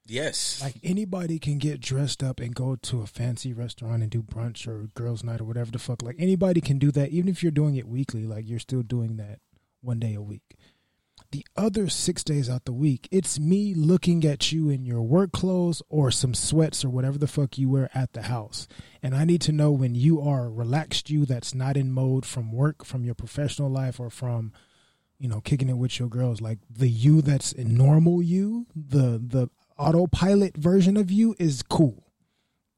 yes 0.06 0.60
Like 0.62 0.74
anybody 0.82 1.38
can 1.38 1.56
get 1.58 1.80
dressed 1.80 2.22
up 2.22 2.40
and 2.40 2.54
go 2.54 2.76
to 2.76 3.00
a 3.00 3.06
fancy 3.06 3.52
restaurant 3.54 4.02
and 4.02 4.10
do 4.10 4.22
brunch 4.22 4.66
or 4.68 4.88
girls' 4.94 5.24
night 5.24 5.40
or 5.40 5.44
whatever 5.44 5.70
the 5.70 5.78
fuck. 5.78 6.02
Like 6.02 6.16
anybody 6.18 6.60
can 6.60 6.78
do 6.78 6.90
that, 6.92 7.08
even 7.10 7.28
if 7.28 7.42
you're 7.42 7.52
doing 7.52 7.76
it 7.76 7.88
weekly. 7.88 8.26
Like 8.26 8.46
you're 8.48 8.58
still 8.58 8.82
doing 8.82 9.16
that 9.16 9.38
one 9.80 9.98
day 9.98 10.14
a 10.14 10.20
week. 10.22 10.56
The 11.32 11.46
other 11.56 11.88
six 11.88 12.24
days 12.24 12.50
out 12.50 12.64
the 12.64 12.72
week, 12.72 13.08
it's 13.12 13.38
me 13.38 13.72
looking 13.72 14.24
at 14.24 14.50
you 14.50 14.68
in 14.68 14.84
your 14.84 15.02
work 15.02 15.30
clothes 15.30 15.80
or 15.88 16.10
some 16.10 16.34
sweats 16.34 16.84
or 16.84 16.90
whatever 16.90 17.18
the 17.18 17.28
fuck 17.28 17.56
you 17.56 17.68
wear 17.70 17.88
at 17.94 18.14
the 18.14 18.22
house. 18.22 18.66
And 19.00 19.14
I 19.14 19.24
need 19.24 19.40
to 19.42 19.52
know 19.52 19.70
when 19.70 19.94
you 19.94 20.20
are 20.20 20.50
relaxed 20.50 21.08
you 21.08 21.24
that's 21.26 21.54
not 21.54 21.76
in 21.76 21.92
mode 21.92 22.26
from 22.26 22.50
work, 22.50 22.84
from 22.84 23.04
your 23.04 23.14
professional 23.14 23.70
life, 23.70 24.00
or 24.00 24.10
from 24.10 24.52
you 25.20 25.28
know, 25.28 25.40
kicking 25.42 25.68
it 25.68 25.76
with 25.76 25.98
your 25.98 26.08
girls, 26.08 26.40
like 26.40 26.58
the 26.68 26.88
you 26.88 27.20
that's 27.20 27.54
normal 27.56 28.22
you, 28.22 28.66
the 28.74 29.22
the 29.22 29.48
autopilot 29.78 30.56
version 30.56 30.96
of 30.96 31.10
you 31.10 31.36
is 31.38 31.62
cool. 31.62 32.09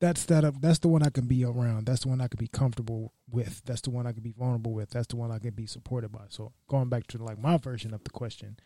That's 0.02 0.24
that. 0.26 0.44
Uh, 0.44 0.50
that's 0.60 0.80
the 0.80 0.88
one 0.88 1.04
I 1.04 1.10
can 1.10 1.26
be 1.26 1.44
around. 1.44 1.86
That's 1.86 2.00
the 2.00 2.08
one 2.08 2.20
I 2.20 2.26
can 2.26 2.38
be 2.38 2.48
comfortable 2.48 3.12
with. 3.30 3.62
That's 3.64 3.80
the 3.82 3.90
one 3.90 4.04
I 4.04 4.12
can 4.12 4.22
be 4.22 4.32
vulnerable 4.32 4.72
with. 4.72 4.90
That's 4.90 5.06
the 5.06 5.16
one 5.16 5.30
I 5.30 5.38
can 5.38 5.52
be 5.52 5.64
supported 5.66 6.10
by. 6.10 6.24
So 6.28 6.52
going 6.66 6.88
back 6.88 7.06
to 7.08 7.18
like 7.18 7.38
my 7.38 7.56
version 7.56 7.94
of 7.94 8.02
the 8.02 8.10
question, 8.10 8.56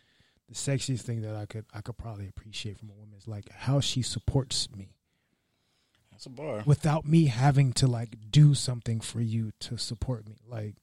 the 0.49 0.55
sexiest 0.55 1.03
thing 1.03 1.20
that 1.20 1.37
I 1.37 1.44
could 1.44 1.66
I 1.75 1.83
could 1.83 1.99
probably 1.99 2.27
appreciate 2.27 2.79
from 2.79 2.88
a 2.88 2.94
woman 2.94 3.14
is 3.18 3.29
like 3.29 3.51
how 3.51 3.81
she 3.81 4.01
supports 4.01 4.68
me 4.75 4.94
That's 6.11 6.25
a 6.25 6.31
bar. 6.31 6.62
without 6.64 7.05
me 7.05 7.27
having 7.27 7.75
to 7.75 7.87
like 7.87 8.16
do 8.31 8.55
something 8.55 9.01
for 9.01 9.20
you 9.20 9.53
to 9.61 9.77
support 9.77 10.27
me. 10.27 10.38
Like 10.49 10.77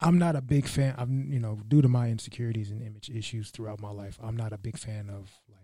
I'm 0.00 0.18
not 0.18 0.34
a 0.34 0.42
big 0.42 0.66
fan. 0.66 0.96
I'm 0.98 1.32
you 1.32 1.38
know 1.38 1.60
due 1.68 1.80
to 1.80 1.88
my 1.88 2.08
insecurities 2.10 2.72
and 2.72 2.82
image 2.82 3.08
issues 3.08 3.50
throughout 3.50 3.80
my 3.80 3.92
life. 3.92 4.18
I'm 4.20 4.36
not 4.36 4.52
a 4.52 4.58
big 4.58 4.76
fan 4.78 5.08
of 5.10 5.30
like 5.48 5.63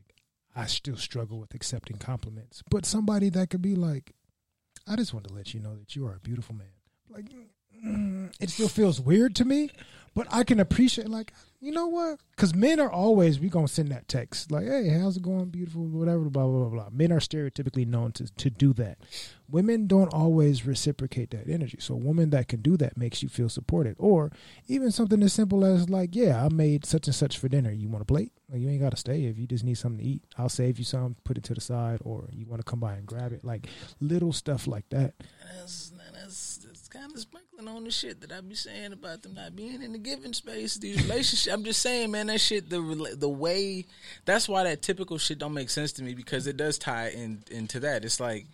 I 0.54 0.66
still 0.66 0.96
struggle 0.96 1.38
with 1.38 1.54
accepting 1.54 1.98
compliments. 1.98 2.62
But 2.70 2.84
somebody 2.84 3.28
that 3.30 3.50
could 3.50 3.62
be 3.62 3.74
like, 3.74 4.14
I 4.86 4.96
just 4.96 5.14
want 5.14 5.28
to 5.28 5.34
let 5.34 5.54
you 5.54 5.60
know 5.60 5.76
that 5.76 5.94
you 5.94 6.06
are 6.06 6.14
a 6.14 6.20
beautiful 6.20 6.54
man. 6.54 6.68
Like 7.08 7.26
mm, 7.84 8.32
it 8.40 8.50
still 8.50 8.68
feels 8.68 9.00
weird 9.00 9.34
to 9.36 9.44
me, 9.44 9.70
but 10.14 10.26
I 10.30 10.44
can 10.44 10.60
appreciate 10.60 11.08
like 11.08 11.32
you 11.62 11.72
know 11.72 11.88
what? 11.88 12.20
Because 12.30 12.54
men 12.54 12.80
are 12.80 12.90
always 12.90 13.38
we 13.38 13.50
gonna 13.50 13.68
send 13.68 13.90
that 13.90 14.08
text 14.08 14.50
like, 14.50 14.64
"Hey, 14.64 14.88
how's 14.88 15.18
it 15.18 15.22
going? 15.22 15.50
Beautiful, 15.50 15.84
whatever." 15.86 16.20
Blah 16.30 16.46
blah 16.46 16.60
blah 16.60 16.68
blah. 16.68 16.88
Men 16.90 17.12
are 17.12 17.20
stereotypically 17.20 17.86
known 17.86 18.12
to 18.12 18.26
to 18.26 18.48
do 18.48 18.72
that. 18.74 18.96
Women 19.46 19.86
don't 19.86 20.08
always 20.08 20.64
reciprocate 20.64 21.30
that 21.32 21.48
energy. 21.48 21.76
So 21.80 21.94
a 21.94 21.98
woman 21.98 22.30
that 22.30 22.48
can 22.48 22.62
do 22.62 22.78
that 22.78 22.96
makes 22.96 23.22
you 23.22 23.28
feel 23.28 23.50
supported, 23.50 23.96
or 23.98 24.32
even 24.68 24.90
something 24.90 25.22
as 25.22 25.34
simple 25.34 25.62
as 25.66 25.90
like, 25.90 26.16
"Yeah, 26.16 26.42
I 26.42 26.48
made 26.48 26.86
such 26.86 27.06
and 27.06 27.14
such 27.14 27.36
for 27.36 27.48
dinner. 27.48 27.70
You 27.70 27.90
want 27.90 28.02
a 28.02 28.06
plate? 28.06 28.32
Like, 28.50 28.62
you 28.62 28.70
ain't 28.70 28.80
got 28.80 28.90
to 28.90 28.96
stay 28.96 29.24
if 29.24 29.38
you 29.38 29.46
just 29.46 29.64
need 29.64 29.76
something 29.76 29.98
to 29.98 30.10
eat. 30.10 30.22
I'll 30.38 30.48
save 30.48 30.78
you 30.78 30.84
some, 30.84 31.16
put 31.24 31.36
it 31.36 31.44
to 31.44 31.54
the 31.54 31.60
side, 31.60 32.00
or 32.04 32.28
you 32.32 32.46
want 32.46 32.64
to 32.64 32.68
come 32.68 32.80
by 32.80 32.94
and 32.94 33.06
grab 33.06 33.32
it. 33.32 33.44
Like 33.44 33.68
little 34.00 34.32
stuff 34.32 34.66
like 34.66 34.88
that. 34.90 35.12
That's, 35.58 35.92
that's 36.14 36.69
kind 36.90 37.12
of 37.12 37.18
sprinkling 37.20 37.68
on 37.68 37.84
the 37.84 37.90
shit 37.90 38.20
that 38.20 38.32
I 38.32 38.40
be 38.40 38.54
saying 38.54 38.92
about 38.92 39.22
them 39.22 39.34
not 39.34 39.54
being 39.54 39.82
in 39.82 39.92
the 39.92 39.98
giving 39.98 40.32
space. 40.32 40.76
These 40.76 41.02
relationships. 41.02 41.52
I'm 41.52 41.64
just 41.64 41.80
saying, 41.80 42.10
man, 42.10 42.26
that 42.26 42.40
shit. 42.40 42.68
The 42.68 43.16
the 43.16 43.28
way. 43.28 43.86
That's 44.24 44.48
why 44.48 44.64
that 44.64 44.82
typical 44.82 45.18
shit 45.18 45.38
don't 45.38 45.54
make 45.54 45.70
sense 45.70 45.92
to 45.92 46.02
me 46.02 46.14
because 46.14 46.46
it 46.46 46.56
does 46.56 46.78
tie 46.78 47.08
in 47.08 47.44
into 47.50 47.80
that. 47.80 48.04
It's 48.04 48.20
like 48.20 48.46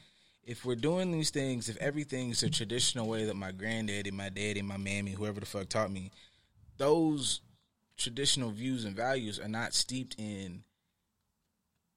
if 0.45 0.65
we're 0.65 0.77
doing 0.77 1.11
these 1.11 1.31
things, 1.31 1.69
if 1.69 1.77
everything's 1.79 2.43
a 2.43 2.51
traditional 2.51 3.09
way 3.09 3.25
that 3.25 3.37
my 3.37 3.51
granddaddy, 3.53 4.11
my 4.11 4.29
daddy, 4.29 4.63
my 4.63 4.77
mammy, 4.77 5.13
whoever 5.13 5.41
the 5.41 5.47
fuck 5.47 5.69
taught 5.69 5.91
me, 5.91 6.13
those 6.77 7.41
traditional 7.97 8.51
views 8.51 8.85
and 8.85 8.95
values 8.95 9.41
are 9.41 9.49
not 9.49 9.75
steeped 9.75 10.15
in 10.19 10.63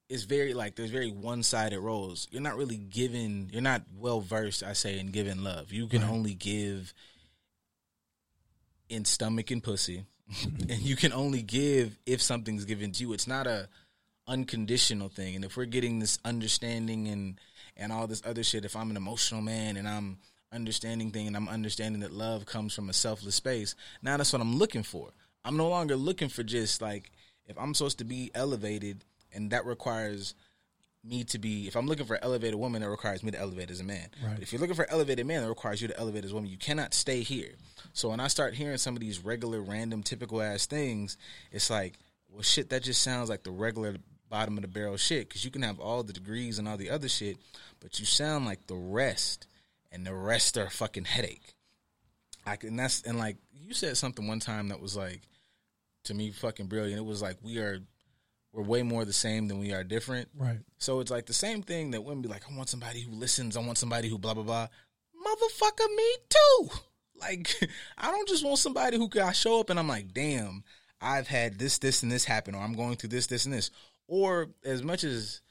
it's 0.10 0.24
very 0.24 0.54
like 0.54 0.76
there's 0.76 0.90
very 0.90 1.12
one 1.12 1.44
sided 1.44 1.80
roles. 1.80 2.28
You're 2.32 2.42
not 2.42 2.58
really 2.58 2.78
given 2.78 3.50
you're 3.54 3.62
not 3.62 3.84
well 3.96 4.22
versed, 4.22 4.64
I 4.64 4.74
say, 4.74 5.00
in 5.00 5.12
giving 5.12 5.44
love. 5.44 5.72
You 5.72 5.88
can 5.88 6.02
Right. 6.02 6.12
only 6.12 6.34
give 6.34 6.94
in 8.90 9.06
stomach 9.06 9.52
and 9.52 9.64
pussy. 9.64 10.06
and 10.44 10.80
you 10.82 10.96
can 10.96 11.12
only 11.14 11.42
give 11.42 11.98
if 12.06 12.22
something's 12.22 12.66
given 12.66 12.92
to 12.94 13.02
you. 13.04 13.14
It's 13.14 13.28
not 13.28 13.48
a 13.48 13.68
unconditional 14.28 15.10
thing. 15.10 15.36
And 15.36 15.44
if 15.44 15.58
we're 15.58 15.66
getting 15.66 16.00
this 16.00 16.20
understanding 16.26 17.08
and 17.08 17.40
and 17.76 17.92
all 17.92 18.08
this 18.08 18.22
other 18.26 18.44
shit, 18.44 18.66
if 18.66 18.76
I'm 18.76 18.90
an 18.90 18.98
emotional 18.98 19.42
man 19.42 19.78
and 19.78 19.88
I'm 19.88 20.18
understanding 20.52 21.12
thing 21.12 21.28
and 21.28 21.36
I'm 21.38 21.48
understanding 21.48 22.02
that 22.02 22.12
love 22.12 22.46
comes 22.46 22.74
from 22.74 22.90
a 22.90 22.94
selfless 22.94 23.36
space, 23.36 23.76
now 24.02 24.18
that's 24.18 24.34
what 24.34 24.42
I'm 24.42 24.58
looking 24.58 24.84
for. 24.84 25.12
I'm 25.46 25.56
no 25.58 25.70
longer 25.70 25.96
looking 25.96 26.30
for 26.30 26.44
just 26.44 26.82
like 26.82 27.12
if 27.46 27.58
I'm 27.58 27.74
supposed 27.74 28.00
to 28.00 28.04
be 28.04 28.30
elevated 28.36 29.06
and 29.34 29.52
that 29.52 29.66
requires 29.66 30.36
me 31.04 31.24
to 31.24 31.40
be 31.40 31.68
if 31.68 31.76
I'm 31.76 31.88
looking 31.88 32.06
for 32.06 32.16
an 32.16 32.24
elevated 32.24 32.56
woman, 32.56 32.82
that 32.82 32.90
requires 32.90 33.24
me 33.24 33.32
to 33.32 33.40
elevate 33.40 33.72
as 33.72 33.80
a 33.80 33.84
man. 33.84 34.08
Right. 34.24 34.36
But 34.36 34.44
if 34.44 34.52
you're 34.52 34.60
looking 34.60 34.76
for 34.76 34.84
an 34.84 34.92
elevated 34.92 35.26
man, 35.26 35.42
that 35.42 35.50
requires 35.50 35.82
you 35.82 35.88
to 35.88 36.00
elevate 36.00 36.26
as 36.26 36.32
a 36.32 36.34
woman. 36.34 36.50
You 36.50 36.58
cannot 36.58 36.94
stay 36.94 37.22
here. 37.22 37.52
So 37.94 38.10
when 38.10 38.20
I 38.20 38.28
start 38.28 38.54
hearing 38.54 38.78
some 38.78 38.96
of 38.96 39.00
these 39.00 39.24
regular, 39.24 39.62
random, 39.62 40.04
typical 40.04 40.42
ass 40.42 40.66
things, 40.66 41.18
it's 41.52 41.70
like, 41.70 41.98
well, 42.30 42.44
shit, 42.44 42.70
that 42.70 42.84
just 42.84 43.02
sounds 43.02 43.30
like 43.30 43.44
the 43.44 43.52
regular 43.52 43.96
bottom 44.30 44.58
of 44.58 44.62
the 44.62 44.68
barrel 44.68 44.98
shit. 44.98 45.30
Because 45.30 45.46
you 45.46 45.52
can 45.52 45.62
have 45.62 45.80
all 45.80 46.04
the 46.04 46.14
degrees 46.14 46.60
and 46.60 46.68
all 46.68 46.78
the 46.78 46.90
other 46.90 47.10
shit, 47.10 47.38
but 47.80 48.00
you 48.00 48.06
sound 48.06 48.46
like 48.46 48.68
the 48.68 48.76
rest, 48.76 49.48
and 49.92 50.06
the 50.06 50.14
rest 50.14 50.58
are 50.58 50.66
a 50.66 50.70
fucking 50.70 51.06
headache. 51.06 51.56
I 52.46 52.56
can, 52.56 52.70
and 52.70 52.80
that's 52.80 53.02
and 53.04 53.18
like 53.18 53.38
you 53.54 53.74
said 53.74 53.98
something 53.98 54.28
one 54.28 54.40
time 54.40 54.70
that 54.70 54.82
was 54.82 54.96
like 54.96 55.22
to 56.06 56.14
me 56.14 56.32
fucking 56.32 56.68
brilliant. 56.68 57.00
It 57.00 57.06
was 57.06 57.22
like 57.22 57.38
we 57.44 57.58
are 57.60 57.80
we're 58.52 58.64
way 58.64 58.84
more 58.84 59.06
the 59.06 59.14
same 59.14 59.48
than 59.48 59.60
we 59.60 59.74
are 59.74 59.84
different. 59.84 60.30
Right. 60.36 60.60
So 60.78 61.00
it's 61.00 61.12
like 61.12 61.26
the 61.26 61.34
same 61.34 61.62
thing 61.62 61.92
that 61.92 62.04
women 62.04 62.22
be 62.22 62.30
like, 62.30 62.44
I 62.50 62.56
want 62.56 62.70
somebody 62.70 63.02
who 63.02 63.12
listens, 63.12 63.56
I 63.56 63.62
want 63.62 63.78
somebody 63.78 64.10
who 64.10 64.18
blah 64.18 64.34
blah 64.34 64.44
blah. 64.44 64.68
Motherfucker, 65.16 65.96
me 65.96 66.16
too. 66.30 66.70
Like 67.22 67.54
I 67.98 68.12
don't 68.12 68.30
just 68.30 68.46
want 68.46 68.60
somebody 68.60 68.96
who 68.96 69.10
I 69.22 69.34
show 69.34 69.60
up 69.60 69.70
and 69.70 69.78
I'm 69.78 69.90
like, 69.90 70.14
damn, 70.14 70.64
I've 71.02 71.28
had 71.28 71.60
this, 71.60 71.78
this, 71.78 72.02
and 72.02 72.10
this 72.10 72.24
happen, 72.24 72.56
or 72.56 72.62
I'm 72.62 72.72
going 72.72 72.96
through 72.96 73.10
this, 73.10 73.28
this, 73.28 73.44
and 73.44 73.54
this. 73.54 73.72
Or 74.08 74.48
as 74.64 74.84
much 74.84 75.04
as 75.04 75.42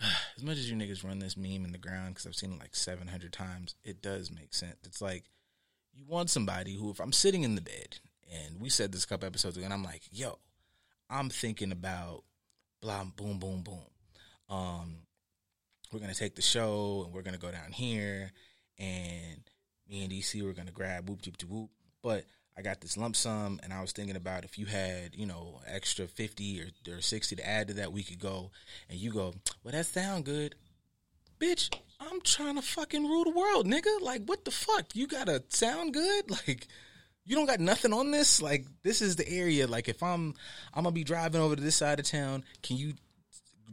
as 0.36 0.44
much 0.44 0.58
as 0.58 0.70
you 0.70 0.76
niggas 0.76 1.04
run 1.04 1.18
this 1.18 1.36
meme 1.36 1.64
in 1.64 1.72
the 1.72 1.78
ground 1.78 2.14
because 2.14 2.26
I've 2.28 2.36
seen 2.36 2.52
it 2.52 2.60
like 2.60 2.76
seven 2.76 3.08
hundred 3.08 3.32
times, 3.32 3.74
it 3.84 4.00
does 4.00 4.30
make 4.30 4.54
sense. 4.54 4.76
It's 4.84 5.02
like 5.02 5.24
you 5.92 6.04
want 6.06 6.30
somebody 6.30 6.74
who, 6.74 6.90
if 6.90 7.00
I'm 7.00 7.12
sitting 7.12 7.42
in 7.42 7.56
the 7.56 7.60
bed 7.60 7.98
and 8.32 8.60
we 8.60 8.68
said 8.68 8.92
this 8.92 9.02
a 9.02 9.08
couple 9.08 9.26
episodes 9.26 9.56
ago, 9.56 9.64
and 9.64 9.74
I'm 9.74 9.82
like, 9.82 10.02
yo, 10.12 10.38
I'm 11.10 11.30
thinking 11.30 11.72
about 11.72 12.22
blah, 12.80 13.04
boom, 13.04 13.38
boom, 13.38 13.62
boom. 13.62 13.80
Um, 14.48 14.96
we're 15.92 16.00
gonna 16.00 16.14
take 16.14 16.34
the 16.34 16.42
show 16.42 17.02
and 17.04 17.12
we're 17.12 17.22
gonna 17.22 17.38
go 17.38 17.50
down 17.50 17.72
here, 17.72 18.32
and 18.78 19.40
me 19.88 20.02
and 20.02 20.12
DC 20.12 20.42
we're 20.42 20.52
gonna 20.52 20.70
grab 20.70 21.08
whoop, 21.08 21.20
whoop, 21.24 21.42
whoop. 21.48 21.70
But 22.02 22.24
I 22.56 22.62
got 22.62 22.80
this 22.80 22.96
lump 22.96 23.16
sum, 23.16 23.60
and 23.62 23.72
I 23.72 23.80
was 23.80 23.92
thinking 23.92 24.16
about 24.16 24.44
if 24.44 24.58
you 24.58 24.66
had, 24.66 25.14
you 25.14 25.26
know, 25.26 25.60
extra 25.66 26.06
fifty 26.06 26.60
or, 26.60 26.94
or 26.94 27.00
sixty 27.00 27.36
to 27.36 27.46
add 27.46 27.68
to 27.68 27.74
that, 27.74 27.92
we 27.92 28.02
could 28.02 28.18
go. 28.20 28.50
And 28.88 28.98
you 28.98 29.12
go, 29.12 29.34
well, 29.62 29.72
that 29.72 29.86
sound 29.86 30.24
good, 30.24 30.54
bitch. 31.40 31.74
I'm 32.00 32.20
trying 32.20 32.54
to 32.54 32.62
fucking 32.62 33.04
rule 33.04 33.24
the 33.24 33.30
world, 33.30 33.66
nigga. 33.66 34.00
Like, 34.00 34.22
what 34.26 34.44
the 34.44 34.52
fuck? 34.52 34.94
You 34.94 35.06
gotta 35.06 35.42
sound 35.48 35.94
good, 35.94 36.30
like. 36.46 36.66
You 37.28 37.36
don't 37.36 37.46
got 37.46 37.60
nothing 37.60 37.92
on 37.92 38.10
this. 38.10 38.40
Like 38.40 38.66
this 38.82 39.02
is 39.02 39.16
the 39.16 39.28
area. 39.28 39.66
Like 39.66 39.88
if 39.88 40.02
I'm, 40.02 40.34
I'm 40.72 40.84
gonna 40.84 40.92
be 40.92 41.04
driving 41.04 41.40
over 41.40 41.54
to 41.54 41.62
this 41.62 41.76
side 41.76 42.00
of 42.00 42.06
town. 42.06 42.42
Can 42.62 42.78
you 42.78 42.94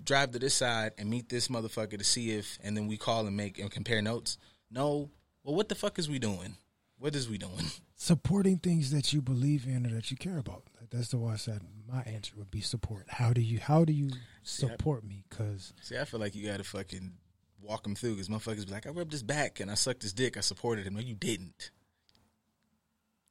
drive 0.03 0.31
to 0.31 0.39
this 0.39 0.53
side 0.53 0.91
and 0.97 1.09
meet 1.09 1.29
this 1.29 1.47
motherfucker 1.47 1.97
to 1.97 2.03
see 2.03 2.31
if, 2.31 2.59
and 2.63 2.75
then 2.75 2.87
we 2.87 2.97
call 2.97 3.25
and 3.27 3.37
make 3.37 3.59
and 3.59 3.71
compare 3.71 4.01
notes. 4.01 4.37
No, 4.69 5.09
well, 5.43 5.55
what 5.55 5.69
the 5.69 5.75
fuck 5.75 5.97
is 5.99 6.09
we 6.09 6.19
doing? 6.19 6.57
What 6.97 7.15
is 7.15 7.29
we 7.29 7.37
doing? 7.37 7.65
Supporting 7.95 8.57
things 8.57 8.91
that 8.91 9.13
you 9.13 9.21
believe 9.21 9.65
in 9.65 9.85
or 9.85 9.89
that 9.89 10.11
you 10.11 10.17
care 10.17 10.37
about. 10.37 10.63
That's 10.91 11.09
the 11.09 11.17
why 11.17 11.33
I 11.33 11.37
said 11.37 11.61
my 11.91 12.01
answer 12.01 12.33
would 12.37 12.51
be 12.51 12.61
support. 12.61 13.05
How 13.09 13.33
do 13.33 13.41
you 13.41 13.59
how 13.59 13.85
do 13.85 13.93
you 13.93 14.11
support 14.43 15.03
me? 15.03 15.23
Because 15.29 15.73
See, 15.81 15.97
I 15.97 16.05
feel 16.05 16.19
like 16.19 16.35
you 16.35 16.47
gotta 16.47 16.63
fucking 16.63 17.13
walk 17.59 17.85
him 17.85 17.95
through 17.95 18.11
because 18.11 18.29
motherfuckers 18.29 18.67
be 18.67 18.71
like, 18.71 18.85
I 18.85 18.91
rubbed 18.91 19.11
his 19.11 19.23
back 19.23 19.59
and 19.59 19.71
I 19.71 19.73
sucked 19.73 20.03
his 20.03 20.13
dick. 20.13 20.37
I 20.37 20.41
supported 20.41 20.85
him. 20.85 20.93
No, 20.93 21.01
you 21.01 21.15
didn't. 21.15 21.71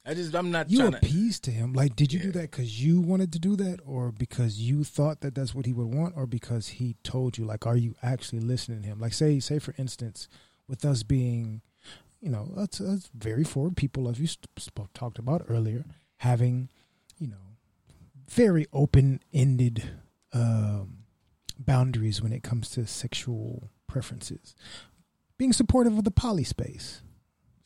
I 0.06 0.12
just, 0.12 0.34
I'm 0.34 0.50
not 0.50 0.70
you 0.70 0.80
trying 0.80 0.90
to. 0.92 0.98
appeased 0.98 1.44
to 1.44 1.50
him. 1.50 1.72
Like, 1.72 1.96
did 1.96 2.12
you 2.12 2.20
do 2.20 2.32
that 2.32 2.50
because 2.50 2.84
you 2.84 3.00
wanted 3.00 3.32
to 3.32 3.38
do 3.38 3.56
that, 3.56 3.80
or 3.86 4.12
because 4.12 4.60
you 4.60 4.84
thought 4.84 5.20
that 5.20 5.34
that's 5.34 5.54
what 5.54 5.64
he 5.64 5.72
would 5.72 5.94
want, 5.94 6.14
or 6.16 6.26
because 6.26 6.68
he 6.68 6.96
told 7.02 7.38
you? 7.38 7.44
Like, 7.46 7.66
are 7.66 7.76
you 7.76 7.94
actually 8.02 8.40
listening 8.40 8.82
to 8.82 8.88
him? 8.88 9.00
Like, 9.00 9.14
say, 9.14 9.40
say 9.40 9.58
for 9.58 9.74
instance, 9.78 10.28
with 10.68 10.84
us 10.84 11.02
being, 11.02 11.62
you 12.20 12.28
know, 12.28 12.52
us, 12.54 12.80
us 12.82 13.10
very 13.14 13.44
forward 13.44 13.76
people, 13.76 14.08
as 14.08 14.20
you 14.20 14.26
spoke, 14.26 14.92
talked 14.92 15.18
about 15.18 15.46
earlier, 15.48 15.86
having, 16.18 16.68
you 17.18 17.28
know, 17.28 17.56
very 18.28 18.66
open-ended 18.74 19.90
um, 20.34 21.04
boundaries 21.58 22.20
when 22.20 22.32
it 22.32 22.42
comes 22.42 22.68
to 22.70 22.86
sexual 22.86 23.70
preferences, 23.86 24.54
being 25.38 25.52
supportive 25.54 25.96
of 25.96 26.04
the 26.04 26.10
poly 26.10 26.44
space 26.44 27.00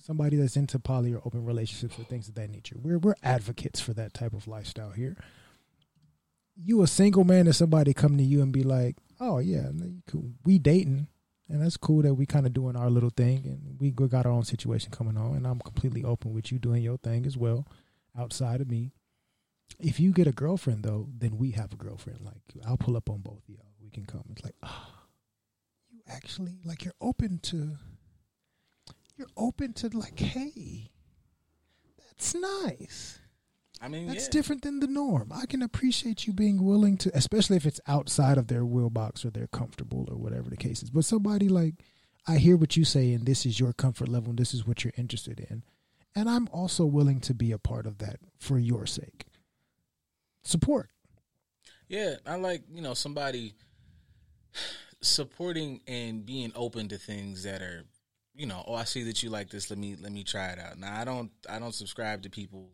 somebody 0.09 0.39
that's 0.39 0.57
into 0.57 0.79
poly 0.79 1.13
or 1.13 1.21
open 1.27 1.45
relationships 1.45 1.99
or 1.99 2.05
things 2.05 2.29
of 2.29 2.35
that 2.35 2.51
nature. 2.51 2.77
We're 2.83 2.99
we're 2.99 3.15
advocates 3.23 3.79
for 3.79 3.93
that 3.93 4.15
type 4.15 4.33
of 4.33 4.49
lifestyle 4.49 4.91
here. 4.91 5.17
You 6.57 6.83
a 6.83 6.87
single 6.87 7.25
man 7.25 7.47
and 7.47 7.55
somebody 7.55 7.93
come 7.93 8.17
to 8.17 8.25
you 8.25 8.41
and 8.41 8.51
be 8.51 8.63
like, 8.63 8.97
"Oh 9.21 9.39
yeah, 9.39 9.69
we 10.45 10.59
dating." 10.59 11.09
And 11.51 11.63
that's 11.63 11.77
cool 11.77 12.03
that 12.03 12.15
we 12.15 12.27
kind 12.27 12.47
of 12.47 12.53
doing 12.53 12.77
our 12.77 12.91
little 12.91 13.13
thing 13.15 13.43
and 13.45 13.81
we 13.81 13.91
got 13.91 14.27
our 14.27 14.33
own 14.33 14.45
situation 14.45 14.91
coming 14.91 15.17
on 15.17 15.35
and 15.35 15.47
I'm 15.47 15.61
completely 15.61 16.05
open 16.05 16.35
with 16.35 16.53
you 16.53 16.59
doing 16.59 16.83
your 16.83 16.99
thing 16.99 17.25
as 17.25 17.39
well 17.39 17.67
outside 18.19 18.61
of 18.61 18.69
me. 18.69 18.93
If 19.81 19.99
you 19.99 20.13
get 20.13 20.27
a 20.27 20.33
girlfriend 20.33 20.85
though, 20.85 21.09
then 21.11 21.39
we 21.39 21.53
have 21.53 21.73
a 21.73 21.77
girlfriend. 21.77 22.21
Like 22.23 22.43
I'll 22.67 22.77
pull 22.77 22.99
up 22.99 23.09
on 23.09 23.21
both 23.21 23.43
of 23.49 23.49
y'all. 23.49 23.73
We 23.81 23.89
can 23.89 24.05
come. 24.05 24.25
It's 24.33 24.45
like, 24.45 24.57
ah, 24.63 24.91
you 25.91 26.01
actually 26.07 26.59
like 26.67 26.85
you're 26.85 26.93
open 27.01 27.39
to 27.45 27.79
you're 29.19 29.29
open 29.37 29.73
to 29.75 29.89
like, 29.89 30.19
hey, 30.19 30.91
that's 31.99 32.35
nice. 32.35 33.19
I 33.81 33.89
mean, 33.89 34.09
That's 34.09 34.25
yeah. 34.25 34.31
different 34.31 34.63
than 34.63 34.81
the 34.81 34.89
norm. 34.89 35.33
I 35.33 35.47
can 35.47 35.63
appreciate 35.63 36.27
you 36.27 36.33
being 36.33 36.65
willing 36.65 36.97
to, 36.99 37.11
especially 37.15 37.57
if 37.57 37.65
it's 37.65 37.81
outside 37.87 38.37
of 38.37 38.49
their 38.49 38.65
will 38.65 38.91
box 38.91 39.25
or 39.25 39.31
they're 39.31 39.47
comfortable 39.47 40.07
or 40.11 40.17
whatever 40.17 40.51
the 40.51 40.57
case 40.57 40.83
is. 40.83 40.91
But 40.91 41.05
somebody 41.05 41.49
like, 41.49 41.75
I 42.27 42.39
hear 42.39 42.57
what 42.57 42.77
you 42.77 42.85
say, 42.85 43.13
and 43.13 43.25
this 43.25 43.47
is 43.47 43.61
your 43.61 43.73
comfort 43.73 44.09
level, 44.09 44.31
and 44.31 44.39
this 44.39 44.53
is 44.53 44.67
what 44.67 44.83
you're 44.83 44.93
interested 44.97 45.39
in, 45.39 45.63
and 46.15 46.29
I'm 46.29 46.49
also 46.53 46.85
willing 46.85 47.21
to 47.21 47.35
be 47.35 47.53
a 47.53 47.59
part 47.59 47.87
of 47.87 47.99
that 47.99 48.17
for 48.39 48.59
your 48.59 48.85
sake. 48.85 49.27
Support. 50.43 50.91
Yeah, 51.89 52.17
I 52.27 52.35
like 52.35 52.63
you 52.71 52.83
know 52.83 52.95
somebody 52.95 53.55
supporting 55.01 55.81
and 55.87 56.27
being 56.27 56.53
open 56.55 56.89
to 56.89 56.99
things 56.99 57.45
that 57.45 57.63
are, 57.63 57.85
you 58.39 58.47
know, 58.47 58.65
oh 58.69 58.75
I 58.75 58.85
see 58.85 59.03
that 59.03 59.23
you 59.23 59.31
like 59.31 59.51
this. 59.51 59.69
Let 59.69 59.79
me 59.81 59.97
let 60.01 60.13
me 60.13 60.23
try 60.23 60.47
it 60.47 60.61
out. 60.61 60.79
Now 60.79 60.99
I 60.99 61.05
don't 61.05 61.31
I 61.51 61.59
don't 61.59 61.75
subscribe 61.75 62.23
to 62.23 62.31
people 62.31 62.71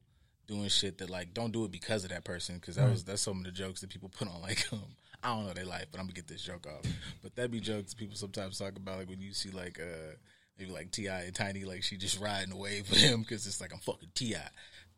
doing 0.46 0.68
shit 0.68 0.98
that 0.98 1.08
like 1.08 1.32
don't 1.32 1.52
do 1.52 1.64
it 1.64 1.72
because 1.72 2.04
of 2.04 2.10
that 2.10 2.22
person 2.22 2.56
because 2.56 2.76
that 2.76 2.88
was 2.88 3.02
that's 3.02 3.22
some 3.22 3.38
of 3.38 3.44
the 3.44 3.50
jokes 3.50 3.80
that 3.80 3.88
people 3.88 4.10
put 4.10 4.28
on 4.28 4.42
like 4.42 4.62
um 4.72 4.82
I 5.22 5.28
don't 5.28 5.46
know 5.46 5.54
their 5.54 5.64
life 5.64 5.86
but 5.90 5.98
I'm 5.98 6.04
gonna 6.04 6.12
get 6.12 6.28
this 6.28 6.42
joke 6.42 6.66
off. 6.66 6.84
But 7.22 7.34
that 7.36 7.50
be 7.50 7.60
jokes 7.60 7.94
people 7.94 8.14
sometimes 8.14 8.58
talk 8.58 8.76
about 8.76 8.98
like 8.98 9.08
when 9.08 9.22
you 9.22 9.32
see 9.32 9.50
like 9.50 9.80
uh 9.80 10.16
maybe 10.58 10.70
like 10.70 10.90
T.I. 10.90 11.22
and 11.22 11.34
Tiny 11.34 11.64
like 11.64 11.82
she 11.82 11.96
just 11.96 12.20
riding 12.20 12.50
the 12.50 12.56
wave 12.56 12.88
with 12.90 13.00
him 13.00 13.22
because 13.22 13.46
it's 13.46 13.60
like 13.60 13.72
I'm 13.72 13.80
fucking 13.80 14.10
T.I. 14.14 14.46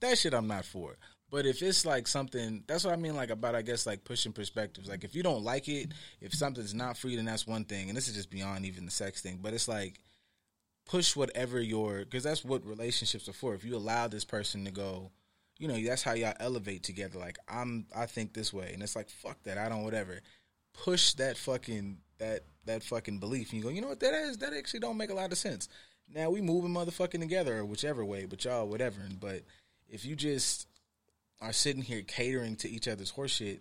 that 0.00 0.18
shit 0.18 0.34
I'm 0.34 0.48
not 0.48 0.64
for. 0.64 0.96
But 1.30 1.44
if 1.46 1.62
it's 1.62 1.86
like 1.86 2.08
something 2.08 2.64
that's 2.66 2.84
what 2.84 2.92
I 2.92 2.96
mean 2.96 3.14
like 3.14 3.30
about 3.30 3.54
I 3.54 3.62
guess 3.62 3.86
like 3.86 4.02
pushing 4.02 4.32
perspectives. 4.32 4.88
Like 4.88 5.04
if 5.04 5.14
you 5.14 5.22
don't 5.22 5.44
like 5.44 5.68
it 5.68 5.92
if 6.20 6.34
something's 6.34 6.74
not 6.74 6.98
for 6.98 7.08
you 7.08 7.18
then 7.18 7.26
that's 7.26 7.46
one 7.46 7.64
thing. 7.64 7.88
And 7.88 7.96
this 7.96 8.08
is 8.08 8.16
just 8.16 8.30
beyond 8.30 8.64
even 8.64 8.84
the 8.84 8.90
sex 8.90 9.22
thing. 9.22 9.38
But 9.40 9.54
it's 9.54 9.68
like 9.68 10.00
push 10.86 11.16
whatever 11.16 11.60
your 11.60 12.00
because 12.00 12.22
that's 12.22 12.44
what 12.44 12.64
relationships 12.64 13.28
are 13.28 13.32
for 13.32 13.54
if 13.54 13.64
you 13.64 13.76
allow 13.76 14.06
this 14.06 14.24
person 14.24 14.64
to 14.64 14.70
go 14.70 15.10
you 15.58 15.68
know, 15.68 15.80
that's 15.82 16.02
how 16.02 16.12
y'all 16.12 16.34
elevate 16.40 16.82
together. 16.82 17.18
Like 17.18 17.38
I'm, 17.48 17.86
I 17.96 18.06
think 18.06 18.32
this 18.32 18.52
way, 18.52 18.72
and 18.72 18.82
it's 18.82 18.96
like 18.96 19.08
fuck 19.08 19.42
that, 19.44 19.58
I 19.58 19.68
don't 19.68 19.84
whatever. 19.84 20.20
Push 20.74 21.14
that 21.14 21.38
fucking 21.38 21.98
that 22.18 22.40
that 22.66 22.82
fucking 22.82 23.18
belief, 23.18 23.52
and 23.52 23.58
you 23.58 23.62
go, 23.62 23.70
you 23.70 23.80
know 23.80 23.88
what, 23.88 24.00
that 24.00 24.14
is 24.14 24.38
that 24.38 24.52
actually 24.52 24.80
don't 24.80 24.98
make 24.98 25.10
a 25.10 25.14
lot 25.14 25.32
of 25.32 25.38
sense. 25.38 25.68
Now 26.12 26.30
we 26.30 26.40
moving 26.40 26.72
motherfucking 26.72 27.20
together, 27.20 27.58
or 27.58 27.64
whichever 27.64 28.04
way, 28.04 28.26
but 28.26 28.44
y'all 28.44 28.68
whatever. 28.68 29.00
But 29.18 29.42
if 29.88 30.04
you 30.04 30.14
just 30.14 30.68
are 31.40 31.52
sitting 31.52 31.82
here 31.82 32.02
catering 32.02 32.56
to 32.56 32.70
each 32.70 32.88
other's 32.88 33.12
horseshit, 33.12 33.60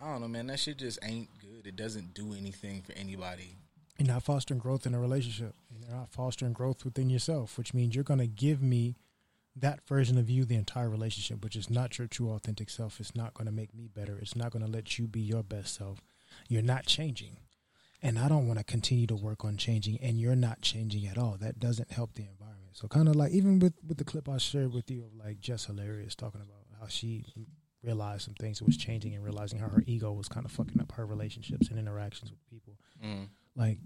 I 0.00 0.12
don't 0.12 0.20
know, 0.20 0.28
man. 0.28 0.46
That 0.46 0.60
shit 0.60 0.78
just 0.78 1.00
ain't 1.02 1.28
good. 1.40 1.66
It 1.66 1.76
doesn't 1.76 2.14
do 2.14 2.34
anything 2.34 2.82
for 2.82 2.92
anybody. 2.92 3.56
You're 3.98 4.08
not 4.08 4.22
fostering 4.22 4.58
growth 4.58 4.86
in 4.86 4.94
a 4.94 5.00
relationship. 5.00 5.54
You're 5.70 5.96
not 5.96 6.10
fostering 6.10 6.52
growth 6.52 6.84
within 6.84 7.10
yourself, 7.10 7.58
which 7.58 7.74
means 7.74 7.94
you're 7.94 8.04
going 8.04 8.20
to 8.20 8.26
give 8.26 8.62
me 8.62 8.96
that 9.54 9.86
version 9.86 10.16
of 10.16 10.30
you 10.30 10.44
the 10.44 10.54
entire 10.54 10.88
relationship, 10.88 11.44
which 11.44 11.56
is 11.56 11.68
not 11.68 11.98
your 11.98 12.06
true 12.08 12.30
authentic 12.30 12.70
self. 12.70 12.98
It's 13.00 13.14
not 13.14 13.34
going 13.34 13.46
to 13.46 13.52
make 13.52 13.74
me 13.74 13.88
better. 13.94 14.18
It's 14.18 14.34
not 14.34 14.50
going 14.50 14.64
to 14.64 14.70
let 14.70 14.98
you 14.98 15.06
be 15.06 15.20
your 15.20 15.42
best 15.42 15.74
self. 15.74 16.00
You're 16.48 16.62
not 16.62 16.86
changing. 16.86 17.36
And 18.00 18.18
I 18.18 18.28
don't 18.28 18.48
want 18.48 18.58
to 18.58 18.64
continue 18.64 19.06
to 19.06 19.14
work 19.14 19.44
on 19.44 19.56
changing, 19.56 19.98
and 20.02 20.18
you're 20.18 20.34
not 20.34 20.60
changing 20.60 21.06
at 21.06 21.18
all. 21.18 21.36
That 21.38 21.60
doesn't 21.60 21.92
help 21.92 22.14
the 22.14 22.22
environment. 22.22 22.72
So, 22.72 22.88
kind 22.88 23.08
of 23.08 23.14
like 23.14 23.30
even 23.30 23.60
with, 23.60 23.74
with 23.86 23.98
the 23.98 24.04
clip 24.04 24.28
I 24.28 24.38
shared 24.38 24.72
with 24.72 24.90
you 24.90 25.04
of 25.04 25.14
like 25.24 25.38
Jess 25.38 25.66
Hilarious 25.66 26.16
talking 26.16 26.40
about 26.40 26.80
how 26.80 26.88
she 26.88 27.24
realized 27.82 28.22
some 28.22 28.34
things 28.34 28.58
that 28.58 28.64
was 28.64 28.76
changing 28.76 29.14
and 29.14 29.22
realizing 29.22 29.58
how 29.58 29.68
her 29.68 29.82
ego 29.86 30.12
was 30.12 30.28
kind 30.28 30.44
of 30.44 30.50
fucking 30.50 30.80
up 30.80 30.92
her 30.92 31.06
relationships 31.06 31.68
and 31.68 31.78
interactions 31.78 32.30
with 32.30 32.44
people. 32.50 32.76
Mm. 33.04 33.28
Like, 33.54 33.78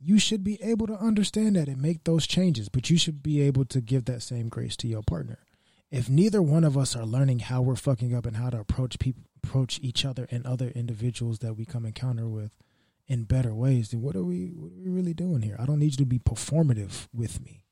you 0.00 0.18
should 0.18 0.42
be 0.42 0.60
able 0.62 0.86
to 0.88 0.94
understand 0.98 1.56
that 1.56 1.68
and 1.68 1.80
make 1.80 2.04
those 2.04 2.26
changes, 2.26 2.68
but 2.68 2.90
you 2.90 2.98
should 2.98 3.22
be 3.22 3.40
able 3.42 3.64
to 3.66 3.80
give 3.80 4.04
that 4.06 4.22
same 4.22 4.48
grace 4.48 4.76
to 4.78 4.88
your 4.88 5.02
partner. 5.02 5.38
If 5.90 6.08
neither 6.08 6.40
one 6.42 6.64
of 6.64 6.76
us 6.76 6.96
are 6.96 7.04
learning 7.04 7.40
how 7.40 7.62
we're 7.62 7.76
fucking 7.76 8.14
up 8.14 8.26
and 8.26 8.36
how 8.36 8.50
to 8.50 8.58
approach 8.60 8.98
people, 8.98 9.22
approach 9.44 9.78
each 9.82 10.04
other 10.04 10.26
and 10.30 10.44
other 10.46 10.68
individuals 10.74 11.38
that 11.40 11.54
we 11.54 11.64
come 11.66 11.84
encounter 11.84 12.28
with 12.28 12.56
in 13.06 13.24
better 13.24 13.54
ways, 13.54 13.90
then 13.90 14.00
what 14.00 14.16
are 14.16 14.24
we 14.24 14.46
what 14.56 14.72
are 14.72 14.80
we 14.82 14.88
really 14.88 15.12
doing 15.12 15.42
here? 15.42 15.56
I 15.58 15.66
don't 15.66 15.78
need 15.80 15.92
you 15.92 15.98
to 15.98 16.06
be 16.06 16.18
performative 16.18 17.08
with 17.12 17.42
me. 17.44 17.64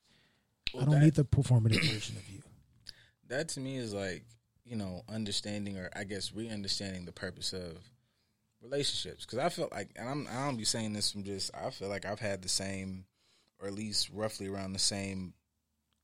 Well, 0.75 0.83
I 0.83 0.85
don't 0.87 0.95
that- 0.97 1.05
need 1.05 1.15
the 1.15 1.25
performative 1.25 1.81
version 1.93 2.17
of 2.17 2.29
you. 2.29 2.43
that 3.29 3.49
to 3.51 3.61
me 3.61 3.77
is 3.77 3.95
like 3.95 4.25
you 4.67 4.77
know 4.77 5.03
understanding 5.09 5.79
or 5.79 5.89
I 5.97 6.05
guess 6.05 6.33
re-understanding 6.33 7.07
the 7.07 7.13
purpose 7.13 7.53
of 7.55 7.79
relationships 8.63 9.25
because 9.25 9.39
I 9.39 9.49
feel 9.49 9.69
like 9.73 9.91
and 9.97 10.09
I'm 10.09 10.29
I 10.31 10.47
don't 10.47 10.57
be 10.57 10.65
saying 10.65 10.93
this 10.93 11.13
from 11.13 11.25
just 11.25 11.51
I 11.55 11.71
feel 11.71 11.89
like 11.89 12.05
I've 12.05 12.21
had 12.21 12.43
the 12.43 12.49
same 12.49 13.05
or 13.61 13.69
at 13.69 13.75
least 13.75 14.11
roughly 14.13 14.49
around 14.49 14.73
the 14.73 14.79
same 14.79 15.35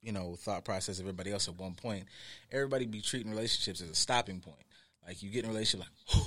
you 0.02 0.12
know 0.12 0.36
thought 0.36 0.64
process 0.64 0.98
of 0.98 1.04
everybody 1.04 1.32
else 1.32 1.48
at 1.48 1.58
one 1.58 1.74
point. 1.74 2.06
Everybody 2.52 2.86
be 2.86 3.00
treating 3.00 3.30
relationships 3.30 3.80
as 3.80 3.90
a 3.90 3.94
stopping 3.94 4.40
point. 4.40 4.64
Like 5.06 5.22
you 5.22 5.30
get 5.30 5.44
in 5.44 5.50
a 5.50 5.52
relationship 5.52 5.88
like, 6.10 6.22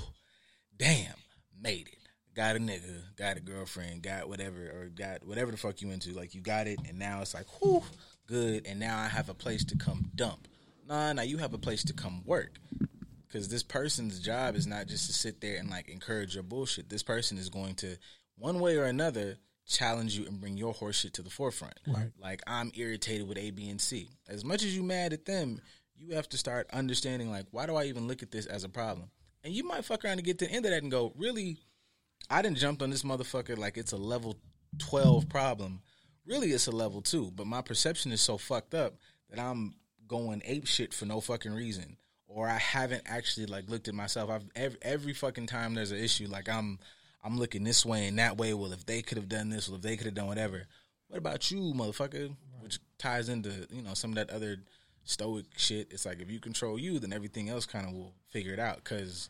damn, 0.77 1.15
made 1.59 1.87
it. 1.87 1.95
Got 2.35 2.55
a 2.55 2.59
nigga, 2.59 3.01
got 3.17 3.37
a 3.37 3.41
girlfriend, 3.41 4.03
got 4.03 4.29
whatever, 4.29 4.57
or 4.57 4.89
got 4.93 5.25
whatever 5.25 5.51
the 5.51 5.57
fuck 5.57 5.81
you 5.81 5.91
into. 5.91 6.11
Like 6.11 6.33
you 6.33 6.41
got 6.41 6.67
it, 6.67 6.79
and 6.87 6.97
now 6.97 7.21
it's 7.21 7.33
like, 7.33 7.47
whew, 7.59 7.83
good. 8.27 8.65
And 8.67 8.79
now 8.79 8.97
I 8.97 9.07
have 9.07 9.29
a 9.29 9.33
place 9.33 9.65
to 9.65 9.77
come 9.77 10.11
dump. 10.15 10.47
Nah, 10.87 11.13
now 11.13 11.23
you 11.23 11.37
have 11.37 11.53
a 11.53 11.57
place 11.57 11.83
to 11.85 11.93
come 11.93 12.23
work. 12.25 12.59
Because 13.29 13.47
this 13.47 13.63
person's 13.63 14.19
job 14.19 14.55
is 14.55 14.65
not 14.65 14.87
just 14.87 15.07
to 15.07 15.13
sit 15.13 15.39
there 15.39 15.57
and 15.57 15.69
like 15.69 15.87
encourage 15.87 16.33
your 16.33 16.43
bullshit. 16.43 16.89
This 16.89 17.03
person 17.03 17.37
is 17.37 17.49
going 17.49 17.75
to, 17.75 17.95
one 18.37 18.59
way 18.59 18.77
or 18.77 18.85
another, 18.85 19.37
challenge 19.67 20.17
you 20.17 20.25
and 20.25 20.41
bring 20.41 20.57
your 20.57 20.73
horseshit 20.73 21.13
to 21.13 21.21
the 21.21 21.29
forefront. 21.29 21.79
Right. 21.87 22.09
Like 22.19 22.41
I'm 22.47 22.71
irritated 22.75 23.27
with 23.27 23.37
A, 23.37 23.51
B, 23.51 23.69
and 23.69 23.79
C. 23.79 24.09
As 24.27 24.43
much 24.43 24.63
as 24.63 24.75
you 24.75 24.81
mad 24.81 25.13
at 25.13 25.25
them, 25.25 25.61
you 25.95 26.15
have 26.15 26.27
to 26.29 26.37
start 26.37 26.67
understanding 26.73 27.29
like, 27.29 27.45
why 27.51 27.67
do 27.67 27.75
I 27.75 27.83
even 27.83 28.07
look 28.07 28.23
at 28.23 28.31
this 28.31 28.47
as 28.47 28.63
a 28.63 28.69
problem? 28.69 29.11
And 29.43 29.53
you 29.53 29.63
might 29.63 29.85
fuck 29.85 30.03
around 30.03 30.13
and 30.13 30.23
get 30.23 30.39
to 30.39 30.45
the 30.47 30.51
end 30.51 30.65
of 30.65 30.71
that 30.71 30.81
and 30.81 30.91
go, 30.91 31.13
really, 31.15 31.59
I 32.29 32.41
didn't 32.41 32.57
jump 32.57 32.81
on 32.81 32.89
this 32.89 33.03
motherfucker 33.03 33.57
like 33.57 33.77
it's 33.77 33.91
a 33.91 33.97
level 33.97 34.37
twelve 34.79 35.29
problem. 35.29 35.81
Really, 36.25 36.51
it's 36.51 36.67
a 36.67 36.71
level 36.71 37.01
two, 37.01 37.31
but 37.35 37.47
my 37.47 37.61
perception 37.61 38.11
is 38.11 38.21
so 38.21 38.37
fucked 38.37 38.73
up 38.73 38.95
that 39.29 39.39
I'm 39.39 39.75
going 40.07 40.41
ape 40.45 40.65
shit 40.65 40.93
for 40.93 41.05
no 41.05 41.21
fucking 41.21 41.53
reason, 41.53 41.97
or 42.29 42.47
I 42.47 42.57
haven't 42.57 43.03
actually 43.07 43.47
like 43.47 43.69
looked 43.69 43.87
at 43.87 43.95
myself. 43.95 44.29
I've 44.29 44.47
every, 44.55 44.77
every 44.81 45.13
fucking 45.13 45.47
time 45.47 45.73
there's 45.73 45.91
an 45.91 45.97
issue, 45.97 46.27
like 46.27 46.47
I'm 46.47 46.79
I'm 47.23 47.37
looking 47.37 47.63
this 47.63 47.85
way 47.85 48.07
and 48.07 48.17
that 48.19 48.37
way. 48.37 48.53
Well, 48.53 48.71
if 48.71 48.85
they 48.85 49.01
could 49.01 49.17
have 49.17 49.27
done 49.27 49.49
this, 49.49 49.67
well, 49.67 49.77
if 49.77 49.81
they 49.81 49.97
could 49.97 50.05
have 50.05 50.15
done 50.15 50.27
whatever. 50.27 50.67
What 51.07 51.17
about 51.17 51.49
you, 51.49 51.73
motherfucker? 51.73 52.35
Which 52.61 52.79
ties 52.99 53.29
into 53.29 53.67
you 53.71 53.81
know 53.81 53.95
some 53.95 54.11
of 54.11 54.15
that 54.15 54.29
other 54.29 54.57
stoic 55.03 55.45
shit. 55.57 55.87
It's 55.91 56.05
like 56.05 56.21
if 56.21 56.29
you 56.29 56.39
control 56.39 56.79
you, 56.79 56.99
then 56.99 57.11
everything 57.11 57.49
else 57.49 57.65
kind 57.65 57.87
of 57.87 57.93
will 57.93 58.13
figure 58.29 58.53
it 58.53 58.59
out. 58.59 58.77
Because 58.77 59.29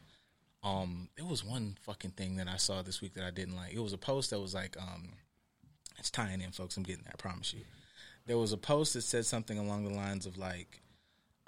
um, 0.61 1.07
it 1.17 1.25
was 1.25 1.43
one 1.43 1.77
fucking 1.81 2.11
thing 2.11 2.35
that 2.35 2.47
I 2.47 2.57
saw 2.57 2.81
this 2.81 3.01
week 3.01 3.13
that 3.13 3.23
I 3.23 3.31
didn't 3.31 3.55
like. 3.55 3.73
It 3.73 3.79
was 3.79 3.93
a 3.93 3.97
post 3.97 4.31
that 4.31 4.39
was 4.39 4.53
like, 4.53 4.75
um, 4.77 5.13
it's 5.97 6.11
tying 6.11 6.41
in, 6.41 6.51
folks. 6.51 6.75
I'm 6.75 6.83
getting 6.83 7.03
there. 7.03 7.13
I 7.13 7.21
promise 7.21 7.53
you. 7.53 7.61
There 8.25 8.37
was 8.37 8.51
a 8.51 8.57
post 8.57 8.93
that 8.93 9.01
said 9.01 9.25
something 9.25 9.57
along 9.57 9.85
the 9.85 9.95
lines 9.95 10.25
of 10.25 10.37
like, 10.37 10.81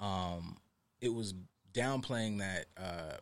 um, 0.00 0.56
it 1.02 1.12
was 1.12 1.34
downplaying 1.74 2.38
that. 2.38 2.66
Uh, 2.76 3.16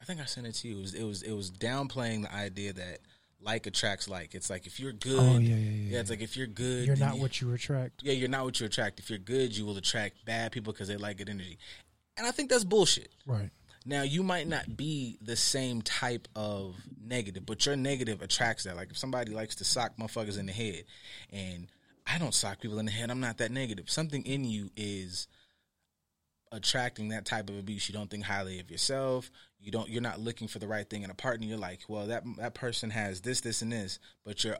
I 0.00 0.04
think 0.04 0.20
I 0.20 0.24
sent 0.24 0.46
it 0.46 0.52
to 0.56 0.68
you. 0.68 0.78
It 0.78 0.80
was 0.80 0.94
it 0.94 1.02
was 1.04 1.22
it 1.22 1.32
was 1.32 1.50
downplaying 1.50 2.22
the 2.22 2.34
idea 2.34 2.72
that 2.72 3.00
like 3.40 3.66
attracts 3.66 4.08
like. 4.08 4.34
It's 4.34 4.48
like 4.50 4.66
if 4.66 4.80
you're 4.80 4.92
good, 4.92 5.18
Oh, 5.18 5.38
yeah, 5.38 5.54
yeah, 5.56 5.90
yeah, 5.92 6.00
it's 6.00 6.10
like 6.10 6.20
if 6.22 6.36
you're 6.36 6.46
good, 6.46 6.86
You're 6.86 6.96
not 6.96 7.16
you- 7.16 7.20
what 7.20 7.40
you 7.40 7.52
attract. 7.52 8.02
yeah, 8.02 8.12
you're 8.14 8.28
not 8.28 8.44
what 8.44 8.58
you 8.60 8.66
attract. 8.66 8.98
If 9.00 9.10
you're 9.10 9.18
good, 9.18 9.56
you 9.56 9.66
will 9.66 9.76
attract 9.76 10.24
bad 10.24 10.52
people 10.52 10.72
because 10.72 10.88
they 10.88 10.96
like 10.96 11.18
good 11.18 11.28
energy. 11.28 11.58
And 12.16 12.26
I 12.26 12.30
think 12.30 12.50
that's 12.50 12.64
bullshit. 12.64 13.10
Right. 13.26 13.50
Now, 13.86 14.02
you 14.02 14.22
might 14.22 14.48
not 14.48 14.76
be 14.76 15.18
the 15.22 15.36
same 15.36 15.82
type 15.82 16.26
of 16.36 16.74
negative, 17.02 17.46
but 17.46 17.64
your 17.64 17.76
negative 17.76 18.20
attracts 18.22 18.64
that. 18.64 18.76
Like 18.76 18.90
if 18.90 18.98
somebody 18.98 19.32
likes 19.32 19.54
to 19.56 19.64
sock 19.64 19.96
motherfuckers 19.96 20.38
in 20.38 20.46
the 20.46 20.52
head, 20.52 20.84
and 21.32 21.68
I 22.06 22.18
don't 22.18 22.34
sock 22.34 22.60
people 22.60 22.78
in 22.80 22.86
the 22.86 22.92
head, 22.92 23.10
I'm 23.10 23.20
not 23.20 23.38
that 23.38 23.50
negative. 23.52 23.88
Something 23.88 24.24
in 24.26 24.44
you 24.44 24.70
is 24.76 25.26
attracting 26.52 27.08
that 27.08 27.24
type 27.24 27.48
of 27.48 27.58
abuse. 27.58 27.88
You 27.88 27.94
don't 27.94 28.10
think 28.10 28.24
highly 28.24 28.60
of 28.60 28.70
yourself. 28.70 29.30
You 29.60 29.70
don't. 29.70 29.88
You're 29.88 30.02
not 30.02 30.20
looking 30.20 30.48
for 30.48 30.58
the 30.58 30.68
right 30.68 30.88
thing 30.88 31.02
in 31.02 31.10
a 31.10 31.14
partner. 31.14 31.46
You're 31.46 31.58
like, 31.58 31.80
well, 31.88 32.06
that 32.06 32.24
that 32.36 32.54
person 32.54 32.90
has 32.90 33.20
this, 33.20 33.40
this, 33.40 33.62
and 33.62 33.72
this, 33.72 33.98
but 34.24 34.44
you're 34.44 34.58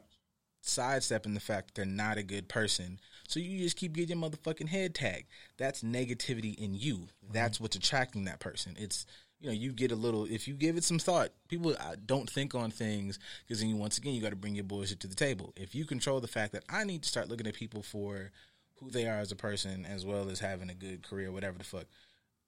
sidestepping 0.61 1.33
the 1.33 1.39
fact 1.39 1.67
that 1.67 1.75
they're 1.75 1.85
not 1.85 2.17
a 2.17 2.23
good 2.23 2.49
person. 2.49 2.99
So 3.27 3.39
you 3.39 3.59
just 3.59 3.77
keep 3.77 3.93
getting 3.93 4.19
your 4.19 4.29
motherfucking 4.29 4.69
head 4.69 4.95
tagged. 4.95 5.27
That's 5.57 5.83
negativity 5.83 6.57
in 6.57 6.73
you. 6.73 7.07
That's 7.31 7.59
what's 7.59 7.75
attracting 7.75 8.25
that 8.25 8.39
person. 8.39 8.75
It's 8.77 9.05
you 9.39 9.47
know 9.47 9.53
you 9.53 9.71
get 9.71 9.91
a 9.91 9.95
little 9.95 10.25
if 10.25 10.47
you 10.47 10.53
give 10.53 10.77
it 10.77 10.83
some 10.83 10.99
thought. 10.99 11.29
People 11.47 11.75
uh, 11.79 11.95
don't 12.05 12.29
think 12.29 12.55
on 12.55 12.71
things 12.71 13.19
because 13.47 13.61
then 13.61 13.69
you 13.69 13.77
once 13.77 13.97
again 13.97 14.13
you 14.13 14.21
got 14.21 14.31
to 14.31 14.35
bring 14.35 14.55
your 14.55 14.65
bullshit 14.65 14.99
to 15.01 15.07
the 15.07 15.15
table. 15.15 15.53
If 15.55 15.73
you 15.73 15.85
control 15.85 16.19
the 16.19 16.27
fact 16.27 16.51
that 16.53 16.63
I 16.69 16.83
need 16.83 17.03
to 17.03 17.09
start 17.09 17.29
looking 17.29 17.47
at 17.47 17.53
people 17.53 17.81
for 17.81 18.31
who 18.79 18.89
they 18.89 19.07
are 19.07 19.19
as 19.19 19.31
a 19.31 19.35
person 19.35 19.85
as 19.85 20.05
well 20.05 20.29
as 20.29 20.39
having 20.39 20.69
a 20.69 20.73
good 20.73 21.03
career, 21.03 21.31
whatever 21.31 21.57
the 21.57 21.63
fuck, 21.63 21.85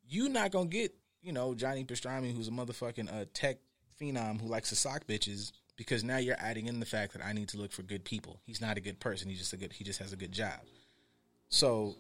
you 0.08 0.30
not 0.30 0.52
gonna 0.52 0.68
get 0.68 0.94
you 1.22 1.32
know 1.32 1.54
Johnny 1.54 1.84
Pastrami 1.84 2.36
who's 2.36 2.48
a 2.48 2.52
motherfucking 2.52 3.14
uh, 3.14 3.26
tech 3.34 3.58
phenom 4.00 4.42
who 4.42 4.48
likes 4.48 4.70
to 4.70 4.76
sock 4.76 5.06
bitches 5.06 5.52
because 5.78 6.04
now 6.04 6.18
you're 6.18 6.36
adding 6.40 6.68
in 6.68 6.80
the 6.80 6.86
fact 6.86 7.14
that 7.14 7.26
I 7.26 7.34
need 7.34 7.50
to 7.50 7.58
look 7.58 7.72
for 7.72 7.84
good 7.84 8.04
people. 8.04 8.40
He's 8.46 8.62
not 8.62 8.78
a 8.78 8.82
good 8.82 9.00
person. 9.00 9.30
He's 9.30 9.40
just 9.40 9.54
a 9.54 9.58
good. 9.58 9.74
He 9.74 9.84
just 9.84 10.00
has 10.00 10.14
a 10.14 10.18
good 10.18 10.32
job. 10.32 10.60
So 11.50 11.96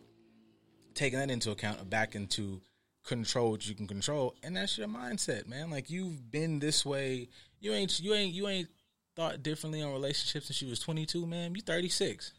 taking 0.93 1.19
that 1.19 1.32
into 1.32 1.51
account, 1.51 1.89
back 1.89 2.15
into 2.15 2.61
control 3.05 3.51
what 3.51 3.67
you 3.67 3.75
can 3.75 3.88
control, 3.88 4.36
and 4.43 4.55
that's 4.55 4.77
your 4.77 4.88
mindset, 4.88 5.47
man. 5.47 5.69
Like 5.69 5.89
you've 5.89 6.32
been 6.32 6.59
this 6.59 6.86
way. 6.86 7.29
You 7.59 7.73
ain't. 7.73 7.99
You 7.99 8.13
ain't. 8.13 8.34
You 8.34 8.47
ain't 8.47 8.69
thought 9.15 9.43
differently 9.43 9.82
on 9.82 9.91
relationships 9.91 10.47
since 10.47 10.57
she 10.57 10.65
was 10.65 10.79
22, 10.79 11.25
man, 11.25 11.53
you 11.53 11.61
36 11.61 12.32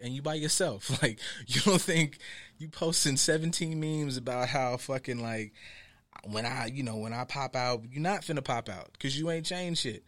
and 0.00 0.12
you 0.12 0.22
by 0.22 0.34
yourself. 0.34 0.90
Like 1.02 1.18
you 1.46 1.60
don't 1.62 1.80
think 1.80 2.18
you 2.58 2.68
posting 2.68 3.16
17 3.16 3.78
memes 3.78 4.16
about 4.16 4.48
how 4.48 4.76
fucking 4.76 5.22
like 5.22 5.52
when 6.24 6.44
I, 6.44 6.66
you 6.66 6.82
know, 6.82 6.96
when 6.96 7.12
I 7.12 7.24
pop 7.24 7.54
out, 7.56 7.84
you're 7.90 8.02
not 8.02 8.22
finna 8.22 8.42
pop 8.42 8.68
out 8.68 8.92
because 8.92 9.18
you 9.18 9.30
ain't 9.30 9.46
changed 9.46 9.82
shit. 9.82 10.04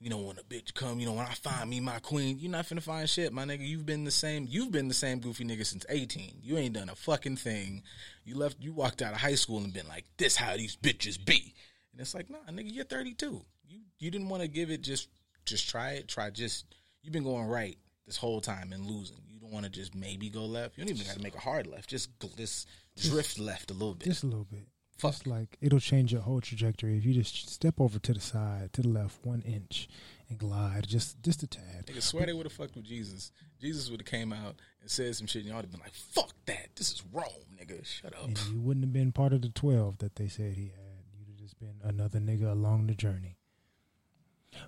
You 0.00 0.10
know, 0.10 0.18
when 0.18 0.36
a 0.36 0.42
bitch 0.42 0.74
come, 0.74 0.98
you 0.98 1.06
know, 1.06 1.12
when 1.12 1.26
I 1.26 1.34
find 1.34 1.70
me 1.70 1.78
my 1.78 2.00
queen, 2.00 2.40
you're 2.40 2.50
not 2.50 2.66
finna 2.66 2.82
find 2.82 3.08
shit, 3.08 3.32
my 3.32 3.44
nigga. 3.44 3.66
You've 3.66 3.86
been 3.86 4.02
the 4.02 4.10
same. 4.10 4.46
You've 4.50 4.72
been 4.72 4.88
the 4.88 4.94
same 4.94 5.20
goofy 5.20 5.44
nigga 5.44 5.64
since 5.64 5.86
18. 5.88 6.38
You 6.42 6.58
ain't 6.58 6.74
done 6.74 6.88
a 6.88 6.96
fucking 6.96 7.36
thing. 7.36 7.84
You 8.24 8.36
left. 8.36 8.56
You 8.60 8.72
walked 8.72 9.00
out 9.00 9.12
of 9.12 9.20
high 9.20 9.36
school 9.36 9.58
and 9.58 9.72
been 9.72 9.86
like, 9.86 10.04
"This 10.16 10.34
how 10.34 10.56
these 10.56 10.76
bitches 10.76 11.24
be," 11.24 11.54
and 11.92 12.00
it's 12.00 12.14
like, 12.14 12.28
nah, 12.28 12.38
nigga, 12.50 12.72
you're 12.72 12.84
32. 12.84 13.44
You 13.68 13.80
you 14.00 14.10
didn't 14.10 14.28
want 14.28 14.42
to 14.42 14.48
give 14.48 14.72
it 14.72 14.82
just 14.82 15.08
just 15.44 15.68
try 15.68 15.92
it. 15.92 16.08
Try 16.08 16.30
just. 16.30 16.74
You've 17.02 17.12
been 17.12 17.24
going 17.24 17.46
right 17.46 17.78
this 18.06 18.16
whole 18.16 18.40
time 18.40 18.72
and 18.72 18.84
losing. 18.84 19.22
You 19.42 19.48
don't 19.48 19.54
want 19.54 19.64
to 19.64 19.72
just 19.72 19.96
maybe 19.96 20.30
go 20.30 20.44
left. 20.44 20.78
You 20.78 20.84
don't 20.84 20.94
even 20.94 21.04
got 21.04 21.16
to 21.16 21.22
make 21.22 21.34
a 21.34 21.40
hard 21.40 21.66
left. 21.66 21.90
Just 21.90 22.10
just 22.36 22.68
drift 22.96 23.40
left 23.40 23.72
a 23.72 23.74
little 23.74 23.94
bit. 23.94 24.04
Just 24.04 24.22
a 24.22 24.26
little 24.26 24.44
bit. 24.44 24.68
Fuck. 24.98 25.10
Just 25.10 25.26
like 25.26 25.56
it'll 25.60 25.80
change 25.80 26.12
your 26.12 26.22
whole 26.22 26.40
trajectory 26.40 26.96
if 26.96 27.04
you 27.04 27.12
just 27.12 27.50
step 27.50 27.80
over 27.80 27.98
to 27.98 28.14
the 28.14 28.20
side, 28.20 28.72
to 28.74 28.82
the 28.82 28.88
left, 28.88 29.18
one 29.26 29.42
inch, 29.42 29.88
and 30.28 30.38
glide 30.38 30.86
just 30.86 31.20
just 31.24 31.42
a 31.42 31.48
tad. 31.48 31.86
Nigga, 31.86 32.00
swear 32.00 32.24
they 32.24 32.32
would 32.32 32.46
have 32.46 32.52
fucked 32.52 32.76
with 32.76 32.84
Jesus. 32.84 33.32
Jesus 33.60 33.90
would 33.90 34.00
have 34.00 34.06
came 34.06 34.32
out 34.32 34.60
and 34.80 34.88
said 34.88 35.16
some 35.16 35.26
shit, 35.26 35.40
and 35.40 35.48
y'all 35.48 35.56
would 35.56 35.64
have 35.64 35.72
been 35.72 35.80
like, 35.80 35.94
"Fuck 35.94 36.30
that! 36.46 36.68
This 36.76 36.92
is 36.92 37.02
Rome, 37.12 37.26
nigga. 37.60 37.84
Shut 37.84 38.14
up." 38.14 38.26
And 38.26 38.38
you 38.52 38.60
wouldn't 38.60 38.84
have 38.84 38.92
been 38.92 39.10
part 39.10 39.32
of 39.32 39.42
the 39.42 39.48
twelve 39.48 39.98
that 39.98 40.14
they 40.14 40.28
said 40.28 40.52
he 40.52 40.66
had. 40.66 41.02
You'd 41.18 41.26
have 41.26 41.36
just 41.36 41.58
been 41.58 41.80
another 41.82 42.20
nigga 42.20 42.48
along 42.48 42.86
the 42.86 42.94
journey. 42.94 43.38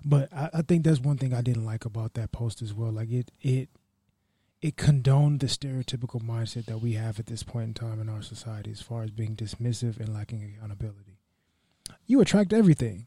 But 0.03 0.33
I, 0.33 0.49
I 0.53 0.61
think 0.63 0.83
that's 0.83 0.99
one 0.99 1.17
thing 1.17 1.33
I 1.33 1.41
didn't 1.41 1.65
like 1.65 1.85
about 1.85 2.15
that 2.15 2.33
post 2.33 2.61
as 2.61 2.73
well. 2.73 2.91
Like 2.91 3.09
it 3.09 3.31
it 3.39 3.69
it 4.65 4.77
condoned 4.77 5.41
the 5.41 5.45
stereotypical 5.45 6.19
mindset 6.19 6.65
that 6.65 6.79
we 6.81 6.93
have 6.93 7.19
at 7.19 7.27
this 7.27 7.43
point 7.43 7.67
in 7.67 7.73
time 7.75 8.01
in 8.01 8.09
our 8.09 8.23
society 8.23 8.71
as 8.71 8.81
far 8.81 9.03
as 9.03 9.11
being 9.11 9.35
dismissive 9.35 9.99
and 9.99 10.11
lacking 10.11 10.43
accountability. 10.43 11.19
You 12.07 12.19
attract 12.19 12.51
everything. 12.51 13.05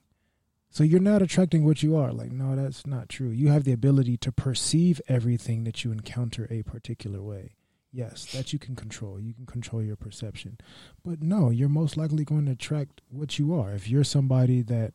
So 0.71 0.85
you're 0.85 1.01
not 1.01 1.21
attracting 1.21 1.65
what 1.65 1.83
you 1.83 1.97
are. 1.97 2.13
Like, 2.13 2.31
no, 2.31 2.55
that's 2.55 2.87
not 2.87 3.09
true. 3.09 3.31
You 3.31 3.49
have 3.49 3.65
the 3.65 3.73
ability 3.73 4.19
to 4.19 4.31
perceive 4.31 5.01
everything 5.09 5.65
that 5.65 5.83
you 5.83 5.91
encounter 5.91 6.47
a 6.49 6.63
particular 6.63 7.21
way. 7.21 7.57
Yes, 7.91 8.27
that 8.33 8.53
you 8.53 8.61
can 8.61 8.77
control. 8.77 9.19
You 9.19 9.35
can 9.35 9.47
control 9.47 9.83
your 9.83 9.97
perception. 9.97 10.59
But 11.05 11.23
no, 11.25 11.51
you're 11.51 11.69
most 11.69 11.97
likely 11.97 12.25
going 12.25 12.47
to 12.47 12.53
attract 12.53 13.01
what 13.09 13.41
you 13.41 13.53
are. 13.59 13.73
If 13.73 13.89
you're 13.89 14.05
somebody 14.05 14.63
that 14.63 14.93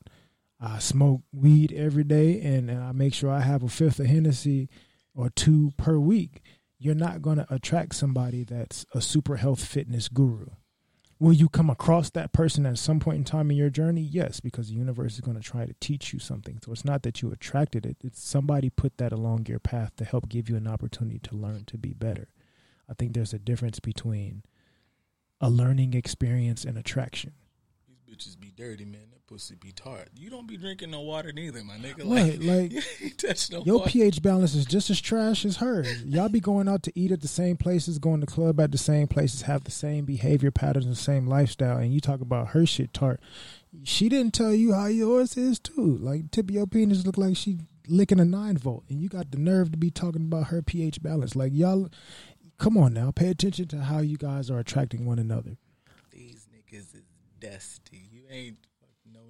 I 0.61 0.79
smoke 0.79 1.23
weed 1.33 1.73
every 1.73 2.05
day 2.05 2.39
and 2.39 2.71
I 2.71 2.93
make 2.93 3.13
sure 3.13 3.29
I 3.29 3.41
have 3.41 3.63
a 3.63 3.67
fifth 3.67 3.99
of 3.99 4.05
Hennessy 4.05 4.69
or 5.15 5.29
two 5.29 5.73
per 5.77 5.97
week, 5.97 6.41
you're 6.79 6.95
not 6.95 7.21
going 7.21 7.37
to 7.37 7.53
attract 7.53 7.95
somebody 7.95 8.43
that's 8.43 8.85
a 8.93 9.01
super 9.01 9.37
health 9.37 9.63
fitness 9.63 10.09
guru. 10.09 10.47
Will 11.19 11.31
you 11.31 11.47
come 11.47 11.69
across 11.69 12.09
that 12.09 12.33
person 12.33 12.65
at 12.65 12.77
some 12.77 12.99
point 12.99 13.17
in 13.19 13.23
time 13.23 13.49
in 13.49 13.55
your 13.55 13.69
journey? 13.69 14.01
Yes, 14.01 14.41
because 14.41 14.67
the 14.67 14.75
universe 14.75 15.13
is 15.13 15.21
going 15.21 15.37
to 15.37 15.43
try 15.43 15.65
to 15.65 15.75
teach 15.79 16.11
you 16.11 16.19
something. 16.19 16.59
So 16.61 16.73
it's 16.73 16.83
not 16.83 17.03
that 17.03 17.21
you 17.21 17.31
attracted 17.31 17.85
it, 17.85 17.97
it's 18.03 18.21
somebody 18.21 18.69
put 18.69 18.97
that 18.97 19.13
along 19.13 19.45
your 19.47 19.59
path 19.59 19.95
to 19.97 20.05
help 20.05 20.27
give 20.27 20.49
you 20.49 20.57
an 20.57 20.67
opportunity 20.67 21.19
to 21.19 21.35
learn 21.35 21.63
to 21.67 21.77
be 21.77 21.93
better. 21.93 22.27
I 22.89 22.93
think 22.93 23.13
there's 23.13 23.33
a 23.33 23.39
difference 23.39 23.79
between 23.79 24.43
a 25.39 25.49
learning 25.49 25.93
experience 25.93 26.65
and 26.65 26.77
attraction. 26.77 27.33
These 27.87 28.17
bitches 28.17 28.39
be 28.39 28.51
dirty, 28.55 28.83
man. 28.83 29.12
Pussy 29.27 29.55
be 29.55 29.71
tart. 29.71 30.09
You 30.15 30.29
don't 30.29 30.47
be 30.47 30.57
drinking 30.57 30.91
no 30.91 31.01
water 31.01 31.31
neither, 31.31 31.63
my 31.63 31.77
nigga. 31.77 32.09
Right, 32.09 32.41
like, 32.41 33.17
touch 33.17 33.51
no 33.51 33.63
Your 33.63 33.79
water. 33.79 33.89
pH 33.89 34.21
balance 34.21 34.53
is 34.53 34.65
just 34.65 34.89
as 34.89 34.99
trash 34.99 35.45
as 35.45 35.57
hers. 35.57 36.03
Y'all 36.03 36.27
be 36.29 36.41
going 36.41 36.67
out 36.67 36.83
to 36.83 36.91
eat 36.99 37.11
at 37.11 37.21
the 37.21 37.27
same 37.27 37.55
places, 37.55 37.99
going 37.99 38.19
to 38.19 38.25
club 38.27 38.59
at 38.59 38.71
the 38.71 38.77
same 38.77 39.07
places, 39.07 39.43
have 39.43 39.63
the 39.63 39.71
same 39.71 40.03
behavior 40.05 40.51
patterns, 40.51 40.87
the 40.87 40.95
same 40.95 41.25
lifestyle, 41.25 41.77
and 41.77 41.93
you 41.93 42.01
talk 42.01 42.19
about 42.21 42.49
her 42.49 42.65
shit 42.65 42.93
tart. 42.93 43.21
She 43.83 44.09
didn't 44.09 44.33
tell 44.33 44.53
you 44.53 44.73
how 44.73 44.87
yours 44.87 45.37
is 45.37 45.57
too. 45.59 45.97
Like 45.99 46.29
tip 46.31 46.49
of 46.49 46.55
your 46.55 46.67
penis 46.67 47.05
look 47.05 47.17
like 47.17 47.37
she 47.37 47.59
licking 47.87 48.19
a 48.19 48.25
nine 48.25 48.57
volt, 48.57 48.83
and 48.89 49.01
you 49.01 49.07
got 49.09 49.31
the 49.31 49.37
nerve 49.39 49.71
to 49.71 49.77
be 49.77 49.89
talking 49.89 50.23
about 50.23 50.47
her 50.47 50.61
pH 50.61 51.01
balance. 51.01 51.35
Like 51.35 51.53
y'all, 51.53 51.89
come 52.57 52.77
on 52.77 52.93
now, 52.93 53.11
pay 53.11 53.29
attention 53.29 53.67
to 53.69 53.79
how 53.83 53.99
you 53.99 54.17
guys 54.17 54.51
are 54.51 54.59
attracting 54.59 55.05
one 55.05 55.17
another. 55.17 55.57
These 56.11 56.47
niggas 56.53 56.93
is 56.93 57.03
dusty. 57.39 58.09
You 58.11 58.23
ain't 58.29 58.57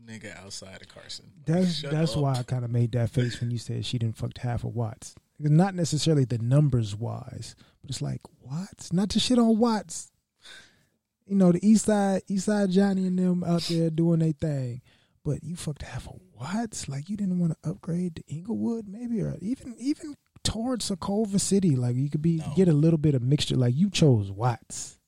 nigga 0.08 0.38
outside 0.43 0.82
of 0.82 0.88
Carson. 0.88 1.26
That's 1.45 1.76
shut 1.80 1.91
that's 1.91 2.16
up. 2.16 2.22
why 2.22 2.34
I 2.36 2.43
kind 2.43 2.66
of 2.66 2.72
made 2.72 2.91
that 2.93 3.10
face 3.10 3.39
when 3.39 3.51
you 3.51 3.58
said 3.58 3.86
she 3.86 3.97
didn't 3.97 4.18
fucked 4.18 4.39
half 4.39 4.64
of 4.64 4.76
Watts. 4.76 5.16
Not 5.39 5.76
necessarily 5.76 6.26
the 6.26 6.38
numbers 6.38 6.95
wise, 6.95 7.56
but 7.82 7.89
it's 7.89 8.01
like 8.01 8.22
Watts, 8.41 8.93
not 8.93 9.10
to 9.12 9.20
shit 9.20 9.39
on 9.39 9.58
Watts. 9.58 10.12
You 11.26 11.36
know 11.36 11.51
the 11.51 11.66
East 11.68 11.86
Side, 11.86 12.22
East 12.28 12.45
Side 12.45 12.70
Johnny 12.70 13.08
and 13.08 13.18
them 13.18 13.43
out 13.43 13.62
there 13.64 13.89
doing 13.89 14.20
their 14.20 14.34
thing, 14.34 14.82
but 15.24 15.43
you 15.43 15.56
fucked 15.56 15.82
half 15.84 16.08
of 16.08 16.20
Watts. 16.39 16.88
Like 16.89 17.10
you 17.10 17.16
didn't 17.18 17.39
want 17.39 17.54
to 17.62 17.70
upgrade 17.70 18.18
to 18.18 18.24
Inglewood, 18.28 18.88
maybe, 18.88 19.22
or 19.22 19.38
even 19.41 19.76
even 19.80 20.16
towards 20.43 20.89
Sokolva 20.91 21.39
City. 21.39 21.76
Like 21.78 21.95
you 21.95 22.10
could 22.10 22.22
be 22.22 22.38
No. 22.38 22.54
get 22.56 22.68
a 22.68 22.74
little 22.74 22.97
bit 22.99 23.16
of 23.16 23.22
mixture. 23.22 23.56
Like 23.56 23.74
you 23.76 23.89
chose 23.89 24.30
Watts. 24.32 24.99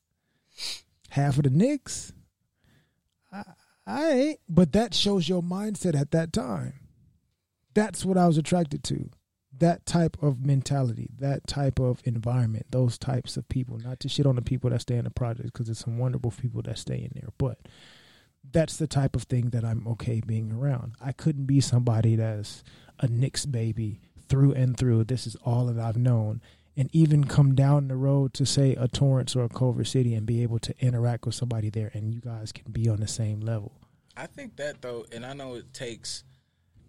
Half 1.09 1.37
of 1.37 1.43
the 1.43 1.49
Knicks. 1.49 2.13
I, 3.31 3.43
I 3.87 4.11
ain't, 4.11 4.39
but 4.49 4.73
that 4.73 4.93
shows 4.93 5.29
your 5.29 5.43
mindset 5.43 5.99
at 5.99 6.11
that 6.11 6.33
time. 6.33 6.73
That's 7.73 8.05
what 8.05 8.17
I 8.17 8.25
was 8.27 8.37
attracted 8.37 8.83
to. 8.85 9.09
That 9.57 9.85
type 9.85 10.17
of 10.21 10.45
mentality, 10.45 11.09
that 11.19 11.47
type 11.47 11.79
of 11.79 12.01
environment, 12.03 12.65
those 12.71 12.97
types 12.97 13.37
of 13.37 13.47
people. 13.47 13.77
Not 13.77 13.99
to 14.01 14.09
shit 14.09 14.25
on 14.25 14.35
the 14.35 14.41
people 14.41 14.69
that 14.69 14.81
stay 14.81 14.97
in 14.97 15.05
the 15.05 15.11
projects 15.11 15.51
because 15.51 15.67
there's 15.67 15.79
some 15.79 15.97
wonderful 15.97 16.31
people 16.31 16.61
that 16.63 16.77
stay 16.77 16.97
in 16.97 17.11
there, 17.13 17.29
but 17.37 17.59
that's 18.51 18.77
the 18.77 18.87
type 18.87 19.15
of 19.15 19.23
thing 19.23 19.49
that 19.49 19.63
I'm 19.63 19.87
okay 19.87 20.21
being 20.25 20.51
around. 20.51 20.95
I 21.01 21.11
couldn't 21.11 21.45
be 21.45 21.61
somebody 21.61 22.15
that's 22.15 22.63
a 22.99 23.07
Knicks 23.07 23.45
baby 23.45 24.01
through 24.27 24.53
and 24.53 24.77
through. 24.77 25.05
This 25.05 25.27
is 25.27 25.35
all 25.37 25.65
that 25.67 25.83
I've 25.83 25.97
known. 25.97 26.41
And 26.77 26.89
even 26.91 27.23
come 27.23 27.55
down 27.55 27.87
the 27.87 27.95
road 27.95 28.33
to 28.33 28.45
say 28.45 28.75
a 28.75 28.87
Torrance 28.87 29.35
or 29.35 29.45
a 29.45 29.49
Culver 29.49 29.85
City 29.85 30.13
and 30.13 30.25
be 30.25 30.43
able 30.43 30.59
to 30.59 30.73
interact 30.79 31.25
with 31.25 31.35
somebody 31.35 31.69
there 31.69 31.89
and 31.93 32.13
you 32.13 32.19
guys 32.19 32.51
can 32.51 32.71
be 32.71 32.89
on 32.89 32.99
the 32.99 33.07
same 33.07 33.39
level. 33.39 33.71
I 34.17 34.27
think 34.27 34.57
that 34.57 34.81
though, 34.81 35.05
and 35.11 35.25
I 35.25 35.33
know 35.33 35.55
it 35.55 35.73
takes, 35.73 36.23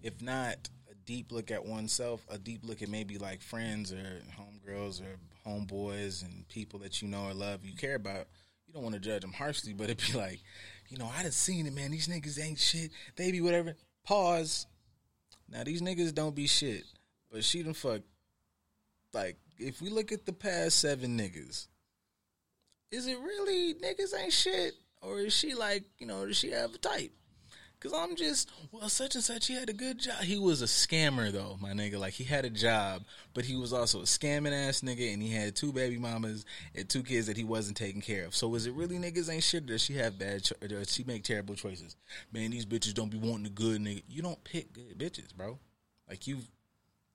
if 0.02 0.20
not 0.20 0.68
a 0.90 0.94
deep 1.04 1.32
look 1.32 1.50
at 1.50 1.64
oneself, 1.64 2.26
a 2.28 2.38
deep 2.38 2.60
look 2.64 2.82
at 2.82 2.88
maybe 2.88 3.18
like 3.18 3.42
friends 3.42 3.92
or 3.92 4.22
homegirls 4.38 5.00
or 5.00 5.18
homeboys 5.46 6.24
and 6.24 6.46
people 6.48 6.80
that 6.80 7.00
you 7.00 7.08
know 7.08 7.26
or 7.26 7.34
love, 7.34 7.64
you 7.64 7.74
care 7.74 7.94
about. 7.94 8.26
You 8.66 8.74
don't 8.74 8.82
want 8.82 8.94
to 8.94 9.00
judge 9.00 9.22
them 9.22 9.32
harshly, 9.32 9.72
but 9.72 9.90
it'd 9.90 10.12
be 10.12 10.18
like, 10.18 10.40
you 10.88 10.98
know, 10.98 11.10
I 11.16 11.22
done 11.22 11.32
seen 11.32 11.66
it, 11.66 11.74
man. 11.74 11.90
These 11.90 12.08
niggas 12.08 12.42
ain't 12.42 12.58
shit. 12.58 12.90
They 13.16 13.30
be 13.30 13.40
whatever. 13.40 13.74
Pause. 14.04 14.66
Now 15.48 15.64
these 15.64 15.82
niggas 15.82 16.14
don't 16.14 16.34
be 16.34 16.46
shit, 16.46 16.84
but 17.30 17.44
she 17.44 17.62
done 17.62 17.74
fuck. 17.74 18.02
Like, 19.12 19.36
if 19.58 19.80
we 19.80 19.90
look 19.90 20.12
at 20.12 20.26
the 20.26 20.32
past 20.32 20.78
seven 20.78 21.18
niggas, 21.18 21.66
is 22.90 23.06
it 23.06 23.18
really 23.18 23.74
niggas 23.74 24.18
ain't 24.18 24.32
shit? 24.32 24.74
Or 25.02 25.18
is 25.20 25.34
she 25.34 25.54
like, 25.54 25.84
you 25.98 26.06
know, 26.06 26.26
does 26.26 26.36
she 26.36 26.50
have 26.50 26.74
a 26.74 26.78
type? 26.78 27.12
Cause 27.78 27.92
I'm 27.94 28.16
just, 28.16 28.50
well, 28.72 28.88
such 28.88 29.14
and 29.16 29.22
such, 29.22 29.48
he 29.48 29.54
had 29.54 29.68
a 29.68 29.74
good 29.74 29.98
job. 29.98 30.22
He 30.22 30.38
was 30.38 30.62
a 30.62 30.64
scammer 30.64 31.30
though, 31.30 31.58
my 31.60 31.72
nigga. 31.72 31.98
Like 31.98 32.14
he 32.14 32.24
had 32.24 32.46
a 32.46 32.50
job, 32.50 33.02
but 33.34 33.44
he 33.44 33.54
was 33.54 33.74
also 33.74 34.00
a 34.00 34.04
scamming 34.04 34.68
ass 34.68 34.80
nigga, 34.80 35.12
and 35.12 35.22
he 35.22 35.30
had 35.30 35.54
two 35.54 35.72
baby 35.72 35.98
mamas 35.98 36.46
and 36.74 36.88
two 36.88 37.02
kids 37.02 37.26
that 37.26 37.36
he 37.36 37.44
wasn't 37.44 37.76
taking 37.76 38.00
care 38.00 38.24
of. 38.24 38.34
So 38.34 38.54
is 38.54 38.66
it 38.66 38.72
really 38.72 38.96
niggas 38.96 39.30
ain't 39.30 39.42
shit? 39.42 39.64
Or 39.64 39.66
does 39.66 39.82
she 39.82 39.92
have 39.94 40.18
bad? 40.18 40.44
Cho- 40.44 40.56
or 40.62 40.68
does 40.68 40.90
she 40.90 41.04
make 41.04 41.22
terrible 41.22 41.54
choices? 41.54 41.96
Man, 42.32 42.50
these 42.50 42.64
bitches 42.64 42.94
don't 42.94 43.10
be 43.10 43.18
wanting 43.18 43.44
the 43.44 43.50
good 43.50 43.80
nigga. 43.80 44.02
You 44.08 44.22
don't 44.22 44.42
pick 44.42 44.72
good 44.72 44.98
bitches, 44.98 45.34
bro. 45.36 45.58
Like 46.08 46.26
you've 46.26 46.48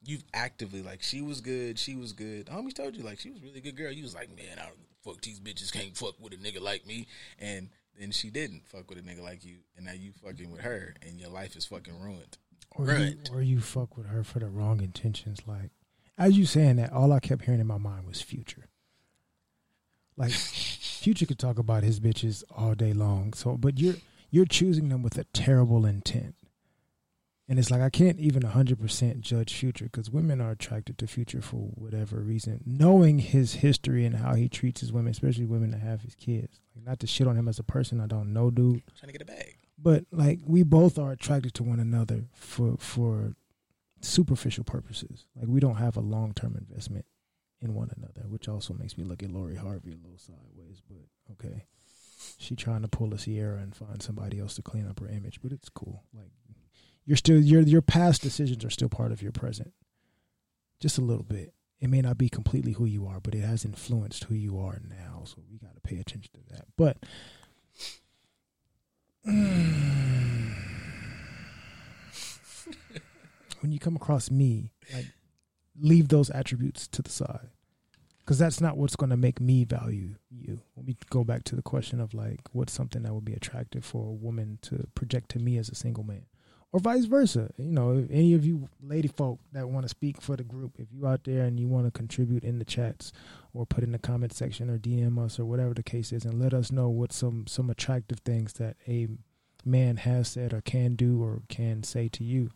you've 0.04 0.24
actively 0.34 0.82
like 0.82 1.04
she 1.04 1.22
was 1.22 1.42
good, 1.42 1.78
she 1.78 1.96
was 1.96 2.14
good. 2.14 2.48
Homies 2.48 2.74
told 2.74 2.96
you 2.96 3.04
like 3.04 3.20
she 3.20 3.30
was 3.30 3.42
a 3.42 3.46
really 3.46 3.62
good 3.62 3.76
girl. 3.76 3.92
You 3.92 4.04
was 4.04 4.16
like, 4.16 4.30
man, 4.36 4.58
I 4.60 4.64
don't 4.64 4.78
fuck 5.04 5.22
these 5.22 5.40
bitches 5.40 5.72
can't 5.72 5.96
fuck 5.96 6.16
with 6.20 6.34
a 6.34 6.38
nigga 6.38 6.62
like 6.62 6.86
me, 6.86 7.08
and 7.40 7.70
then 8.00 8.12
she 8.12 8.30
didn't 8.30 8.68
fuck 8.68 8.90
with 8.90 9.00
a 9.00 9.02
nigga 9.02 9.22
like 9.22 9.44
you, 9.44 9.58
and 9.76 9.86
now 9.86 9.94
you 9.94 10.12
fucking 10.24 10.52
with 10.52 10.62
her, 10.62 10.96
and 11.02 11.20
your 11.20 11.30
life 11.30 11.56
is 11.56 11.66
fucking 11.66 12.00
ruined. 12.00 12.38
Or 12.76 12.94
you, 12.94 13.18
or 13.34 13.42
you 13.42 13.60
fuck 13.60 13.98
with 13.98 14.08
her 14.08 14.24
for 14.24 14.40
the 14.40 14.48
wrong 14.48 14.82
intentions. 14.82 15.40
Like, 15.46 15.72
as 16.18 16.38
you 16.38 16.46
saying 16.46 16.78
that, 16.78 16.94
all 16.94 17.12
I 17.12 17.20
kept 17.20 17.44
hearing 17.44 17.60
in 17.60 17.68
my 17.68 17.78
mind 17.78 18.08
was 18.08 18.22
future. 18.22 18.70
Like, 20.16 20.32
future 21.02 21.26
could 21.26 21.40
talk 21.40 21.60
about 21.60 21.84
his 21.84 22.00
bitches 22.00 22.44
all 22.56 22.76
day 22.76 22.94
long. 22.94 23.34
So, 23.34 23.58
but 23.58 23.78
you're 23.78 23.96
you're 24.30 24.46
choosing 24.46 24.88
them 24.88 25.04
with 25.04 25.18
a 25.18 25.26
terrible 25.26 25.86
intent. 25.86 26.36
And 27.52 27.60
it's 27.60 27.70
like 27.70 27.82
I 27.82 27.90
can't 27.90 28.18
even 28.18 28.44
100% 28.44 29.20
judge 29.20 29.54
Future 29.54 29.84
because 29.84 30.10
women 30.10 30.40
are 30.40 30.52
attracted 30.52 30.98
to 30.98 31.06
Future 31.06 31.42
for 31.42 31.58
whatever 31.58 32.22
reason. 32.22 32.62
Knowing 32.66 33.20
his 33.20 33.56
history 33.56 34.06
and 34.06 34.16
how 34.16 34.36
he 34.36 34.48
treats 34.48 34.80
his 34.80 34.94
women, 34.94 35.12
especially 35.12 35.44
women 35.44 35.72
that 35.72 35.82
have 35.82 36.04
his 36.04 36.16
kids. 36.16 36.62
Like 36.74 36.86
not 36.86 37.02
to 37.02 37.08
shit 37.08 37.28
on 37.28 37.36
him 37.36 37.50
as 37.50 37.60
a 37.60 37.64
person, 37.64 38.00
I 38.00 38.08
don't 38.08 38.32
know 38.32 38.52
dude 38.52 38.82
Trying 38.98 39.12
to 39.12 39.20
get 39.20 39.22
a 39.22 39.26
bag. 39.26 39.58
but 39.78 40.06
like 40.14 40.40
we 40.46 40.64
both 40.64 40.98
are 40.98 41.12
attracted 41.12 41.54
to 41.56 41.64
one 41.64 41.82
another 41.82 42.24
for 42.34 42.78
for 42.80 43.36
superficial 44.00 44.64
purposes. 44.64 45.26
Like 45.36 45.50
we 45.50 45.60
don't 45.60 45.76
have 45.76 45.98
a 45.98 46.00
long 46.02 46.34
term 46.34 46.56
investment 46.56 47.04
in 47.60 47.74
one 47.74 47.92
another, 47.98 48.30
which 48.30 48.48
also 48.48 48.74
makes 48.74 48.98
me 48.98 49.04
look 49.04 49.24
at 49.24 49.30
Lori 49.30 49.58
Harvey 49.58 49.92
a 49.92 49.98
little 49.98 50.18
sideways. 50.18 50.82
But 50.88 51.34
okay, 51.34 51.66
she 52.38 52.56
trying 52.56 52.84
to 52.84 52.88
pull 52.88 53.14
a 53.14 53.18
Ciara 53.18 53.58
and 53.58 53.76
find 53.76 54.02
somebody 54.02 54.40
else 54.40 54.56
to 54.56 54.62
clean 54.62 54.88
up 54.88 55.02
her 55.02 55.10
image, 55.10 55.42
but 55.44 55.52
it's 55.52 55.68
cool. 55.68 56.06
Like 56.14 56.32
you're 57.06 57.18
still 57.18 57.40
your 57.40 57.62
your 57.62 57.82
past 57.82 58.22
decisions 58.22 58.64
are 58.64 58.70
still 58.70 58.90
part 58.90 59.12
of 59.12 59.22
your 59.22 59.32
present, 59.32 59.74
just 60.80 60.98
a 60.98 61.02
little 61.02 61.24
bit. 61.24 61.54
It 61.80 61.90
may 61.90 62.02
not 62.02 62.18
be 62.18 62.30
completely 62.30 62.74
who 62.74 62.86
you 62.86 63.08
are, 63.08 63.20
but 63.20 63.34
it 63.34 63.42
has 63.42 63.66
influenced 63.66 64.26
who 64.26 64.36
you 64.36 64.60
are 64.60 64.80
now. 64.88 65.24
So 65.26 65.38
we 65.50 65.58
got 65.58 65.74
to 65.74 65.82
pay 65.82 65.98
attention 65.98 66.32
to 66.34 66.54
that. 66.54 66.66
But 66.78 66.98
when 73.62 73.72
you 73.72 73.80
come 73.80 73.96
across 73.96 74.30
me, 74.30 74.72
like 74.94 75.08
leave 75.80 76.10
those 76.10 76.30
attributes 76.30 76.88
to 76.90 77.02
the 77.02 77.10
side. 77.10 77.50
Because 78.20 78.38
that's 78.38 78.62
not 78.62 78.78
what's 78.78 78.96
going 78.96 79.10
to 79.10 79.18
make 79.18 79.42
me 79.42 79.64
value 79.66 80.16
you. 80.30 80.62
Let 80.78 80.86
me 80.86 80.96
go 81.10 81.24
back 81.24 81.44
to 81.46 81.56
the 81.56 81.62
question 81.62 82.00
of 82.00 82.14
like, 82.14 82.42
what's 82.52 82.72
something 82.72 83.02
that 83.02 83.14
would 83.14 83.26
be 83.26 83.34
attractive 83.34 83.84
for 83.84 84.08
a 84.08 84.14
woman 84.14 84.60
to 84.64 84.88
project 84.96 85.30
to 85.32 85.40
me 85.40 85.58
as 85.58 85.70
a 85.70 85.76
single 85.76 86.04
man, 86.04 86.26
or 86.74 86.80
vice 86.80 87.06
versa. 87.06 87.52
You 87.58 87.72
know, 87.72 87.98
if 87.98 88.10
any 88.10 88.34
of 88.34 88.46
you 88.46 88.70
lady 88.82 89.08
folk 89.08 89.40
that 89.52 89.70
want 89.70 89.84
to 89.86 89.90
speak 89.90 90.22
for 90.22 90.36
the 90.36 90.44
group, 90.44 90.74
if 90.78 90.88
you 90.92 91.06
out 91.08 91.24
there 91.24 91.44
and 91.44 91.60
you 91.60 91.68
want 91.68 91.86
to 91.86 91.92
contribute 91.92 92.44
in 92.44 92.60
the 92.60 92.66
chats, 92.66 93.12
or 93.54 93.66
put 93.66 93.84
in 93.84 93.92
the 93.92 94.00
comment 94.00 94.34
section, 94.34 94.70
or 94.70 94.78
DM 94.78 95.20
us, 95.24 95.40
or 95.40 95.46
whatever 95.46 95.74
the 95.74 95.84
case 95.84 96.12
is, 96.12 96.26
and 96.26 96.40
let 96.40 96.54
us 96.54 96.72
know 96.72 96.90
what 96.90 97.12
some 97.12 97.46
some 97.48 97.70
attractive 97.70 98.20
things 98.20 98.54
that 98.54 98.78
a 98.88 99.08
man 99.64 99.98
has 99.98 100.28
said 100.30 100.54
or 100.54 100.62
can 100.62 100.96
do 100.96 101.22
or 101.22 101.44
can 101.48 101.84
say 101.84 102.08
to 102.10 102.24
you 102.24 102.50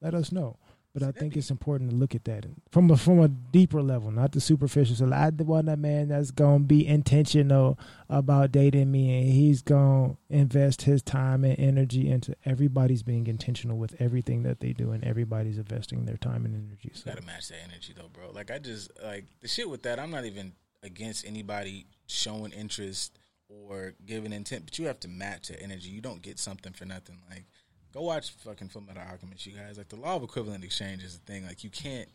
let 0.00 0.14
us 0.14 0.32
know. 0.32 0.56
But 0.92 1.04
I 1.04 1.12
think 1.12 1.36
it's 1.36 1.52
important 1.52 1.90
to 1.90 1.96
look 1.96 2.16
at 2.16 2.24
that 2.24 2.46
from 2.72 2.90
a 2.90 2.96
from 2.96 3.20
a 3.20 3.28
deeper 3.28 3.80
level, 3.80 4.10
not 4.10 4.32
the 4.32 4.40
superficial. 4.40 4.96
So 4.96 5.12
I 5.12 5.30
want 5.30 5.68
a 5.68 5.76
man 5.76 6.08
that's 6.08 6.32
gonna 6.32 6.64
be 6.64 6.84
intentional 6.84 7.78
about 8.08 8.50
dating 8.50 8.90
me, 8.90 9.20
and 9.20 9.32
he's 9.32 9.62
gonna 9.62 10.16
invest 10.28 10.82
his 10.82 11.00
time 11.00 11.44
and 11.44 11.56
energy 11.60 12.10
into. 12.10 12.34
Everybody's 12.44 13.04
being 13.04 13.28
intentional 13.28 13.78
with 13.78 13.94
everything 14.00 14.42
that 14.42 14.58
they 14.58 14.72
do, 14.72 14.90
and 14.90 15.04
everybody's 15.04 15.58
investing 15.58 16.06
their 16.06 16.16
time 16.16 16.44
and 16.44 16.56
energy. 16.56 16.90
So 16.92 17.12
gotta 17.12 17.24
match 17.24 17.48
that 17.48 17.58
energy 17.62 17.94
though, 17.96 18.08
bro. 18.12 18.32
Like 18.32 18.50
I 18.50 18.58
just 18.58 18.90
like 19.00 19.26
the 19.40 19.48
shit 19.48 19.70
with 19.70 19.84
that. 19.84 20.00
I'm 20.00 20.10
not 20.10 20.24
even 20.24 20.54
against 20.82 21.24
anybody 21.24 21.86
showing 22.08 22.50
interest 22.50 23.16
or 23.48 23.94
giving 24.06 24.32
intent, 24.32 24.64
but 24.64 24.78
you 24.78 24.86
have 24.86 25.00
to 25.00 25.08
match 25.08 25.48
that 25.48 25.62
energy. 25.62 25.88
You 25.88 26.00
don't 26.00 26.22
get 26.22 26.40
something 26.40 26.72
for 26.72 26.84
nothing. 26.84 27.18
Like 27.30 27.46
Go 27.92 28.02
watch 28.02 28.32
fucking 28.44 28.68
Fullmetal 28.68 29.10
Alchemist, 29.10 29.46
you 29.46 29.52
guys. 29.52 29.78
Like 29.78 29.88
the 29.88 29.96
law 29.96 30.16
of 30.16 30.22
equivalent 30.22 30.64
exchange 30.64 31.02
is 31.02 31.16
a 31.16 31.18
thing. 31.18 31.46
Like 31.46 31.64
you 31.64 31.70
can't. 31.70 32.08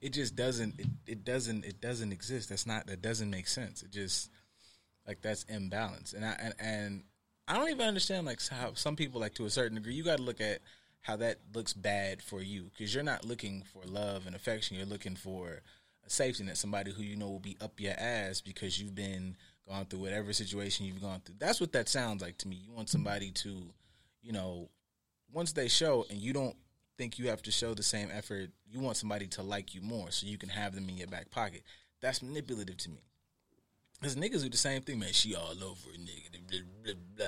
It 0.00 0.12
just 0.12 0.36
doesn't. 0.36 0.78
It, 0.78 0.86
it 1.06 1.24
doesn't. 1.24 1.64
It 1.64 1.80
doesn't 1.80 2.12
exist. 2.12 2.48
That's 2.48 2.66
not. 2.66 2.86
That 2.86 3.02
doesn't 3.02 3.30
make 3.30 3.48
sense. 3.48 3.82
It 3.82 3.90
just 3.90 4.30
like 5.06 5.22
that's 5.22 5.44
imbalance. 5.44 6.12
And 6.12 6.24
I 6.24 6.36
and, 6.40 6.54
and 6.58 7.02
I 7.48 7.56
don't 7.56 7.70
even 7.70 7.86
understand 7.86 8.26
like 8.26 8.46
how 8.48 8.74
some 8.74 8.96
people 8.96 9.20
like 9.20 9.34
to 9.34 9.46
a 9.46 9.50
certain 9.50 9.76
degree. 9.76 9.94
You 9.94 10.04
got 10.04 10.18
to 10.18 10.22
look 10.22 10.40
at 10.40 10.60
how 11.00 11.16
that 11.16 11.38
looks 11.54 11.72
bad 11.72 12.22
for 12.22 12.40
you 12.40 12.70
because 12.76 12.94
you're 12.94 13.02
not 13.02 13.24
looking 13.24 13.64
for 13.72 13.82
love 13.84 14.26
and 14.26 14.36
affection. 14.36 14.76
You're 14.76 14.86
looking 14.86 15.16
for 15.16 15.62
a 16.06 16.10
safety 16.10 16.44
net, 16.44 16.56
somebody 16.56 16.92
who 16.92 17.02
you 17.02 17.16
know 17.16 17.28
will 17.28 17.40
be 17.40 17.56
up 17.60 17.80
your 17.80 17.94
ass 17.98 18.40
because 18.40 18.80
you've 18.80 18.94
been 18.94 19.36
gone 19.68 19.86
through 19.86 20.00
whatever 20.00 20.32
situation 20.32 20.86
you've 20.86 21.02
gone 21.02 21.20
through. 21.24 21.36
That's 21.38 21.60
what 21.60 21.72
that 21.72 21.88
sounds 21.88 22.22
like 22.22 22.38
to 22.38 22.48
me. 22.48 22.56
You 22.56 22.72
want 22.72 22.88
somebody 22.88 23.30
to, 23.30 23.62
you 24.22 24.32
know, 24.32 24.68
once 25.32 25.52
they 25.52 25.68
show 25.68 26.06
and 26.10 26.18
you 26.18 26.32
don't 26.32 26.56
think 26.98 27.18
you 27.18 27.28
have 27.28 27.42
to 27.42 27.50
show 27.50 27.74
the 27.74 27.82
same 27.82 28.08
effort, 28.12 28.50
you 28.70 28.80
want 28.80 28.96
somebody 28.96 29.26
to 29.26 29.42
like 29.42 29.74
you 29.74 29.80
more 29.80 30.10
so 30.10 30.26
you 30.26 30.38
can 30.38 30.48
have 30.48 30.74
them 30.74 30.88
in 30.88 30.96
your 30.96 31.08
back 31.08 31.30
pocket. 31.30 31.62
That's 32.00 32.22
manipulative 32.22 32.76
to 32.78 32.90
me. 32.90 33.02
Because 34.00 34.16
niggas 34.16 34.42
do 34.42 34.48
the 34.48 34.56
same 34.56 34.82
thing, 34.82 34.98
man. 34.98 35.12
She 35.12 35.34
all 35.36 35.52
over 35.62 35.90
a 35.94 35.98
nigga, 35.98 36.30
blah, 36.50 36.58
blah, 36.82 36.94
blah. 37.16 37.26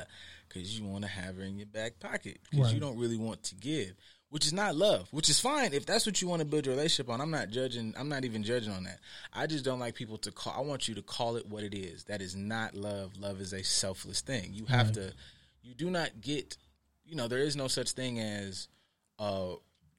Because 0.49 0.79
you 0.79 0.85
want 0.85 1.05
to 1.05 1.11
have 1.11 1.37
her 1.37 1.43
in 1.43 1.57
your 1.57 1.67
back 1.67 2.01
pocket. 2.01 2.39
Because 2.51 2.67
right. 2.67 2.75
you 2.75 2.81
don't 2.81 2.99
really 2.99 3.17
want 3.17 3.45
to 3.45 3.55
give. 3.55 3.95
Which 4.31 4.47
is 4.47 4.53
not 4.53 4.75
love. 4.75 5.07
Which 5.13 5.29
is 5.31 5.39
fine. 5.39 5.73
If 5.73 5.87
that's 5.87 6.05
what 6.07 6.21
you 6.21 6.27
want 6.27 6.41
to 6.41 6.45
build 6.45 6.67
your 6.67 6.75
relationship 6.75 7.09
on, 7.09 7.21
I'm 7.21 7.31
not 7.31 7.51
judging. 7.51 7.95
I'm 7.97 8.09
not 8.09 8.25
even 8.25 8.43
judging 8.43 8.73
on 8.73 8.83
that. 8.83 8.99
I 9.33 9.47
just 9.47 9.65
don't 9.65 9.79
like 9.79 9.95
people 9.95 10.19
to 10.19 10.33
call. 10.33 10.55
I 10.57 10.61
want 10.63 10.89
you 10.89 10.97
to 10.97 11.03
call 11.03 11.37
it 11.37 11.47
what 11.47 11.63
it 11.63 11.73
is. 11.73 12.03
That 12.05 12.21
is 12.21 12.35
not 12.35 12.75
love. 12.75 13.13
Love 13.17 13.41
is 13.41 13.53
a 13.53 13.63
selfless 13.63 14.23
thing. 14.23 14.51
You 14.53 14.65
have 14.67 14.87
right. 14.87 14.95
to, 14.95 15.13
you 15.63 15.75
do 15.75 15.89
not 15.89 16.21
get 16.21 16.57
you 17.05 17.17
know, 17.17 17.29
there 17.29 17.41
is 17.41 17.57
no 17.57 17.69
such 17.69 17.93
thing 17.93 18.19
as 18.19 18.69
uh, 19.19 19.53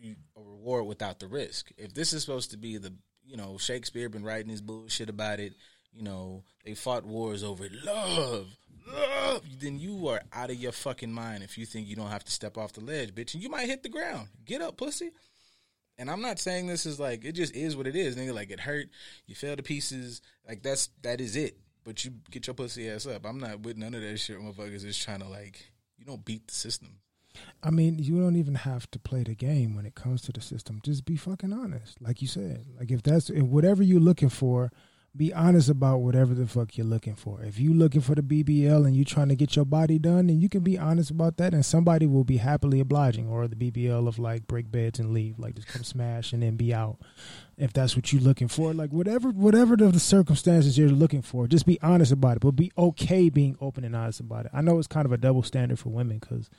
a 0.04 0.16
reward 0.36 0.86
without 0.86 1.20
the 1.20 1.28
risk. 1.28 1.72
If 1.78 1.94
this 1.94 2.14
is 2.14 2.22
supposed 2.22 2.52
to 2.52 2.58
be 2.58 2.78
the, 2.78 2.94
you 3.26 3.38
know, 3.38 3.58
Shakespeare 3.58 4.10
been 4.10 4.24
writing 4.24 4.50
his 4.50 4.62
bullshit 4.62 5.10
about 5.10 5.40
it, 5.40 5.54
you 5.94 6.04
know, 6.04 6.44
they 6.66 6.74
fought 6.74 7.06
wars 7.06 7.44
over 7.44 7.68
love, 7.84 8.48
love, 8.88 9.42
then 9.60 9.80
you 9.80 10.08
are 10.10 10.22
out 10.34 10.50
of 10.50 10.58
your 10.58 10.74
fucking 10.74 11.12
mind 11.12 11.44
if 11.44 11.58
you 11.58 11.66
think 11.66 11.88
you 11.88 11.96
don't 11.96 12.10
have 12.10 12.26
to 12.26 12.32
step 12.32 12.58
off 12.58 12.74
the 12.74 12.82
ledge, 12.82 13.16
bitch, 13.16 13.34
and 13.34 13.42
you 13.42 13.50
might 13.50 13.68
hit 13.68 13.84
the 13.84 13.90
ground. 13.90 14.28
Get 14.46 14.62
up, 14.62 14.78
pussy. 14.78 15.12
And 15.98 16.12
I'm 16.12 16.22
not 16.22 16.40
saying 16.40 16.68
this 16.68 16.86
is 16.86 17.00
like 17.00 17.24
it 17.24 17.32
just 17.32 17.56
is 17.56 17.78
what 17.78 17.88
it 17.88 17.96
is, 17.96 18.18
nigga. 18.18 18.34
Like 18.34 18.52
it 18.52 18.60
hurt, 18.60 18.90
you 19.28 19.36
fell 19.36 19.56
to 19.56 19.64
pieces. 19.64 20.22
Like 20.46 20.62
that's 20.62 20.90
that 21.04 21.22
is 21.22 21.38
it. 21.38 21.58
But 21.86 22.04
you 22.04 22.12
get 22.32 22.48
your 22.48 22.54
pussy 22.54 22.90
ass 22.90 23.06
up. 23.06 23.26
I'm 23.26 23.40
not 23.40 23.62
with 23.62 23.78
none 23.78 23.94
of 23.94 24.02
that 24.02 24.18
shit. 24.18 24.38
Motherfuckers 24.38 24.84
is 24.84 24.98
trying 24.98 25.20
to 25.20 25.30
like 25.30 25.72
you 25.98 26.06
don't 26.06 26.26
beat 26.26 26.48
the 26.48 26.54
system. 26.54 27.00
I 27.62 27.70
mean, 27.70 28.00
you 28.00 28.20
don't 28.20 28.38
even 28.38 28.56
have 28.56 28.90
to 28.92 29.00
play 29.00 29.24
the 29.24 29.36
game 29.36 29.76
when 29.76 29.86
it 29.86 29.96
comes 29.96 30.22
to 30.24 30.32
the 30.32 30.42
system. 30.42 30.80
Just 30.84 31.06
be 31.06 31.18
fucking 31.18 31.52
honest, 31.52 32.02
like 32.02 32.22
you 32.22 32.28
said. 32.28 32.66
Like 32.80 32.92
if 32.92 33.04
that's 33.04 33.30
if 33.30 33.44
whatever 33.44 33.84
you're 33.84 34.00
looking 34.00 34.30
for, 34.30 34.72
be 35.16 35.34
honest 35.34 35.70
about 35.70 36.00
whatever 36.00 36.34
the 36.34 36.48
fuck 36.48 36.78
you're 36.78 36.86
looking 36.86 37.16
for. 37.16 37.42
If 37.42 37.60
you're 37.60 37.74
looking 37.74 38.02
for 38.02 38.16
the 38.16 38.22
BBL 38.22 38.86
and 38.86 38.96
you're 38.96 39.06
trying 39.06 39.30
to 39.30 39.36
get 39.36 39.56
your 39.56 39.66
body 39.66 39.98
done, 39.98 40.28
then 40.28 40.40
you 40.40 40.50
can 40.50 40.62
be 40.62 40.78
honest 40.78 41.12
about 41.12 41.38
that, 41.38 41.54
and 41.54 41.66
somebody 41.66 42.06
will 42.06 42.24
be 42.24 42.38
happily 42.38 42.80
obliging. 42.80 43.28
Or 43.28 43.48
the 43.48 43.56
BBL 43.56 44.08
of 44.08 44.20
like 44.20 44.48
break 44.48 44.72
beds 44.72 45.00
and 45.00 45.14
leave, 45.14 45.40
like 45.40 45.56
just 45.56 45.68
come 45.68 45.84
smash 45.84 46.34
and 46.34 46.44
then 46.44 46.56
be 46.56 46.74
out. 46.74 46.98
If 47.58 47.72
that's 47.72 47.96
what 47.96 48.12
you're 48.12 48.22
looking 48.22 48.50
for, 48.50 48.74
like 48.74 48.92
whatever 48.92 49.30
whatever 49.30 49.78
the, 49.78 49.88
the 49.88 50.00
circumstances 50.00 50.78
you're 50.78 50.90
looking 50.90 51.22
for, 51.22 51.48
just 51.48 51.66
be 51.66 51.80
honest 51.82 52.12
about 52.12 52.38
it. 52.38 52.42
But 52.42 52.52
be 52.52 52.72
okay 52.78 53.30
being 53.30 53.58
open 53.62 53.86
and 53.86 53.96
honest 53.96 54.20
about 54.20 54.46
it. 54.46 54.52
I 54.54 54.62
know 54.62 54.78
it's 54.78 54.88
kind 54.88 55.06
of 55.06 55.12
a 55.12 55.18
double 55.18 55.44
standard 55.44 55.80
for 55.80 55.90
women 55.90 56.20
because 56.20 56.50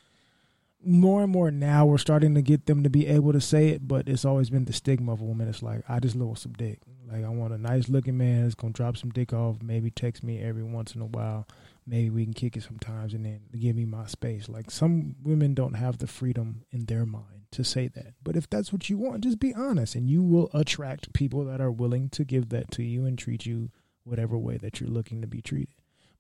more 0.87 1.23
and 1.23 1.33
more 1.33 1.51
now 1.51 1.87
we're 1.87 1.99
starting 1.99 2.35
to 2.35 2.43
get 2.43 2.67
them 2.67 2.83
to 2.83 2.91
be 2.91 3.07
able 3.07 3.33
to 3.33 3.41
say 3.41 3.69
it, 3.69 3.87
but 3.87 4.09
it's 4.09 4.25
always 4.25 4.51
been 4.51 4.65
the 4.65 4.73
stigma 4.73 5.13
of 5.13 5.21
a 5.21 5.25
woman. 5.25 5.49
It's 5.49 5.63
like 5.63 5.83
I 5.89 6.01
just 6.01 6.17
love 6.17 6.39
some 6.39 6.53
dick. 6.53 6.81
Like 7.11 7.25
I 7.25 7.29
want 7.29 7.53
a 7.53 7.59
nice 7.59 7.89
looking 7.89 8.17
man 8.17 8.43
that's 8.43 8.55
gonna 8.55 8.73
drop 8.73 8.97
some 8.97 9.11
dick 9.11 9.33
off, 9.33 9.63
maybe 9.63 9.91
text 9.91 10.23
me 10.23 10.43
every 10.43 10.63
once 10.63 10.95
in 10.95 11.01
a 11.01 11.07
while. 11.07 11.47
Maybe 11.87 12.11
we 12.11 12.25
can 12.25 12.35
kick 12.35 12.57
it 12.57 12.65
sometimes 12.65 13.15
and 13.15 13.25
then 13.25 13.43
give 13.57 13.77
me 13.77 13.85
my 13.85 14.07
space. 14.07 14.49
Like 14.49 14.71
some 14.71 15.15
women 15.23 15.55
don't 15.55 15.75
have 15.75 15.99
the 15.99 16.09
freedom 16.09 16.65
in 16.73 16.87
their 16.87 17.07
mind 17.07 17.47
to 17.53 17.63
say 17.63 17.89
that. 17.89 18.15
But 18.25 18.37
if 18.37 18.51
that's 18.51 18.73
what 18.73 18.91
you 18.91 18.99
want, 18.99 19.23
just 19.23 19.39
be 19.39 19.55
honest 19.55 19.95
and 19.95 20.11
you 20.11 20.23
will 20.23 20.51
attract 20.53 21.13
people 21.13 21.45
that 21.45 21.61
are 21.61 21.71
willing 21.71 22.09
to 22.11 22.25
give 22.25 22.49
that 22.49 22.73
to 22.73 22.83
you 22.83 23.07
and 23.07 23.17
treat 23.17 23.47
you 23.47 23.71
whatever 24.03 24.37
way 24.37 24.57
that 24.57 24.81
you're 24.81 24.91
looking 24.91 25.21
to 25.21 25.29
be 25.29 25.41
treated. 25.41 25.75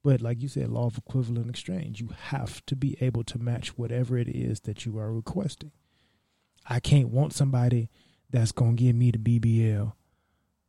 But 0.06 0.22
like 0.22 0.40
you 0.40 0.46
said, 0.46 0.68
law 0.68 0.86
of 0.86 0.98
equivalent 0.98 1.50
exchange, 1.50 2.00
you 2.00 2.10
have 2.26 2.64
to 2.66 2.76
be 2.76 2.96
able 3.00 3.24
to 3.24 3.40
match 3.40 3.76
whatever 3.76 4.16
it 4.16 4.28
is 4.28 4.60
that 4.60 4.86
you 4.86 5.00
are 5.00 5.12
requesting. 5.12 5.72
I 6.64 6.78
can't 6.78 7.08
want 7.08 7.32
somebody 7.32 7.90
that's 8.30 8.52
going 8.52 8.76
to 8.76 8.84
give 8.84 8.94
me 8.94 9.10
the 9.10 9.18
BBL, 9.18 9.94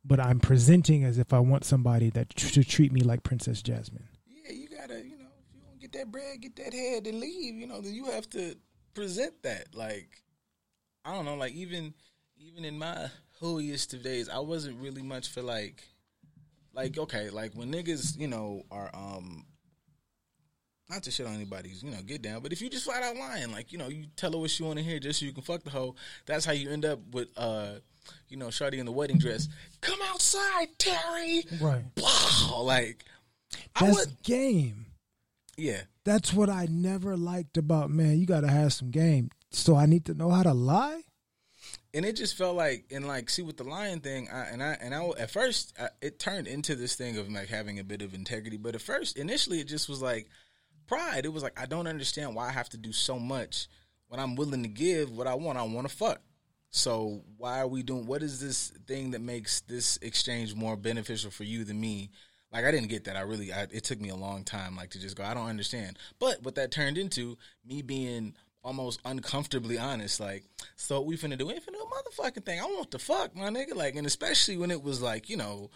but 0.04 0.20
I'm 0.20 0.40
presenting 0.40 1.04
as 1.04 1.20
if 1.20 1.34
I 1.34 1.40
want 1.40 1.66
somebody 1.66 2.10
that 2.10 2.32
to 2.32 2.64
treat 2.64 2.92
me 2.92 3.02
like 3.02 3.22
Princess 3.22 3.62
Jasmine. 3.62 4.08
Yeah, 4.26 4.54
you 4.54 4.70
gotta, 4.70 5.04
you 5.06 5.20
know, 5.20 5.30
if 5.38 5.54
you 5.54 5.62
don't 5.62 5.80
get 5.80 5.92
that 5.92 6.12
bread, 6.12 6.42
get 6.42 6.56
that 6.56 6.74
head, 6.74 7.06
and 7.06 7.20
leave. 7.20 7.54
You 7.54 7.68
know, 7.68 7.80
you 7.84 8.06
have 8.06 8.28
to 8.32 8.56
present 8.96 9.44
that. 9.44 9.76
Like, 9.76 10.24
I 11.06 11.14
don't 11.14 11.26
know, 11.26 11.36
like 11.36 11.54
even 11.54 11.94
even 12.40 12.66
in 12.66 12.80
my 12.80 13.12
holiest 13.40 13.94
of 13.94 14.02
days, 14.02 14.30
I 14.30 14.40
wasn't 14.40 14.82
really 14.82 15.04
much 15.04 15.30
for 15.30 15.44
like 15.44 15.84
like 16.78 16.97
okay, 16.97 17.30
like 17.30 17.53
when 17.53 17.73
niggas, 17.73 18.17
you 18.17 18.28
know, 18.28 18.63
are 18.71 18.91
um 18.93 19.45
not 20.89 21.03
to 21.03 21.11
shit 21.11 21.25
on 21.25 21.34
anybody's, 21.34 21.84
you 21.84 21.91
know, 21.91 21.97
get 22.05 22.21
down, 22.21 22.41
but 22.41 22.53
if 22.53 22.61
you 22.61 22.69
just 22.69 22.86
flat 22.86 23.03
out 23.03 23.17
lying, 23.17 23.51
like, 23.51 23.73
you 23.73 23.78
know, 23.78 23.89
you 23.89 24.05
tell 24.15 24.32
her 24.32 24.38
what 24.38 24.49
she 24.49 24.63
wanna 24.63 24.82
hear 24.82 24.99
just 24.99 25.19
so 25.19 25.25
you 25.25 25.34
can 25.34 25.43
fuck 25.43 25.63
the 25.63 25.69
hoe, 25.69 25.95
that's 26.25 26.45
how 26.45 26.53
you 26.53 26.69
end 26.69 26.86
up 26.86 26.99
with 27.11 27.28
uh 27.36 27.71
you 28.30 28.38
know, 28.38 28.49
Shorty 28.49 28.80
in 28.80 28.86
the 28.86 28.91
wedding 28.91 29.17
dress. 29.17 29.49
Come 29.82 29.99
outside, 30.05 30.69
Terry. 30.78 31.43
Right. 31.59 31.84
Wow. 31.97 32.61
Like 32.61 33.03
That's 33.78 33.97
would, 33.97 34.23
game. 34.23 34.86
Yeah. 35.57 35.82
That's 36.05 36.32
what 36.32 36.49
I 36.49 36.67
never 36.69 37.17
liked 37.17 37.57
about 37.57 37.89
man, 37.89 38.19
you 38.19 38.25
gotta 38.28 38.49
have 38.49 38.71
some 38.71 38.91
game. 38.91 39.32
So 39.51 39.75
I 39.75 39.88
need 39.88 40.05
to 40.05 40.13
know 40.13 40.30
how 40.30 40.43
to 40.43 40.53
lie? 40.53 41.01
And 41.94 42.06
it 42.06 42.16
just 42.16 42.36
felt 42.36 42.56
like 42.56 42.86
and 42.92 43.08
like 43.08 43.30
see 43.30 43.42
with 43.42 43.58
the 43.58 43.64
lion 43.64 44.00
thing 44.00 44.28
I, 44.32 44.46
and 44.46 44.62
i 44.62 44.78
and 44.82 44.94
i 44.94 45.08
at 45.20 45.32
first 45.32 45.74
I, 45.80 45.90
it 46.02 46.20
turned 46.20 46.48
into 46.48 46.76
this 46.76 46.96
thing 46.96 47.18
of 47.18 47.30
like 47.32 47.48
having 47.48 47.80
a 47.80 47.84
bit 47.84 48.02
of 48.02 48.14
integrity 48.14 48.58
but 48.58 48.76
at 48.76 48.82
first 48.82 49.18
initially 49.18 49.60
it 49.60 49.68
just 49.68 49.90
was 49.90 50.02
like 50.02 50.28
pride 50.88 51.26
it 51.26 51.34
was 51.34 51.44
like 51.44 51.60
i 51.60 51.66
don't 51.66 51.88
understand 51.88 52.36
why 52.36 52.48
i 52.48 52.52
have 52.52 52.70
to 52.70 52.78
do 52.78 52.92
so 52.92 53.20
much 53.20 53.68
when 54.08 54.20
i'm 54.20 54.36
willing 54.36 54.64
to 54.64 54.70
give 54.70 55.12
what 55.12 55.28
i 55.28 55.36
want 55.36 55.58
i 55.58 55.64
want 55.64 55.88
to 55.88 55.96
fuck 55.96 56.22
So 56.72 57.24
why 57.38 57.60
are 57.60 57.68
we 57.68 57.82
doing? 57.84 58.06
What 58.06 58.24
is 58.24 58.40
this 58.40 58.72
thing 58.88 59.12
that 59.12 59.22
makes 59.22 59.62
this 59.62 59.98
exchange 60.02 60.54
more 60.54 60.76
beneficial 60.76 61.32
for 61.32 61.44
you 61.44 61.64
than 61.64 61.80
me? 61.80 62.12
Like 62.52 62.66
I 62.66 62.72
didn't 62.72 62.90
get 62.90 63.06
that. 63.06 63.16
I 63.16 63.22
really, 63.22 63.52
I, 63.52 63.64
it 63.72 63.84
took 63.84 64.00
me 64.00 64.10
a 64.10 64.16
long 64.16 64.44
time, 64.44 64.76
like 64.76 64.92
to 64.92 65.00
just 65.00 65.16
go. 65.16 65.24
I 65.24 65.34
don't 65.34 65.48
understand. 65.48 65.98
But 66.20 66.44
what 66.44 66.56
that 66.56 66.72
turned 66.72 66.98
into 66.98 67.38
me 67.66 67.82
being 67.82 68.36
almost 68.68 68.99
uncomfortably 69.05 69.78
honest. 69.78 70.20
Like, 70.20 70.43
so 70.76 71.01
we 71.01 71.18
finna 71.18 71.38
do? 71.38 71.47
We 71.47 71.53
finna 71.53 71.72
do 71.72 71.88
a 71.88 72.22
motherfucking 72.22 72.45
thing. 72.45 72.59
I 72.59 72.65
want 72.65 72.91
the 72.91 72.99
fuck, 72.99 73.36
my 73.36 73.49
nigga. 73.49 73.74
Like, 73.74 73.95
and 73.95 74.05
especially 74.05 74.57
when 74.57 74.72
it 74.72 74.84
was 74.84 75.01
like, 75.01 75.30
you 75.30 75.38
know, 75.38 75.72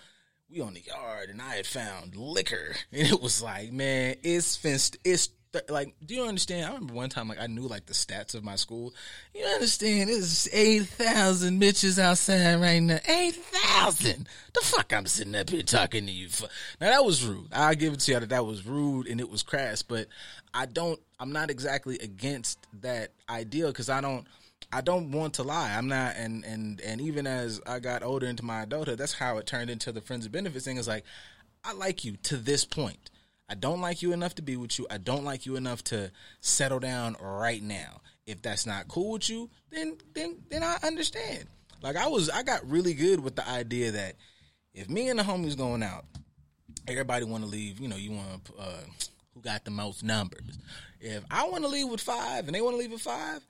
we 0.50 0.60
on 0.60 0.74
the 0.74 0.82
yard 0.82 1.30
and 1.30 1.42
I 1.42 1.56
had 1.56 1.66
found 1.66 2.18
liquor, 2.18 2.76
and 2.92 3.08
it 3.08 3.22
was 3.22 3.42
like, 3.42 3.72
man, 3.72 4.16
it's 4.24 4.58
fenced, 4.58 4.98
it's 5.06 5.30
like, 5.70 5.94
do 6.06 6.16
you 6.16 6.24
understand? 6.24 6.66
I 6.66 6.70
remember 6.70 6.94
one 6.94 7.10
time, 7.10 7.28
like, 7.28 7.40
I 7.40 7.48
knew 7.48 7.68
like 7.68 7.86
the 7.86 7.94
stats 7.94 8.36
of 8.36 8.44
my 8.44 8.56
school. 8.56 8.94
You 9.34 9.44
understand? 9.46 10.10
There's 10.10 10.48
eight 10.54 10.84
thousand 10.84 11.62
bitches 11.62 12.00
outside 12.00 12.56
right 12.56 12.80
now. 12.80 13.00
Eight 13.08 13.36
thousand. 13.36 14.28
The 14.54 14.62
fuck 14.62 14.94
I'm 14.94 15.06
sitting 15.06 15.36
up 15.36 15.50
here 15.50 15.64
talking 15.64 16.06
to 16.06 16.12
you 16.12 16.30
for? 16.30 16.48
Now 16.80 16.92
that 16.92 17.06
was 17.06 17.26
rude. 17.26 17.50
I'll 17.52 17.76
give 17.76 17.94
it 17.94 18.00
to 18.02 18.12
you 18.14 18.20
that 18.20 18.30
that 18.30 18.46
was 18.46 18.66
rude 18.66 19.08
and 19.08 19.20
it 19.20 19.30
was 19.30 19.44
crass, 19.44 19.82
but 19.82 20.08
I 20.54 20.66
don't. 20.66 21.00
I'm 21.20 21.32
not 21.32 21.52
exactly 21.52 21.98
against 22.00 22.60
that 22.82 23.12
idea 23.30 23.68
because 23.68 23.90
I 23.90 24.02
don't. 24.02 24.26
I 24.74 24.80
don't 24.80 25.12
want 25.12 25.34
to 25.34 25.44
lie. 25.44 25.74
I'm 25.76 25.88
not, 25.88 26.16
and 26.16 26.46
and 26.46 26.80
and 26.80 27.02
even 27.02 27.28
as 27.28 27.60
I 27.68 27.80
got 27.80 28.04
older 28.04 28.26
into 28.28 28.46
my 28.46 28.64
adulthood, 28.64 29.00
that's 29.00 29.14
how 29.14 29.38
it 29.38 29.48
turned 29.48 29.70
into 29.70 29.92
the 29.92 30.02
friends 30.02 30.26
of 30.26 30.32
benefits 30.32 30.64
thing. 30.64 30.78
Is 30.78 30.88
like, 30.88 31.04
I 31.66 31.74
like 31.74 32.06
you 32.06 32.16
to 32.24 32.38
this 32.38 32.64
point. 32.64 33.10
I 33.52 33.54
don't 33.54 33.82
like 33.82 34.02
you 34.02 34.14
enough 34.14 34.36
to 34.36 34.42
be 34.42 34.56
with 34.56 34.80
you. 34.80 34.88
I 34.90 34.98
don't 34.98 35.26
like 35.26 35.46
you 35.46 35.58
enough 35.58 35.84
to 35.86 36.10
settle 36.40 36.80
down 36.80 37.18
right 37.20 37.62
now. 37.62 38.00
If 38.26 38.42
that's 38.42 38.66
not 38.66 38.88
cool 38.88 39.12
with 39.12 39.30
you, 39.30 39.50
then 39.72 39.98
then 40.14 40.38
then 40.50 40.64
I 40.64 40.78
understand. 40.84 41.48
Like 41.84 41.98
I 41.98 42.08
was, 42.08 42.30
I 42.30 42.44
got 42.44 42.70
really 42.70 42.94
good 42.94 43.20
with 43.20 43.36
the 43.36 43.46
idea 43.46 43.92
that 43.92 44.16
if 44.74 44.88
me 44.88 45.10
and 45.10 45.20
the 45.20 45.24
homies 45.24 45.58
going 45.58 45.84
out, 45.84 46.06
everybody 46.88 47.26
want 47.26 47.44
to 47.44 47.50
leave. 47.50 47.82
You 47.82 47.90
know, 47.90 47.98
you 47.98 48.12
want. 48.12 48.50
Uh, 48.58 48.84
who 49.34 49.42
got 49.42 49.66
the 49.66 49.72
most 49.72 50.02
numbers? 50.02 50.58
If 51.02 51.26
I 51.30 51.50
want 51.50 51.66
to 51.66 51.70
leave 51.70 51.90
with 51.90 52.02
five 52.02 52.46
and 52.46 52.56
they 52.56 52.62
want 52.62 52.76
to 52.76 52.80
leave 52.80 52.92
with 52.92 53.02
five, 53.02 53.46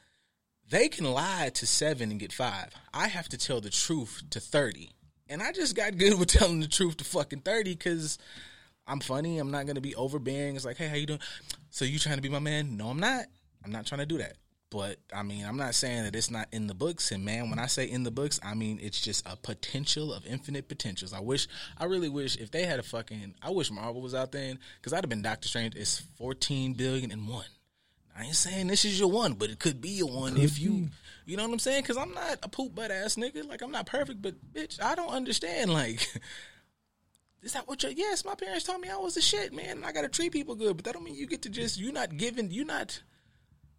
they 0.68 0.90
can 0.90 1.06
lie 1.06 1.52
to 1.54 1.68
seven 1.68 2.10
and 2.10 2.20
get 2.20 2.34
five. 2.34 2.70
I 2.92 3.08
have 3.08 3.30
to 3.30 3.38
tell 3.38 3.62
the 3.62 3.70
truth 3.70 4.24
to 4.32 4.40
30. 4.40 4.90
And 5.30 5.44
I 5.44 5.52
just 5.52 5.76
got 5.76 5.98
good 5.98 6.18
with 6.18 6.28
telling 6.40 6.60
the 6.60 6.68
truth 6.68 6.98
to 6.98 7.04
fucking 7.04 7.42
30 7.42 7.76
because 7.76 8.18
I'm 8.88 9.00
funny. 9.00 9.38
I'm 9.38 9.52
not 9.52 9.66
going 9.66 9.76
to 9.76 9.82
be 9.82 9.96
overbearing. 9.96 10.56
It's 10.56 10.66
like, 10.66 10.78
hey, 10.78 10.88
how 10.88 10.96
you 10.96 11.06
doing? 11.06 11.20
So 11.70 11.86
you 11.86 12.00
trying 12.00 12.18
to 12.18 12.22
be 12.22 12.30
my 12.30 12.40
man? 12.40 12.78
No, 12.78 12.88
I'm 12.88 13.00
not. 13.00 13.26
I'm 13.64 13.72
not 13.72 13.86
trying 13.86 14.00
to 14.00 14.06
do 14.06 14.18
that. 14.18 14.36
But 14.72 15.00
I 15.14 15.22
mean, 15.24 15.46
I'm 15.46 15.58
not 15.58 15.76
saying 15.76 16.04
that 16.04 16.16
it's 16.16 16.32
not 16.32 16.48
in 16.54 16.68
the 16.68 16.74
books. 16.74 17.12
And 17.12 17.26
man, 17.26 17.50
when 17.50 17.60
I 17.60 17.68
say 17.68 17.84
in 17.86 18.04
the 18.04 18.12
books, 18.12 18.40
I 18.42 18.54
mean 18.56 18.80
it's 18.82 19.02
just 19.02 19.28
a 19.28 19.36
potential 19.36 20.14
of 20.14 20.26
infinite 20.26 20.70
potentials. 20.70 21.12
I 21.12 21.20
wish, 21.20 21.50
I 21.78 21.86
really 21.86 22.08
wish, 22.08 22.38
if 22.38 22.52
they 22.52 22.66
had 22.66 22.80
a 22.80 22.84
fucking, 22.84 23.36
I 23.42 23.50
wish 23.50 23.70
Marvel 23.70 24.02
was 24.02 24.16
out 24.16 24.32
there 24.32 24.54
because 24.78 24.94
I'd 24.94 25.04
have 25.04 25.10
been 25.10 25.22
Doctor 25.22 25.50
Strange. 25.50 25.76
It's 25.76 26.00
14 26.18 26.74
billion 26.74 27.12
and 27.12 27.28
one. 27.28 27.46
I 28.18 28.24
ain't 28.24 28.36
saying 28.36 28.68
this 28.68 28.86
is 28.86 28.98
your 28.98 29.12
one, 29.12 29.34
but 29.34 29.50
it 29.50 29.60
could 29.60 29.82
be 29.82 29.90
your 29.90 30.10
one 30.10 30.36
Could 30.36 30.44
if 30.44 30.60
you, 30.60 30.72
be. 30.72 30.90
you 31.26 31.38
know 31.38 31.44
what 31.44 31.52
I'm 31.52 31.60
saying? 31.60 31.82
Because 31.82 31.98
I'm 31.98 32.14
not 32.14 32.40
a 32.42 32.48
poop 32.50 32.74
butt 32.74 32.92
ass 32.92 33.16
nigga. 33.18 33.46
Like 33.48 33.62
I'm 33.62 33.72
not 33.72 33.88
perfect, 33.88 34.22
but 34.22 34.36
bitch, 34.54 34.82
I 34.82 34.96
don't 34.96 35.10
understand. 35.10 35.72
Like, 35.82 36.08
is 37.42 37.54
that 37.54 37.68
what 37.68 37.84
your? 37.84 37.92
Yes, 37.92 38.24
my 38.26 38.36
parents 38.36 38.66
told 38.66 38.82
me 38.82 38.90
I 38.90 38.98
was 38.98 39.16
the 39.16 39.22
shit, 39.22 39.54
man. 39.54 39.78
And 39.78 39.86
I 39.86 39.92
gotta 39.92 40.10
treat 40.10 40.32
people 40.32 40.56
good, 40.56 40.76
but 40.76 40.86
that 40.86 40.94
don't 40.94 41.04
mean 41.04 41.16
you 41.16 41.28
get 41.28 41.42
to 41.44 41.50
just 41.50 41.80
you're 41.80 41.94
not 41.94 42.18
giving 42.18 42.52
you're 42.52 42.66
not 42.66 43.02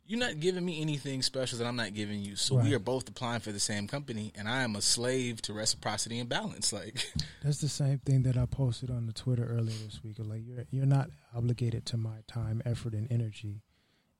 you're 0.04 0.18
not 0.18 0.40
giving 0.40 0.64
me 0.64 0.80
anything 0.80 1.22
special 1.22 1.58
that 1.58 1.66
I'm 1.66 1.76
not 1.76 1.94
giving 1.94 2.20
you. 2.20 2.34
So 2.36 2.56
we 2.56 2.74
are 2.74 2.80
both 2.80 3.08
applying 3.08 3.40
for 3.40 3.52
the 3.52 3.60
same 3.60 3.86
company, 3.86 4.32
and 4.34 4.48
I 4.48 4.62
am 4.62 4.74
a 4.74 4.82
slave 4.82 5.40
to 5.42 5.52
reciprocity 5.52 6.18
and 6.18 6.28
balance. 6.28 6.72
Like, 6.72 7.06
That's 7.42 7.60
the 7.60 7.68
same 7.68 7.98
thing 7.98 8.24
that 8.24 8.36
I 8.36 8.46
posted 8.46 8.90
on 8.90 9.06
the 9.06 9.12
Twitter 9.12 9.44
earlier 9.44 9.76
this 9.84 10.00
week. 10.02 10.16
Like 10.18 10.42
you're 10.44 10.64
you're 10.70 10.86
not 10.86 11.10
obligated 11.34 11.86
to 11.86 11.96
my 11.96 12.18
time, 12.26 12.62
effort, 12.64 12.94
and 12.94 13.10
energy 13.12 13.62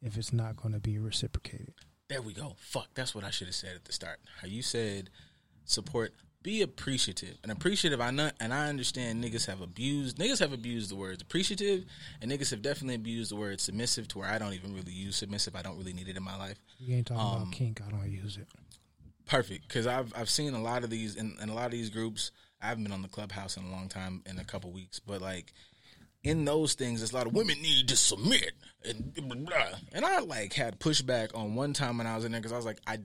if 0.01 0.16
it's 0.16 0.32
not 0.32 0.57
going 0.57 0.72
to 0.74 0.80
be 0.80 0.99
reciprocated. 0.99 1.74
there 2.09 2.22
we 2.22 2.32
go. 2.32 2.57
Fuck, 2.59 2.88
that's 2.95 3.14
what 3.14 3.24
I 3.24 3.30
should 3.30 3.47
have 3.49 3.55
said 3.55 3.76
at 3.76 3.84
the 3.84 3.93
start. 3.93 4.18
How 4.40 4.47
you 4.49 4.62
said 4.62 5.11
support, 5.64 6.12
be 6.43 6.62
appreciative, 6.62 7.36
and 7.43 7.53
appreciative. 7.53 8.01
I 8.01 8.11
know, 8.11 8.30
and 8.40 8.53
I 8.53 8.68
understand 8.68 9.22
niggas 9.22 9.47
have 9.47 9.61
abused. 9.61 10.18
Niggas 10.18 10.40
have 10.40 10.53
abused 10.53 10.90
the 10.90 10.97
words 10.97 11.22
appreciative, 11.22 11.84
and 12.20 12.30
niggas 12.30 12.51
have 12.51 12.62
definitely 12.62 12.97
abused 12.97 13.30
the 13.30 13.36
word 13.36 13.61
submissive 13.61 14.09
to 14.09 14.18
where 14.18 14.28
I 14.28 14.38
don't 14.38 14.53
even 14.55 14.74
really 14.74 14.93
use 14.93 15.16
submissive. 15.16 15.55
I 15.57 15.62
don't 15.62 15.78
really 15.78 15.93
need 15.93 16.09
it 16.09 16.16
in 16.16 16.22
my 16.22 16.36
life. 16.36 16.59
You 16.78 16.97
ain't 16.97 17.07
talking 17.07 17.20
Um, 17.24 17.43
about 17.43 17.53
kink. 17.53 17.80
I 17.86 17.90
don't 17.90 18.11
use 18.11 18.36
it. 18.36 18.47
perfect 19.26 19.68
because 19.68 19.86
I've 19.86 20.12
I've 20.16 20.30
seen 20.30 20.55
a 20.55 20.61
lot 20.62 20.84
of 20.84 20.90
these 20.90 21.16
in, 21.16 21.36
in 21.40 21.49
a 21.49 21.55
lot 21.55 21.66
of 21.66 21.72
these 21.72 21.90
groups. 21.90 22.32
I 22.61 22.66
haven't 22.66 22.84
been 22.84 22.93
on 22.93 23.03
the 23.03 23.09
clubhouse 23.09 23.57
in 23.57 23.64
a 23.64 23.70
long 23.70 23.88
time, 23.88 24.22
in 24.26 24.38
a 24.38 24.45
couple 24.45 24.70
weeks, 24.72 24.99
but 25.01 25.20
like 25.20 25.53
in 26.24 26.45
those 26.45 26.74
things, 26.74 27.01
there's 27.01 27.12
a 27.12 27.16
lot 27.16 27.26
of 27.26 27.34
women 27.34 27.61
need 27.61 27.88
to 27.88 27.97
submit 27.97 28.53
and 28.84 29.12
blah, 29.14 29.36
blah, 29.36 29.78
and 29.93 30.05
I 30.05 30.20
like 30.20 30.53
had 30.53 30.78
pushback 30.78 31.36
on 31.36 31.55
one 31.57 31.72
time 31.72 31.99
when 31.99 32.07
I 32.07 32.14
was 32.14 32.24
in 32.24 32.30
there 32.32 32.40
because 32.40 32.53
I 32.53 32.57
was 32.57 32.64
like, 32.64 32.78
I 32.86 32.99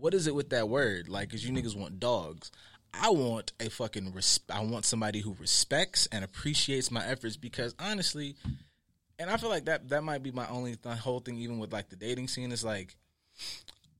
what 0.00 0.14
is 0.14 0.26
it 0.26 0.34
with 0.34 0.50
that 0.50 0.68
word? 0.68 1.08
Like, 1.08 1.28
because 1.28 1.46
you 1.46 1.52
niggas 1.52 1.76
want 1.76 2.00
dogs. 2.00 2.50
I 2.92 3.10
want 3.10 3.52
a 3.60 3.68
fucking 3.68 4.12
res- 4.12 4.40
I 4.52 4.60
want 4.64 4.84
somebody 4.84 5.20
who 5.20 5.36
respects 5.38 6.08
and 6.10 6.24
appreciates 6.24 6.90
my 6.90 7.04
efforts 7.06 7.36
because 7.36 7.74
honestly, 7.78 8.36
and 9.18 9.30
I 9.30 9.36
feel 9.36 9.50
like 9.50 9.66
that 9.66 9.88
that 9.90 10.02
might 10.02 10.22
be 10.22 10.32
my 10.32 10.48
only 10.48 10.76
th- 10.76 10.98
whole 10.98 11.20
thing. 11.20 11.36
Even 11.36 11.58
with 11.58 11.72
like 11.72 11.88
the 11.88 11.96
dating 11.96 12.28
scene, 12.28 12.50
is 12.50 12.64
like 12.64 12.96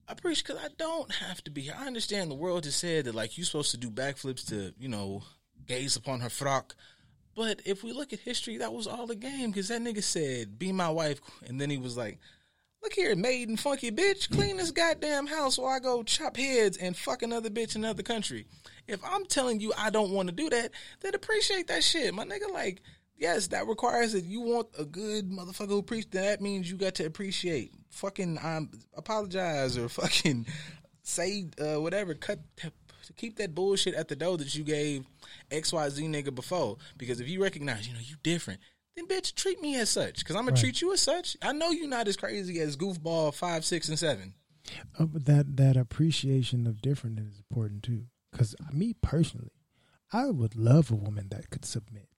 I 0.08 0.14
preach 0.14 0.44
because 0.44 0.60
I 0.60 0.68
don't 0.76 1.12
have 1.12 1.42
to 1.44 1.50
be. 1.50 1.70
I 1.70 1.86
understand 1.86 2.30
the 2.30 2.36
world 2.36 2.64
has 2.64 2.74
said 2.74 3.04
that 3.04 3.14
like 3.14 3.38
you're 3.38 3.44
supposed 3.44 3.70
to 3.72 3.76
do 3.76 3.90
backflips 3.90 4.48
to 4.48 4.74
you 4.78 4.88
know 4.88 5.22
gaze 5.66 5.94
upon 5.94 6.20
her 6.20 6.30
frock, 6.30 6.74
but 7.36 7.60
if 7.64 7.84
we 7.84 7.92
look 7.92 8.12
at 8.12 8.18
history, 8.20 8.56
that 8.56 8.72
was 8.72 8.88
all 8.88 9.08
a 9.10 9.14
game 9.14 9.50
because 9.50 9.68
that 9.68 9.82
nigga 9.82 10.02
said, 10.02 10.58
"Be 10.58 10.72
my 10.72 10.90
wife," 10.90 11.20
and 11.46 11.60
then 11.60 11.70
he 11.70 11.78
was 11.78 11.96
like. 11.96 12.18
Look 12.82 12.94
here, 12.94 13.14
maiden 13.14 13.58
funky 13.58 13.90
bitch, 13.90 14.30
clean 14.30 14.56
this 14.56 14.70
goddamn 14.70 15.26
house 15.26 15.58
while 15.58 15.74
I 15.74 15.80
go 15.80 16.02
chop 16.02 16.38
heads 16.38 16.78
and 16.78 16.96
fuck 16.96 17.22
another 17.22 17.50
bitch 17.50 17.76
in 17.76 17.84
another 17.84 18.02
country. 18.02 18.46
If 18.88 19.00
I'm 19.04 19.26
telling 19.26 19.60
you 19.60 19.72
I 19.76 19.90
don't 19.90 20.12
want 20.12 20.30
to 20.30 20.34
do 20.34 20.48
that, 20.48 20.70
then 21.00 21.14
appreciate 21.14 21.66
that 21.66 21.84
shit, 21.84 22.14
my 22.14 22.24
nigga. 22.24 22.50
Like, 22.50 22.80
yes, 23.18 23.48
that 23.48 23.66
requires 23.66 24.12
that 24.14 24.24
you 24.24 24.40
want 24.40 24.68
a 24.78 24.86
good 24.86 25.30
motherfucker 25.30 25.68
who 25.68 25.82
preach. 25.82 26.08
That 26.10 26.40
means 26.40 26.70
you 26.70 26.78
got 26.78 26.94
to 26.96 27.04
appreciate. 27.04 27.74
Fucking 27.90 28.38
um, 28.42 28.70
apologize 28.94 29.76
or 29.76 29.90
fucking 29.90 30.46
say 31.02 31.48
uh, 31.60 31.80
whatever. 31.80 32.14
Cut. 32.14 32.40
To 32.56 33.14
keep 33.14 33.38
that 33.38 33.56
bullshit 33.56 33.94
at 33.94 34.06
the 34.06 34.14
door 34.14 34.38
that 34.38 34.54
you 34.54 34.62
gave 34.62 35.04
X 35.50 35.72
Y 35.72 35.88
Z 35.88 36.04
nigga 36.04 36.32
before. 36.32 36.76
Because 36.96 37.20
if 37.20 37.28
you 37.28 37.42
recognize, 37.42 37.88
you 37.88 37.92
know, 37.92 38.00
you 38.00 38.14
different, 38.22 38.60
then 38.96 39.06
bitch 39.06 39.34
treat 39.34 39.60
me 39.62 39.76
as 39.76 39.88
such. 39.90 40.18
Because 40.18 40.36
I'm 40.36 40.42
gonna 40.42 40.52
Right. 40.52 40.60
treat 40.60 40.80
you 40.82 40.92
as 40.92 41.00
such. 41.00 41.36
I 41.42 41.52
know 41.52 41.70
you're 41.70 41.88
not 41.88 42.06
as 42.08 42.16
crazy 42.16 42.60
as 42.60 42.76
goofball 42.76 43.32
five, 43.34 43.64
six, 43.64 43.88
and 43.88 43.98
seven. 43.98 44.34
Uh, 44.98 45.06
but 45.06 45.24
that 45.24 45.56
that 45.56 45.76
appreciation 45.76 46.66
of 46.66 46.82
different 46.82 47.18
is 47.18 47.38
important 47.38 47.82
too. 47.82 48.06
Because 48.30 48.54
me 48.72 48.92
personally, 48.94 49.52
I 50.12 50.26
would 50.26 50.54
love 50.54 50.90
a 50.90 50.96
woman 50.96 51.28
that 51.30 51.48
could 51.50 51.64
submit. 51.64 52.08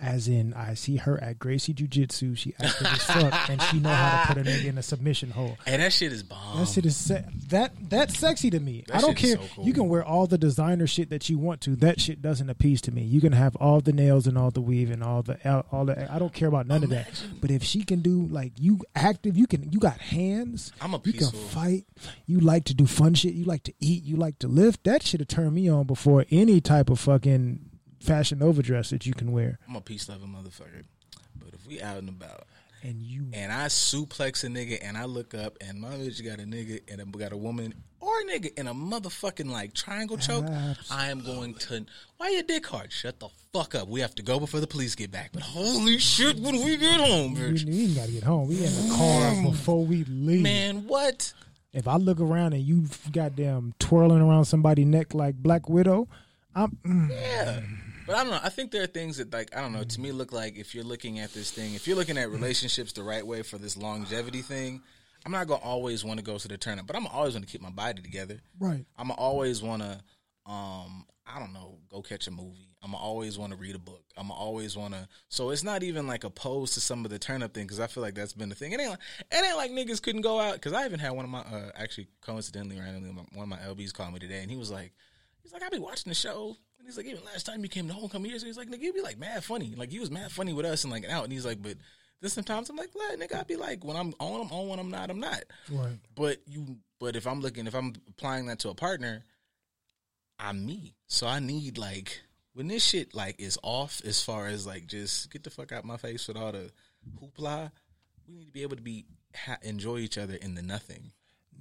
As 0.00 0.26
in, 0.26 0.52
I 0.54 0.74
see 0.74 0.96
her 0.96 1.22
at 1.22 1.38
Gracie 1.38 1.72
Jiu 1.72 1.86
Jitsu. 1.86 2.34
She 2.34 2.52
active 2.60 2.86
as 2.88 3.02
fuck, 3.04 3.48
and 3.48 3.62
she 3.62 3.78
know 3.78 3.90
how 3.90 4.22
to 4.22 4.34
put 4.34 4.38
a 4.38 4.44
nigga 4.50 4.64
in 4.66 4.76
a 4.76 4.82
submission 4.82 5.30
hole. 5.30 5.56
Hey, 5.64 5.76
that 5.76 5.92
shit 5.92 6.12
is 6.12 6.24
bomb. 6.24 6.58
That 6.58 6.66
shit 6.68 6.84
is 6.84 6.96
se- 6.96 7.24
that 7.48 7.72
that's 7.88 8.18
sexy 8.18 8.50
to 8.50 8.58
me. 8.58 8.84
That 8.88 8.96
I 8.96 9.00
don't 9.00 9.16
care. 9.16 9.36
so 9.36 9.42
cool. 9.54 9.64
You 9.64 9.72
can 9.72 9.88
wear 9.88 10.04
all 10.04 10.26
the 10.26 10.36
designer 10.36 10.88
shit 10.88 11.10
that 11.10 11.30
you 11.30 11.38
want 11.38 11.60
to. 11.62 11.76
That 11.76 12.00
shit 12.00 12.20
doesn't 12.20 12.50
appease 12.50 12.82
to 12.82 12.92
me. 12.92 13.02
You 13.02 13.20
can 13.20 13.32
have 13.32 13.54
all 13.56 13.80
the 13.80 13.92
nails 13.92 14.26
and 14.26 14.36
all 14.36 14.50
the 14.50 14.60
weave 14.60 14.90
and 14.90 15.02
all 15.02 15.22
the 15.22 15.38
all 15.70 15.84
the. 15.84 16.12
I 16.12 16.18
don't 16.18 16.32
care 16.34 16.48
about 16.48 16.66
none 16.66 16.82
of 16.82 16.90
that. 16.90 17.08
But 17.40 17.52
if 17.52 17.62
she 17.62 17.84
can 17.84 18.00
do 18.00 18.26
like 18.26 18.52
you 18.58 18.80
active, 18.96 19.36
you 19.38 19.46
can. 19.46 19.70
You 19.72 19.78
got 19.78 19.98
hands. 20.00 20.72
I'm 20.80 20.94
a 20.94 21.00
You 21.04 21.12
can 21.12 21.30
fight. 21.30 21.84
You 22.26 22.40
like 22.40 22.64
to 22.64 22.74
do 22.74 22.86
fun 22.86 23.14
shit. 23.14 23.34
You 23.34 23.44
like 23.44 23.62
to 23.62 23.72
eat. 23.78 24.02
You 24.02 24.16
like 24.16 24.40
to 24.40 24.48
lift. 24.48 24.82
That 24.84 25.04
should 25.04 25.20
have 25.20 25.28
turned 25.28 25.54
me 25.54 25.68
on 25.68 25.86
before 25.86 26.26
any 26.30 26.60
type 26.60 26.90
of 26.90 26.98
fucking 26.98 27.70
fashion 28.04 28.42
overdress 28.42 28.90
that 28.90 29.06
you 29.06 29.14
can 29.14 29.32
wear. 29.32 29.58
I'm 29.68 29.76
a 29.76 29.80
peace 29.80 30.08
loving 30.08 30.28
motherfucker. 30.28 30.84
But 31.36 31.54
if 31.54 31.66
we 31.66 31.80
out 31.80 31.98
and 31.98 32.08
about 32.08 32.46
And 32.82 33.00
you 33.00 33.26
and 33.32 33.52
I 33.52 33.66
suplex 33.66 34.44
a 34.44 34.48
nigga 34.48 34.78
and 34.82 34.96
I 34.96 35.04
look 35.04 35.34
up 35.34 35.56
and 35.60 35.80
my 35.80 35.88
bitch 35.90 36.24
got 36.24 36.38
a 36.38 36.46
nigga 36.46 36.80
and 36.90 37.00
a, 37.00 37.04
got 37.04 37.32
a 37.32 37.36
woman 37.36 37.74
or 38.00 38.12
a 38.20 38.24
nigga 38.24 38.56
in 38.58 38.66
a 38.68 38.74
motherfucking 38.74 39.50
like 39.50 39.72
triangle 39.72 40.18
choke, 40.18 40.44
I 40.90 41.10
am 41.10 41.20
going 41.24 41.54
to. 41.54 41.86
Why 42.18 42.30
your 42.30 42.42
dick 42.42 42.66
hard? 42.66 42.92
Shut 42.92 43.18
the 43.18 43.28
fuck 43.52 43.74
up. 43.74 43.88
We 43.88 44.00
have 44.00 44.14
to 44.16 44.22
go 44.22 44.38
before 44.38 44.60
the 44.60 44.66
police 44.66 44.94
get 44.94 45.10
back. 45.10 45.30
But 45.32 45.42
holy 45.42 45.98
shit, 45.98 46.36
when 46.38 46.62
we 46.62 46.76
get 46.76 47.00
home, 47.00 47.34
we, 47.34 47.40
bitch. 47.40 47.64
we 47.64 47.84
ain't 47.84 47.96
gotta 47.96 48.12
get 48.12 48.22
home. 48.24 48.48
We 48.48 48.56
in 48.64 48.88
the 48.88 48.94
car 48.94 49.42
before 49.50 49.84
we 49.84 50.04
leave. 50.04 50.42
Man, 50.42 50.86
what? 50.86 51.32
If 51.72 51.88
I 51.88 51.96
look 51.96 52.20
around 52.20 52.52
and 52.52 52.62
you 52.62 52.84
goddamn 53.10 53.74
twirling 53.78 54.20
around 54.20 54.44
somebody's 54.44 54.86
neck 54.86 55.14
like 55.14 55.34
Black 55.36 55.68
Widow, 55.68 56.06
I'm 56.54 56.78
mm, 56.86 57.10
Yeah. 57.10 57.60
But 58.06 58.16
I 58.16 58.22
don't 58.22 58.32
know. 58.32 58.40
I 58.42 58.50
think 58.50 58.70
there 58.70 58.82
are 58.82 58.86
things 58.86 59.16
that, 59.16 59.32
like, 59.32 59.56
I 59.56 59.60
don't 59.60 59.72
know. 59.72 59.82
To 59.82 60.00
me, 60.00 60.12
look 60.12 60.32
like 60.32 60.56
if 60.56 60.74
you're 60.74 60.84
looking 60.84 61.20
at 61.20 61.32
this 61.32 61.50
thing, 61.50 61.74
if 61.74 61.86
you're 61.86 61.96
looking 61.96 62.18
at 62.18 62.30
relationships 62.30 62.92
the 62.92 63.02
right 63.02 63.26
way 63.26 63.42
for 63.42 63.56
this 63.56 63.76
longevity 63.76 64.42
thing, 64.42 64.82
I'm 65.24 65.32
not 65.32 65.46
gonna 65.46 65.62
always 65.62 66.04
want 66.04 66.18
to 66.18 66.24
go 66.24 66.36
to 66.36 66.48
the 66.48 66.58
tournament, 66.58 66.86
but 66.86 66.96
I'm 66.96 67.06
always 67.06 67.34
gonna 67.34 67.46
keep 67.46 67.62
my 67.62 67.70
body 67.70 68.02
together. 68.02 68.40
Right. 68.58 68.84
I'm 68.98 69.10
always 69.10 69.62
want 69.62 69.82
to, 69.82 69.92
um, 70.50 71.06
I 71.26 71.38
don't 71.38 71.54
know, 71.54 71.78
go 71.88 72.02
catch 72.02 72.26
a 72.26 72.30
movie. 72.30 72.68
I'm 72.82 72.94
always 72.94 73.38
want 73.38 73.52
to 73.52 73.58
read 73.58 73.74
a 73.74 73.78
book. 73.78 74.04
I'm 74.18 74.30
always 74.30 74.76
want 74.76 74.92
to. 74.92 75.08
So 75.30 75.48
it's 75.48 75.64
not 75.64 75.82
even 75.82 76.06
like 76.06 76.24
opposed 76.24 76.74
to 76.74 76.80
some 76.80 77.06
of 77.06 77.10
the 77.10 77.18
turn 77.18 77.42
up 77.42 77.54
thing 77.54 77.64
because 77.64 77.80
I 77.80 77.86
feel 77.86 78.02
like 78.02 78.14
that's 78.14 78.34
been 78.34 78.50
the 78.50 78.54
thing. 78.54 78.72
It 78.72 78.80
ain't 78.80 78.90
like 78.90 78.98
it 79.32 79.44
ain't 79.44 79.56
like 79.56 79.70
niggas 79.70 80.02
couldn't 80.02 80.20
go 80.20 80.38
out 80.38 80.54
because 80.54 80.74
I 80.74 80.84
even 80.84 81.00
had 81.00 81.12
one 81.12 81.24
of 81.24 81.30
my 81.30 81.40
uh, 81.40 81.70
actually 81.74 82.08
coincidentally 82.20 82.78
randomly 82.78 83.10
one 83.32 83.42
of 83.42 83.48
my 83.48 83.56
LBs 83.56 83.94
called 83.94 84.12
me 84.12 84.18
today 84.18 84.42
and 84.42 84.50
he 84.50 84.58
was 84.58 84.70
like, 84.70 84.92
he's 85.42 85.54
like 85.54 85.62
I 85.62 85.70
be 85.70 85.78
watching 85.78 86.10
the 86.10 86.14
show 86.14 86.58
and 86.84 86.90
he's 86.90 86.96
like 86.96 87.06
even 87.06 87.24
last 87.24 87.46
time 87.46 87.62
you 87.62 87.68
came 87.68 87.88
to 87.88 87.94
homecoming 87.94 88.30
years 88.30 88.42
so 88.42 88.46
he's 88.46 88.58
like 88.58 88.68
nigga 88.68 88.82
you 88.82 88.92
be 88.92 89.00
like 89.00 89.18
mad 89.18 89.42
funny. 89.42 89.74
Like 89.76 89.92
you 89.92 90.00
was 90.00 90.10
mad 90.10 90.30
funny 90.30 90.52
with 90.52 90.66
us 90.66 90.84
and 90.84 90.92
like 90.92 91.08
out. 91.08 91.24
And 91.24 91.32
he's 91.32 91.46
like 91.46 91.62
but 91.62 91.76
then 92.20 92.30
sometimes 92.30 92.68
I'm 92.70 92.76
like 92.76 92.94
"Look, 92.94 93.18
nigga? 93.20 93.40
I 93.40 93.42
be 93.44 93.56
like 93.56 93.84
when 93.84 93.96
I'm 93.96 94.14
on 94.18 94.42
I'm 94.42 94.52
on 94.52 94.68
when 94.68 94.78
I'm 94.78 94.90
not 94.90 95.10
I'm 95.10 95.20
not. 95.20 95.44
Right. 95.70 95.98
but 96.14 96.38
you 96.46 96.76
but 97.00 97.16
if 97.16 97.26
i'm 97.26 97.40
looking 97.40 97.66
if 97.66 97.74
i'm 97.74 97.94
applying 98.08 98.46
that 98.46 98.58
to 98.60 98.68
a 98.68 98.74
partner 98.74 99.24
i'm 100.38 100.64
me. 100.64 100.94
So 101.06 101.26
i 101.26 101.38
need 101.38 101.78
like 101.78 102.20
when 102.52 102.68
this 102.68 102.84
shit 102.84 103.14
like 103.14 103.40
is 103.40 103.58
off 103.62 104.00
as 104.04 104.22
far 104.22 104.46
as 104.46 104.66
like 104.66 104.86
just 104.86 105.30
get 105.30 105.42
the 105.42 105.50
fuck 105.50 105.72
out 105.72 105.84
my 105.84 105.96
face 105.96 106.28
with 106.28 106.36
all 106.36 106.52
the 106.52 106.70
hoopla 107.20 107.70
we 108.26 108.34
need 108.34 108.46
to 108.46 108.52
be 108.52 108.62
able 108.62 108.76
to 108.76 108.82
be 108.82 109.06
ha- 109.34 109.58
enjoy 109.62 109.98
each 109.98 110.18
other 110.18 110.34
in 110.34 110.54
the 110.54 110.62
nothing. 110.62 111.12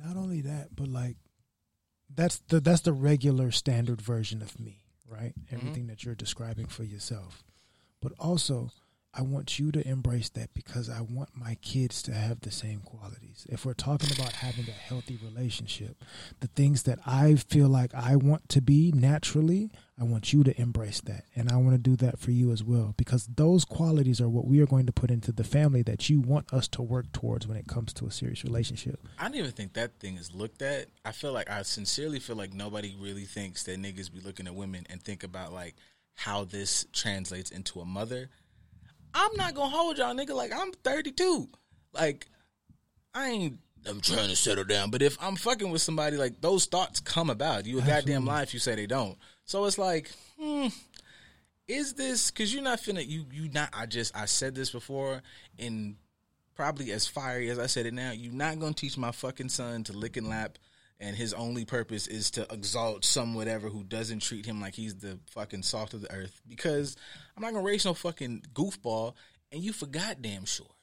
Not 0.03 0.17
only 0.17 0.41
that, 0.41 0.75
but 0.75 0.87
like 0.87 1.17
that's 2.13 2.39
the 2.47 2.59
that's 2.59 2.81
the 2.81 2.93
regular 2.93 3.51
standard 3.51 4.01
version 4.01 4.41
of 4.41 4.59
me, 4.59 4.82
right? 5.13 5.33
Mm-hmm. 5.39 5.55
Everything 5.55 5.87
that 5.87 6.03
you're 6.03 6.15
describing 6.15 6.67
for 6.67 6.83
yourself. 6.83 7.43
But 8.01 8.13
also, 8.19 8.71
I 9.15 9.21
want 9.21 9.59
you 9.59 9.71
to 9.71 9.87
embrace 9.87 10.29
that 10.29 10.53
because 10.55 10.89
I 10.89 11.01
want 11.01 11.29
my 11.35 11.55
kids 11.61 12.01
to 12.03 12.13
have 12.13 12.41
the 12.41 12.49
same 12.51 12.79
qualities. 12.79 13.45
If 13.47 13.63
we're 13.63 13.75
talking 13.75 14.11
about 14.11 14.33
having 14.33 14.67
a 14.67 14.71
healthy 14.71 15.19
relationship, 15.23 16.03
the 16.39 16.47
things 16.47 16.83
that 16.83 16.97
I 17.05 17.35
feel 17.35 17.67
like 17.67 17.93
I 17.93 18.15
want 18.15 18.49
to 18.49 18.61
be 18.61 18.91
naturally, 18.91 19.69
I 19.99 20.03
want 20.03 20.33
you 20.33 20.43
to 20.43 20.59
embrace 20.59 20.99
that. 21.01 21.25
And 21.35 21.51
I 21.51 21.57
want 21.57 21.73
to 21.73 21.77
do 21.77 21.95
that 21.97 22.17
for 22.17 22.31
you 22.31 22.51
as 22.51 22.63
well 22.63 22.95
because 22.97 23.27
those 23.27 23.65
qualities 23.65 24.19
are 24.19 24.29
what 24.29 24.47
we 24.47 24.59
are 24.61 24.65
going 24.65 24.87
to 24.87 24.91
put 24.91 25.11
into 25.11 25.31
the 25.31 25.43
family 25.43 25.83
that 25.83 26.09
you 26.09 26.19
want 26.19 26.51
us 26.51 26.67
to 26.69 26.81
work 26.81 27.11
towards 27.11 27.47
when 27.47 27.57
it 27.57 27.67
comes 27.67 27.93
to 27.93 28.07
a 28.07 28.11
serious 28.11 28.43
relationship. 28.43 28.99
i 29.19 29.23
don't 29.23 29.35
even 29.35 29.51
think 29.51 29.73
that 29.73 29.99
thing 29.99 30.17
is 30.17 30.33
looked 30.33 30.61
at 30.61 30.87
i 31.05 31.11
feel 31.11 31.31
like 31.31 31.49
i 31.49 31.61
sincerely 31.61 32.19
feel 32.19 32.35
like 32.35 32.53
nobody 32.53 32.95
really 32.99 33.25
thinks 33.25 33.63
that 33.63 33.79
niggas 33.81 34.11
be 34.11 34.19
looking 34.19 34.47
at 34.47 34.55
women 34.55 34.85
and 34.89 35.01
think 35.01 35.23
about 35.23 35.53
like 35.53 35.75
how 36.15 36.43
this 36.43 36.85
translates 36.93 37.51
into 37.51 37.79
a 37.79 37.85
mother 37.85 38.29
i'm 39.13 39.35
not 39.35 39.53
gonna 39.53 39.69
hold 39.69 39.97
y'all 39.97 40.13
nigga 40.13 40.35
like 40.35 40.51
i'm 40.53 40.71
32 40.71 41.49
like 41.93 42.27
I 43.13 43.29
ain't. 43.29 43.59
I'm 43.85 43.99
trying 43.99 44.29
to 44.29 44.35
settle 44.35 44.63
down, 44.63 44.91
but 44.91 45.01
if 45.01 45.17
I'm 45.21 45.35
fucking 45.35 45.69
with 45.69 45.81
somebody, 45.81 46.15
like 46.15 46.39
those 46.39 46.65
thoughts 46.65 47.01
come 47.01 47.29
about. 47.29 47.65
You 47.65 47.79
a 47.79 47.81
goddamn 47.81 48.27
if 48.29 48.53
you 48.53 48.59
say 48.59 48.75
they 48.75 48.85
don't. 48.85 49.17
So 49.43 49.65
it's 49.65 49.77
like, 49.77 50.09
hmm, 50.39 50.67
is 51.67 51.93
this 51.93 52.31
because 52.31 52.53
you're 52.53 52.63
not 52.63 52.79
finna 52.79 53.05
you 53.05 53.25
you 53.31 53.49
not? 53.49 53.69
I 53.73 53.85
just 53.85 54.15
I 54.15 54.25
said 54.25 54.55
this 54.55 54.71
before, 54.71 55.21
and 55.59 55.97
probably 56.55 56.91
as 56.93 57.07
fiery 57.07 57.49
as 57.49 57.59
I 57.59 57.65
said 57.65 57.85
it 57.85 57.93
now, 57.93 58.11
you're 58.11 58.31
not 58.31 58.57
gonna 58.57 58.73
teach 58.73 58.97
my 58.97 59.11
fucking 59.11 59.49
son 59.49 59.83
to 59.85 59.93
lick 59.93 60.15
and 60.15 60.29
lap. 60.29 60.57
And 61.03 61.17
his 61.17 61.33
only 61.33 61.65
purpose 61.65 62.07
is 62.07 62.31
to 62.31 62.47
exalt 62.49 63.03
some 63.03 63.33
whatever 63.33 63.67
who 63.67 63.83
doesn't 63.83 64.21
treat 64.21 64.45
him 64.45 64.61
like 64.61 64.73
he's 64.73 64.95
the 64.95 65.19
fucking 65.31 65.63
salt 65.63 65.93
of 65.93 66.01
the 66.01 66.11
earth. 66.11 66.41
Because 66.47 66.95
I'm 67.35 67.43
not 67.43 67.51
gonna 67.51 67.65
raise 67.65 67.83
no 67.83 67.93
fucking 67.93 68.45
goofball. 68.53 69.13
And 69.51 69.61
you 69.61 69.73
for 69.73 69.85
goddamn 69.85 70.45
sure 70.45 70.73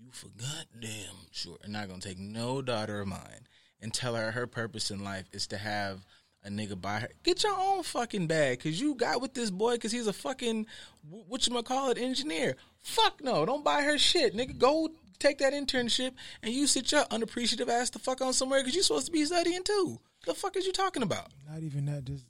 you 0.00 0.10
forgot 0.12 0.66
damn 0.78 1.26
sure 1.32 1.58
are 1.64 1.68
not 1.68 1.88
gonna 1.88 2.00
take 2.00 2.18
no 2.18 2.62
daughter 2.62 3.00
of 3.00 3.08
mine 3.08 3.46
and 3.80 3.92
tell 3.92 4.14
her 4.14 4.30
her 4.30 4.46
purpose 4.46 4.90
in 4.90 5.02
life 5.02 5.28
is 5.32 5.46
to 5.48 5.58
have 5.58 6.04
a 6.44 6.50
nigga 6.50 6.80
buy 6.80 7.00
her. 7.00 7.08
Get 7.24 7.42
your 7.42 7.58
own 7.58 7.82
fucking 7.82 8.28
bag, 8.28 8.60
cause 8.60 8.80
you 8.80 8.94
got 8.94 9.20
with 9.20 9.34
this 9.34 9.50
boy, 9.50 9.76
cause 9.78 9.90
he's 9.90 10.06
a 10.06 10.12
fucking 10.12 10.66
what 11.08 11.46
you 11.46 11.62
call 11.62 11.90
it 11.90 11.98
engineer. 11.98 12.56
Fuck 12.80 13.22
no, 13.22 13.44
don't 13.44 13.64
buy 13.64 13.82
her 13.82 13.98
shit, 13.98 14.36
nigga. 14.36 14.56
Go 14.56 14.90
take 15.18 15.38
that 15.38 15.52
internship 15.52 16.12
and 16.42 16.52
you 16.52 16.66
sit 16.66 16.90
your 16.92 17.04
unappreciative 17.10 17.68
ass 17.68 17.90
the 17.90 17.98
fuck 17.98 18.20
on 18.20 18.32
somewhere, 18.32 18.62
cause 18.62 18.74
you're 18.74 18.82
supposed 18.84 19.06
to 19.06 19.12
be 19.12 19.24
studying 19.24 19.62
too. 19.62 19.98
The 20.26 20.34
fuck 20.34 20.56
is 20.56 20.66
you 20.66 20.72
talking 20.72 21.02
about? 21.02 21.28
not 21.48 21.62
even 21.62 21.86
that 21.86 22.04
just 22.04 22.24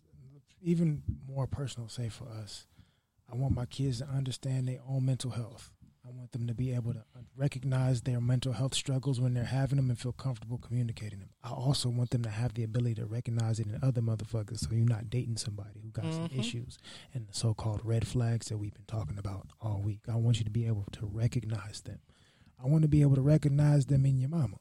even 0.62 1.03
more 1.28 1.47
personal 1.47 1.89
say 1.89 2.09
for 2.09 2.26
us 2.28 2.66
i 3.32 3.34
want 3.36 3.55
my 3.55 3.64
kids 3.66 3.99
to 3.99 4.07
understand 4.09 4.66
their 4.68 4.80
own 4.89 5.05
mental 5.07 5.30
health 5.30 5.70
i 6.05 6.11
want 6.11 6.32
them 6.32 6.47
to 6.49 6.55
be 6.55 6.72
able 6.74 6.93
to 6.93 7.03
recognize 7.36 8.01
their 8.03 8.20
mental 8.20 8.53
health 8.53 8.74
struggles 8.74 9.20
when 9.20 9.34
they're 9.34 9.45
having 9.45 9.76
them 9.76 9.89
and 9.89 9.99
feel 9.99 10.12
comfortable 10.12 10.59
communicating 10.59 11.20
them 11.20 11.28
i 11.45 11.51
also 11.51 11.89
want 11.89 12.11
them 12.11 12.22
to 12.22 12.28
have 12.30 12.55
the 12.55 12.64
ability 12.64 12.95
to 12.97 13.07
recognize 13.07 13.61
it 13.61 13.66
in 13.68 13.78
other 13.82 14.01
motherfuckers 14.01 14.59
so 14.61 14.68
you're 14.72 14.84
not 14.84 15.09
dating 15.11 15.36
somebody 15.36 15.80
who 15.80 15.91
got 15.91 16.12
some 16.12 16.28
Mhm. 16.28 16.39
issues 16.39 16.76
and 17.14 17.26
the 17.28 17.34
so-called 17.34 17.80
red 17.84 18.07
flags 18.07 18.49
that 18.49 18.59
we've 18.59 18.74
been 18.74 18.84
talking 18.86 19.18
about 19.18 19.47
all 19.61 19.80
week 19.80 20.01
i 20.09 20.16
want 20.16 20.39
you 20.39 20.45
to 20.45 20.51
be 20.51 20.66
able 20.66 20.86
to 20.93 21.07
recognize 21.07 21.80
them 21.82 22.01
i 22.62 22.66
want 22.66 22.82
to 22.82 22.88
be 22.88 23.02
able 23.02 23.14
to 23.14 23.22
recognize 23.22 23.86
them 23.86 24.04
in 24.06 24.18
your 24.18 24.30
mama 24.30 24.56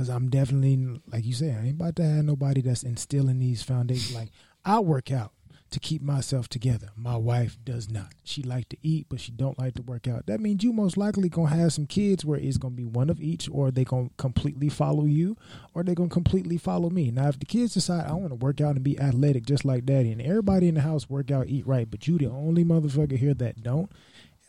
Cause 0.00 0.08
I'm 0.08 0.30
definitely 0.30 0.98
like 1.12 1.26
you 1.26 1.34
said, 1.34 1.58
I 1.60 1.66
ain't 1.66 1.74
about 1.74 1.96
to 1.96 2.02
have 2.02 2.24
nobody 2.24 2.62
that's 2.62 2.84
instilling 2.84 3.38
these 3.38 3.62
foundations. 3.62 4.14
Like 4.14 4.30
I 4.64 4.78
work 4.78 5.12
out 5.12 5.32
to 5.72 5.78
keep 5.78 6.02
myself 6.02 6.48
together. 6.48 6.88
My 6.96 7.16
wife 7.16 7.58
does 7.64 7.88
not. 7.90 8.14
She 8.24 8.42
like 8.42 8.68
to 8.70 8.76
eat, 8.82 9.06
but 9.08 9.20
she 9.20 9.30
don't 9.30 9.58
like 9.58 9.74
to 9.74 9.82
work 9.82 10.08
out. 10.08 10.26
That 10.26 10.40
means 10.40 10.64
you 10.64 10.72
most 10.72 10.96
likely 10.96 11.28
gonna 11.28 11.54
have 11.54 11.72
some 11.72 11.86
kids 11.86 12.24
where 12.24 12.38
it's 12.38 12.56
gonna 12.56 12.74
be 12.74 12.86
one 12.86 13.10
of 13.10 13.20
each, 13.20 13.48
or 13.52 13.70
they 13.70 13.84
gonna 13.84 14.10
completely 14.16 14.68
follow 14.68 15.04
you, 15.04 15.36
or 15.74 15.82
they 15.82 15.94
gonna 15.94 16.08
completely 16.08 16.56
follow 16.56 16.90
me. 16.90 17.10
Now, 17.10 17.28
if 17.28 17.38
the 17.38 17.46
kids 17.46 17.74
decide 17.74 18.06
I 18.06 18.14
want 18.14 18.30
to 18.30 18.34
work 18.36 18.60
out 18.60 18.76
and 18.76 18.82
be 18.82 18.98
athletic 18.98 19.44
just 19.44 19.64
like 19.64 19.84
daddy, 19.86 20.10
and 20.10 20.22
everybody 20.22 20.66
in 20.68 20.74
the 20.74 20.80
house 20.80 21.08
work 21.08 21.30
out, 21.30 21.48
eat 21.48 21.66
right, 21.66 21.88
but 21.90 22.08
you 22.08 22.18
the 22.18 22.30
only 22.30 22.64
motherfucker 22.64 23.18
here 23.18 23.34
that 23.34 23.62
don't, 23.62 23.92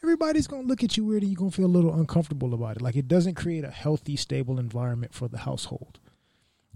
everybody's 0.03 0.47
gonna 0.47 0.67
look 0.67 0.83
at 0.83 0.97
you 0.97 1.05
weird 1.05 1.23
and 1.23 1.31
you're 1.31 1.37
gonna 1.37 1.51
feel 1.51 1.65
a 1.65 1.67
little 1.67 1.93
uncomfortable 1.93 2.53
about 2.53 2.77
it. 2.77 2.81
Like 2.81 2.95
it 2.95 3.07
doesn't 3.07 3.35
create 3.35 3.63
a 3.63 3.71
healthy, 3.71 4.15
stable 4.15 4.59
environment 4.59 5.13
for 5.13 5.27
the 5.27 5.39
household. 5.39 5.99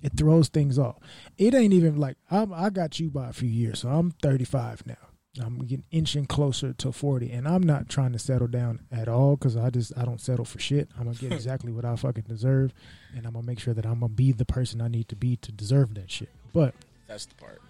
It 0.01 0.13
throws 0.17 0.49
things 0.49 0.77
off. 0.77 0.97
It 1.37 1.53
ain't 1.55 1.73
even 1.73 1.97
like 1.97 2.17
I'm, 2.29 2.53
I 2.53 2.69
got 2.69 2.99
you 2.99 3.09
by 3.09 3.29
a 3.29 3.33
few 3.33 3.49
years, 3.49 3.79
so 3.79 3.89
I'm 3.89 4.11
35 4.21 4.85
now. 4.85 4.95
I'm 5.41 5.59
getting 5.59 5.83
inching 5.91 6.27
closer 6.27 6.71
to 6.73 6.91
40, 6.93 7.29
and 7.29 7.45
I'm 7.45 7.63
not 7.63 7.89
trying 7.89 8.13
to 8.13 8.19
settle 8.19 8.47
down 8.47 8.79
at 8.89 9.09
all 9.09 9.35
because 9.35 9.57
I 9.57 9.69
just 9.69 9.91
I 9.97 10.05
don't 10.05 10.21
settle 10.21 10.45
for 10.45 10.59
shit. 10.59 10.89
I'm 10.97 11.05
gonna 11.05 11.17
get 11.17 11.31
exactly 11.33 11.71
what 11.71 11.85
I 11.85 11.95
fucking 11.95 12.25
deserve, 12.27 12.73
and 13.15 13.25
I'm 13.25 13.33
gonna 13.33 13.45
make 13.45 13.59
sure 13.59 13.73
that 13.73 13.85
I'm 13.85 13.99
gonna 13.99 14.09
be 14.09 14.31
the 14.31 14.45
person 14.45 14.81
I 14.81 14.87
need 14.87 15.09
to 15.09 15.15
be 15.15 15.35
to 15.37 15.51
deserve 15.51 15.93
that 15.95 16.09
shit. 16.09 16.29
But 16.53 16.73
That's 17.07 17.25
the 17.25 17.35
part. 17.35 17.61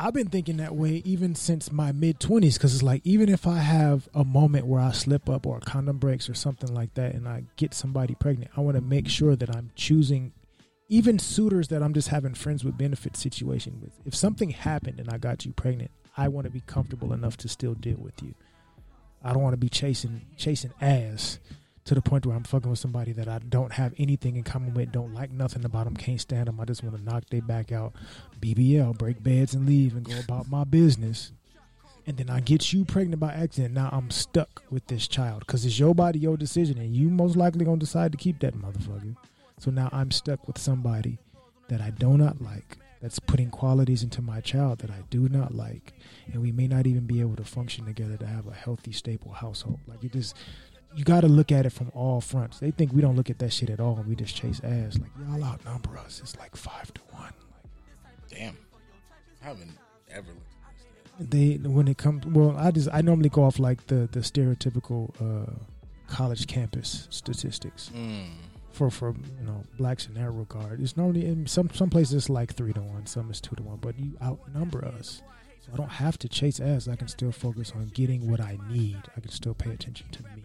I've 0.00 0.14
been 0.14 0.28
thinking 0.28 0.58
that 0.58 0.76
way 0.76 1.02
even 1.04 1.34
since 1.34 1.72
my 1.72 1.90
mid 1.90 2.20
twenties 2.20 2.56
because 2.56 2.72
it's 2.72 2.84
like 2.84 3.02
even 3.04 3.28
if 3.28 3.48
I 3.48 3.58
have 3.58 4.08
a 4.14 4.24
moment 4.24 4.66
where 4.66 4.80
I 4.80 4.92
slip 4.92 5.28
up 5.28 5.44
or 5.44 5.56
a 5.56 5.60
condom 5.60 5.98
breaks 5.98 6.30
or 6.30 6.34
something 6.34 6.72
like 6.72 6.94
that, 6.94 7.14
and 7.14 7.26
I 7.26 7.42
get 7.56 7.74
somebody 7.74 8.14
pregnant, 8.14 8.52
I 8.56 8.60
want 8.60 8.76
to 8.76 8.80
make 8.80 9.08
sure 9.08 9.34
that 9.34 9.54
I'm 9.54 9.72
choosing 9.74 10.32
even 10.88 11.18
suitors 11.18 11.68
that 11.68 11.82
I'm 11.82 11.94
just 11.94 12.08
having 12.08 12.34
friends 12.34 12.64
with 12.64 12.78
benefit 12.78 13.16
situation 13.16 13.80
with. 13.82 13.92
If 14.06 14.14
something 14.14 14.50
happened 14.50 15.00
and 15.00 15.10
I 15.10 15.18
got 15.18 15.44
you 15.44 15.52
pregnant, 15.52 15.90
I 16.16 16.28
want 16.28 16.44
to 16.44 16.50
be 16.50 16.60
comfortable 16.60 17.12
enough 17.12 17.36
to 17.38 17.48
still 17.48 17.74
deal 17.74 17.98
with 17.98 18.22
you. 18.22 18.34
I 19.22 19.32
don't 19.32 19.42
want 19.42 19.54
to 19.54 19.58
be 19.58 19.68
chasing 19.68 20.26
chasing 20.36 20.72
ass 20.80 21.40
to 21.88 21.94
the 21.94 22.02
point 22.02 22.26
where 22.26 22.36
I'm 22.36 22.44
fucking 22.44 22.68
with 22.68 22.78
somebody 22.78 23.12
that 23.12 23.28
I 23.28 23.38
don't 23.38 23.72
have 23.72 23.94
anything 23.96 24.36
in 24.36 24.42
common 24.42 24.74
with, 24.74 24.92
don't 24.92 25.14
like 25.14 25.30
nothing 25.30 25.64
about 25.64 25.84
them, 25.84 25.96
can't 25.96 26.20
stand 26.20 26.46
them. 26.46 26.60
I 26.60 26.66
just 26.66 26.84
want 26.84 26.94
to 26.94 27.02
knock 27.02 27.24
their 27.30 27.40
back 27.40 27.72
out, 27.72 27.94
BBL, 28.40 28.98
break 28.98 29.22
beds 29.22 29.54
and 29.54 29.66
leave 29.66 29.96
and 29.96 30.06
go 30.06 30.18
about 30.18 30.50
my 30.50 30.64
business. 30.64 31.32
And 32.06 32.18
then 32.18 32.28
I 32.28 32.40
get 32.40 32.74
you 32.74 32.84
pregnant 32.84 33.20
by 33.20 33.32
accident. 33.32 33.72
Now 33.72 33.88
I'm 33.90 34.10
stuck 34.10 34.62
with 34.68 34.86
this 34.88 35.08
child 35.08 35.46
because 35.46 35.64
it's 35.64 35.78
your 35.78 35.94
body, 35.94 36.18
your 36.18 36.36
decision, 36.36 36.76
and 36.76 36.94
you 36.94 37.08
most 37.08 37.36
likely 37.36 37.64
gonna 37.64 37.78
decide 37.78 38.12
to 38.12 38.18
keep 38.18 38.40
that 38.40 38.54
motherfucker. 38.54 39.16
So 39.58 39.70
now 39.70 39.88
I'm 39.90 40.10
stuck 40.10 40.46
with 40.46 40.58
somebody 40.58 41.16
that 41.68 41.80
I 41.80 41.88
do 41.88 42.18
not 42.18 42.42
like, 42.42 42.76
that's 43.00 43.18
putting 43.18 43.50
qualities 43.50 44.02
into 44.02 44.20
my 44.20 44.40
child 44.40 44.80
that 44.80 44.90
I 44.90 45.02
do 45.08 45.28
not 45.28 45.54
like, 45.54 45.92
and 46.32 46.42
we 46.42 46.52
may 46.52 46.66
not 46.66 46.86
even 46.86 47.06
be 47.06 47.20
able 47.20 47.36
to 47.36 47.44
function 47.44 47.84
together 47.86 48.16
to 48.16 48.26
have 48.26 48.46
a 48.46 48.52
healthy, 48.52 48.92
stable 48.92 49.32
household. 49.32 49.78
Like 49.86 50.02
it 50.02 50.12
just, 50.12 50.36
you 50.96 51.04
got 51.04 51.20
to 51.22 51.28
look 51.28 51.52
at 51.52 51.66
it 51.66 51.70
from 51.70 51.90
all 51.94 52.20
fronts. 52.20 52.58
They 52.60 52.70
think 52.70 52.92
we 52.92 53.00
don't 53.02 53.16
look 53.16 53.30
at 53.30 53.38
that 53.40 53.52
shit 53.52 53.70
at 53.70 53.80
all, 53.80 54.02
we 54.08 54.14
just 54.14 54.34
chase 54.34 54.60
ass. 54.64 54.98
Like 54.98 55.10
y'all 55.20 55.44
outnumber 55.44 55.96
us. 55.98 56.20
It's 56.20 56.36
like 56.38 56.56
five 56.56 56.92
to 56.94 57.00
one. 57.10 57.32
Like, 58.04 58.38
Damn, 58.38 58.56
I 59.42 59.46
haven't 59.48 59.72
ever 60.10 60.28
looked 60.28 60.42
at 61.20 61.30
they 61.30 61.54
when 61.56 61.88
it 61.88 61.98
comes 61.98 62.24
well 62.26 62.56
i 62.56 62.70
just 62.70 62.88
i 62.92 63.00
normally 63.00 63.28
go 63.28 63.42
off 63.42 63.58
like 63.58 63.84
the 63.88 64.08
the 64.12 64.20
stereotypical 64.20 65.10
uh 65.20 65.50
college 66.06 66.46
campus 66.46 67.08
statistics 67.10 67.90
Mm. 67.92 68.26
for 68.70 68.88
for 68.88 69.16
you 69.40 69.44
know 69.44 69.64
blacks 69.78 70.06
in 70.06 70.14
that 70.14 70.30
regard 70.30 70.80
it's 70.80 70.96
normally 70.96 71.26
in 71.26 71.46
some 71.48 71.68
some 71.74 71.90
places 71.90 72.14
it's 72.14 72.30
like 72.30 72.54
three 72.54 72.72
to 72.72 72.80
one 72.80 73.04
some 73.06 73.30
is 73.32 73.40
two 73.40 73.56
to 73.56 73.62
one 73.64 73.78
but 73.78 73.98
you 73.98 74.12
outnumber 74.22 74.84
us 74.84 75.22
so 75.60 75.72
i 75.72 75.76
don't 75.76 75.90
have 75.90 76.16
to 76.20 76.28
chase 76.28 76.60
ass 76.60 76.86
i 76.86 76.94
can 76.94 77.08
still 77.08 77.32
focus 77.32 77.72
on 77.74 77.86
getting 77.88 78.30
what 78.30 78.40
i 78.40 78.56
need 78.70 78.96
i 79.16 79.20
can 79.20 79.30
still 79.30 79.54
pay 79.54 79.70
attention 79.72 80.06
to 80.12 80.22
me 80.22 80.44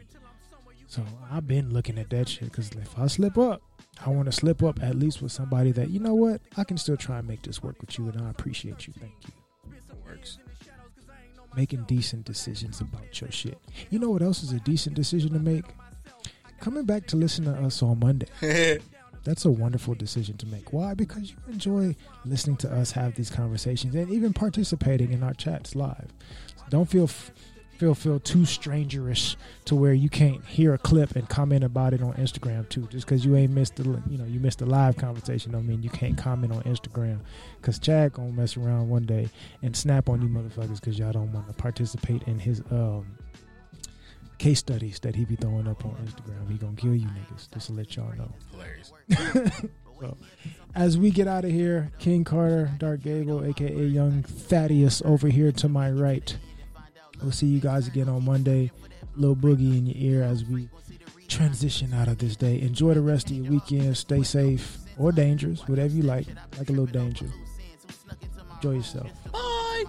So 0.93 1.01
I've 1.31 1.47
been 1.47 1.73
looking 1.73 1.97
at 1.97 2.11
that 2.11 2.29
shit 2.29 2.43
because 2.51 2.69
if 2.73 2.99
I 2.99 3.07
slip 3.07 3.35
up, 3.35 3.63
I 4.05 4.11
want 4.11 4.27
to 4.27 4.31
slip 4.31 4.61
up 4.61 4.83
at 4.83 4.93
least 4.93 5.23
with 5.23 5.31
somebody 5.31 5.71
that 5.71 5.89
you 5.89 5.99
know 5.99 6.13
what 6.13 6.39
I 6.55 6.63
can 6.63 6.77
still 6.77 6.97
try 6.97 7.17
and 7.17 7.27
make 7.27 7.41
this 7.41 7.63
work 7.63 7.81
with 7.81 7.97
you, 7.97 8.09
and 8.09 8.21
I 8.21 8.29
appreciate 8.29 8.85
you. 8.85 8.93
Thank 8.99 9.13
you. 9.25 9.33
Works. 10.05 10.37
Making 11.55 11.85
decent 11.85 12.25
decisions 12.25 12.79
about 12.79 13.19
your 13.19 13.31
shit. 13.31 13.57
You 13.89 13.97
know 13.97 14.11
what 14.11 14.21
else 14.21 14.43
is 14.43 14.51
a 14.51 14.59
decent 14.59 14.95
decision 14.95 15.33
to 15.33 15.39
make? 15.39 15.65
Coming 16.59 16.85
back 16.85 17.07
to 17.07 17.17
listen 17.17 17.45
to 17.45 17.53
us 17.53 17.81
on 17.81 17.97
Monday. 17.97 18.27
That's 19.23 19.45
a 19.45 19.51
wonderful 19.51 19.95
decision 19.95 20.37
to 20.37 20.45
make. 20.45 20.73
Why? 20.73 20.93
Because 20.93 21.31
you 21.31 21.37
enjoy 21.49 21.95
listening 22.23 22.57
to 22.57 22.71
us 22.71 22.91
have 22.91 23.15
these 23.15 23.31
conversations 23.31 23.95
and 23.95 24.11
even 24.11 24.31
participating 24.31 25.11
in 25.11 25.23
our 25.23 25.33
chats 25.33 25.73
live. 25.73 26.13
So 26.55 26.63
don't 26.69 26.87
feel 26.87 27.09
feel 27.77 27.95
feel 27.95 28.19
too 28.19 28.39
strangerish 28.39 29.35
to 29.65 29.75
where 29.75 29.93
you 29.93 30.09
can't 30.09 30.45
hear 30.45 30.73
a 30.73 30.77
clip 30.77 31.15
and 31.15 31.27
comment 31.27 31.63
about 31.63 31.93
it 31.93 32.01
on 32.01 32.13
Instagram 32.13 32.67
too. 32.69 32.87
Just 32.87 33.05
because 33.05 33.25
you 33.25 33.35
ain't 33.35 33.51
missed 33.51 33.75
the 33.75 33.83
you 34.09 34.17
know 34.17 34.25
you 34.25 34.39
missed 34.39 34.59
the 34.59 34.65
live 34.65 34.97
conversation, 34.97 35.51
don't 35.51 35.67
mean 35.67 35.83
you 35.83 35.89
can't 35.89 36.17
comment 36.17 36.53
on 36.53 36.63
Instagram. 36.63 37.19
Because 37.59 37.79
Chad 37.79 38.13
gonna 38.13 38.31
mess 38.31 38.57
around 38.57 38.89
one 38.89 39.05
day 39.05 39.29
and 39.61 39.75
snap 39.75 40.09
on 40.09 40.21
you 40.21 40.27
motherfuckers 40.27 40.79
because 40.79 40.97
y'all 40.97 41.11
don't 41.11 41.31
want 41.31 41.47
to 41.47 41.53
participate 41.53 42.23
in 42.23 42.39
his 42.39 42.61
um 42.71 43.17
case 44.37 44.59
studies 44.59 44.99
that 44.99 45.15
he 45.15 45.25
be 45.25 45.35
throwing 45.35 45.67
up 45.67 45.85
on 45.85 45.95
Instagram. 46.05 46.51
He 46.51 46.57
gonna 46.57 46.75
kill 46.75 46.95
you 46.95 47.07
niggas. 47.07 47.49
Just 47.53 47.67
to 47.67 47.73
let 47.73 47.95
y'all 47.95 48.13
know. 48.15 48.31
Hilarious. 48.51 48.91
So, 49.99 50.17
as 50.75 50.97
we 50.97 51.11
get 51.11 51.27
out 51.27 51.45
of 51.45 51.51
here, 51.51 51.91
King 51.97 52.25
Carter, 52.25 52.71
Dark 52.77 53.03
Gable, 53.03 53.45
aka 53.45 53.85
Young 53.85 54.23
Thaddeus, 54.23 55.01
over 55.05 55.29
here 55.29 55.51
to 55.53 55.69
my 55.69 55.89
right. 55.91 56.35
We'll 57.21 57.31
see 57.31 57.47
you 57.47 57.59
guys 57.59 57.87
again 57.87 58.09
on 58.09 58.25
Monday. 58.25 58.71
Little 59.15 59.35
boogie 59.35 59.77
in 59.77 59.85
your 59.85 59.95
ear 59.97 60.23
as 60.23 60.43
we 60.43 60.69
transition 61.27 61.93
out 61.93 62.07
of 62.07 62.17
this 62.17 62.35
day. 62.35 62.59
Enjoy 62.61 62.93
the 62.93 63.01
rest 63.01 63.29
of 63.29 63.37
your 63.37 63.51
weekend. 63.51 63.95
Stay 63.97 64.23
safe 64.23 64.77
or 64.97 65.11
dangerous, 65.11 65.67
whatever 65.67 65.93
you 65.93 66.03
like. 66.03 66.27
Like 66.57 66.69
a 66.69 66.73
little 66.73 66.85
danger. 66.85 67.27
Enjoy 68.55 68.73
yourself. 68.73 69.09
Bye. 69.31 69.83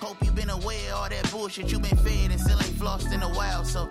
Hope 0.00 0.22
you 0.24 0.30
been 0.30 0.50
aware 0.50 0.92
of 0.92 0.94
all 0.94 1.08
that 1.08 1.30
bullshit 1.30 1.72
you 1.72 1.80
been 1.80 1.96
fed 1.96 2.30
and 2.30 2.40
still 2.40 2.58
ain't 2.58 2.76
flossed 2.76 3.12
in 3.12 3.22
a 3.22 3.28
while. 3.30 3.64
So 3.64 3.90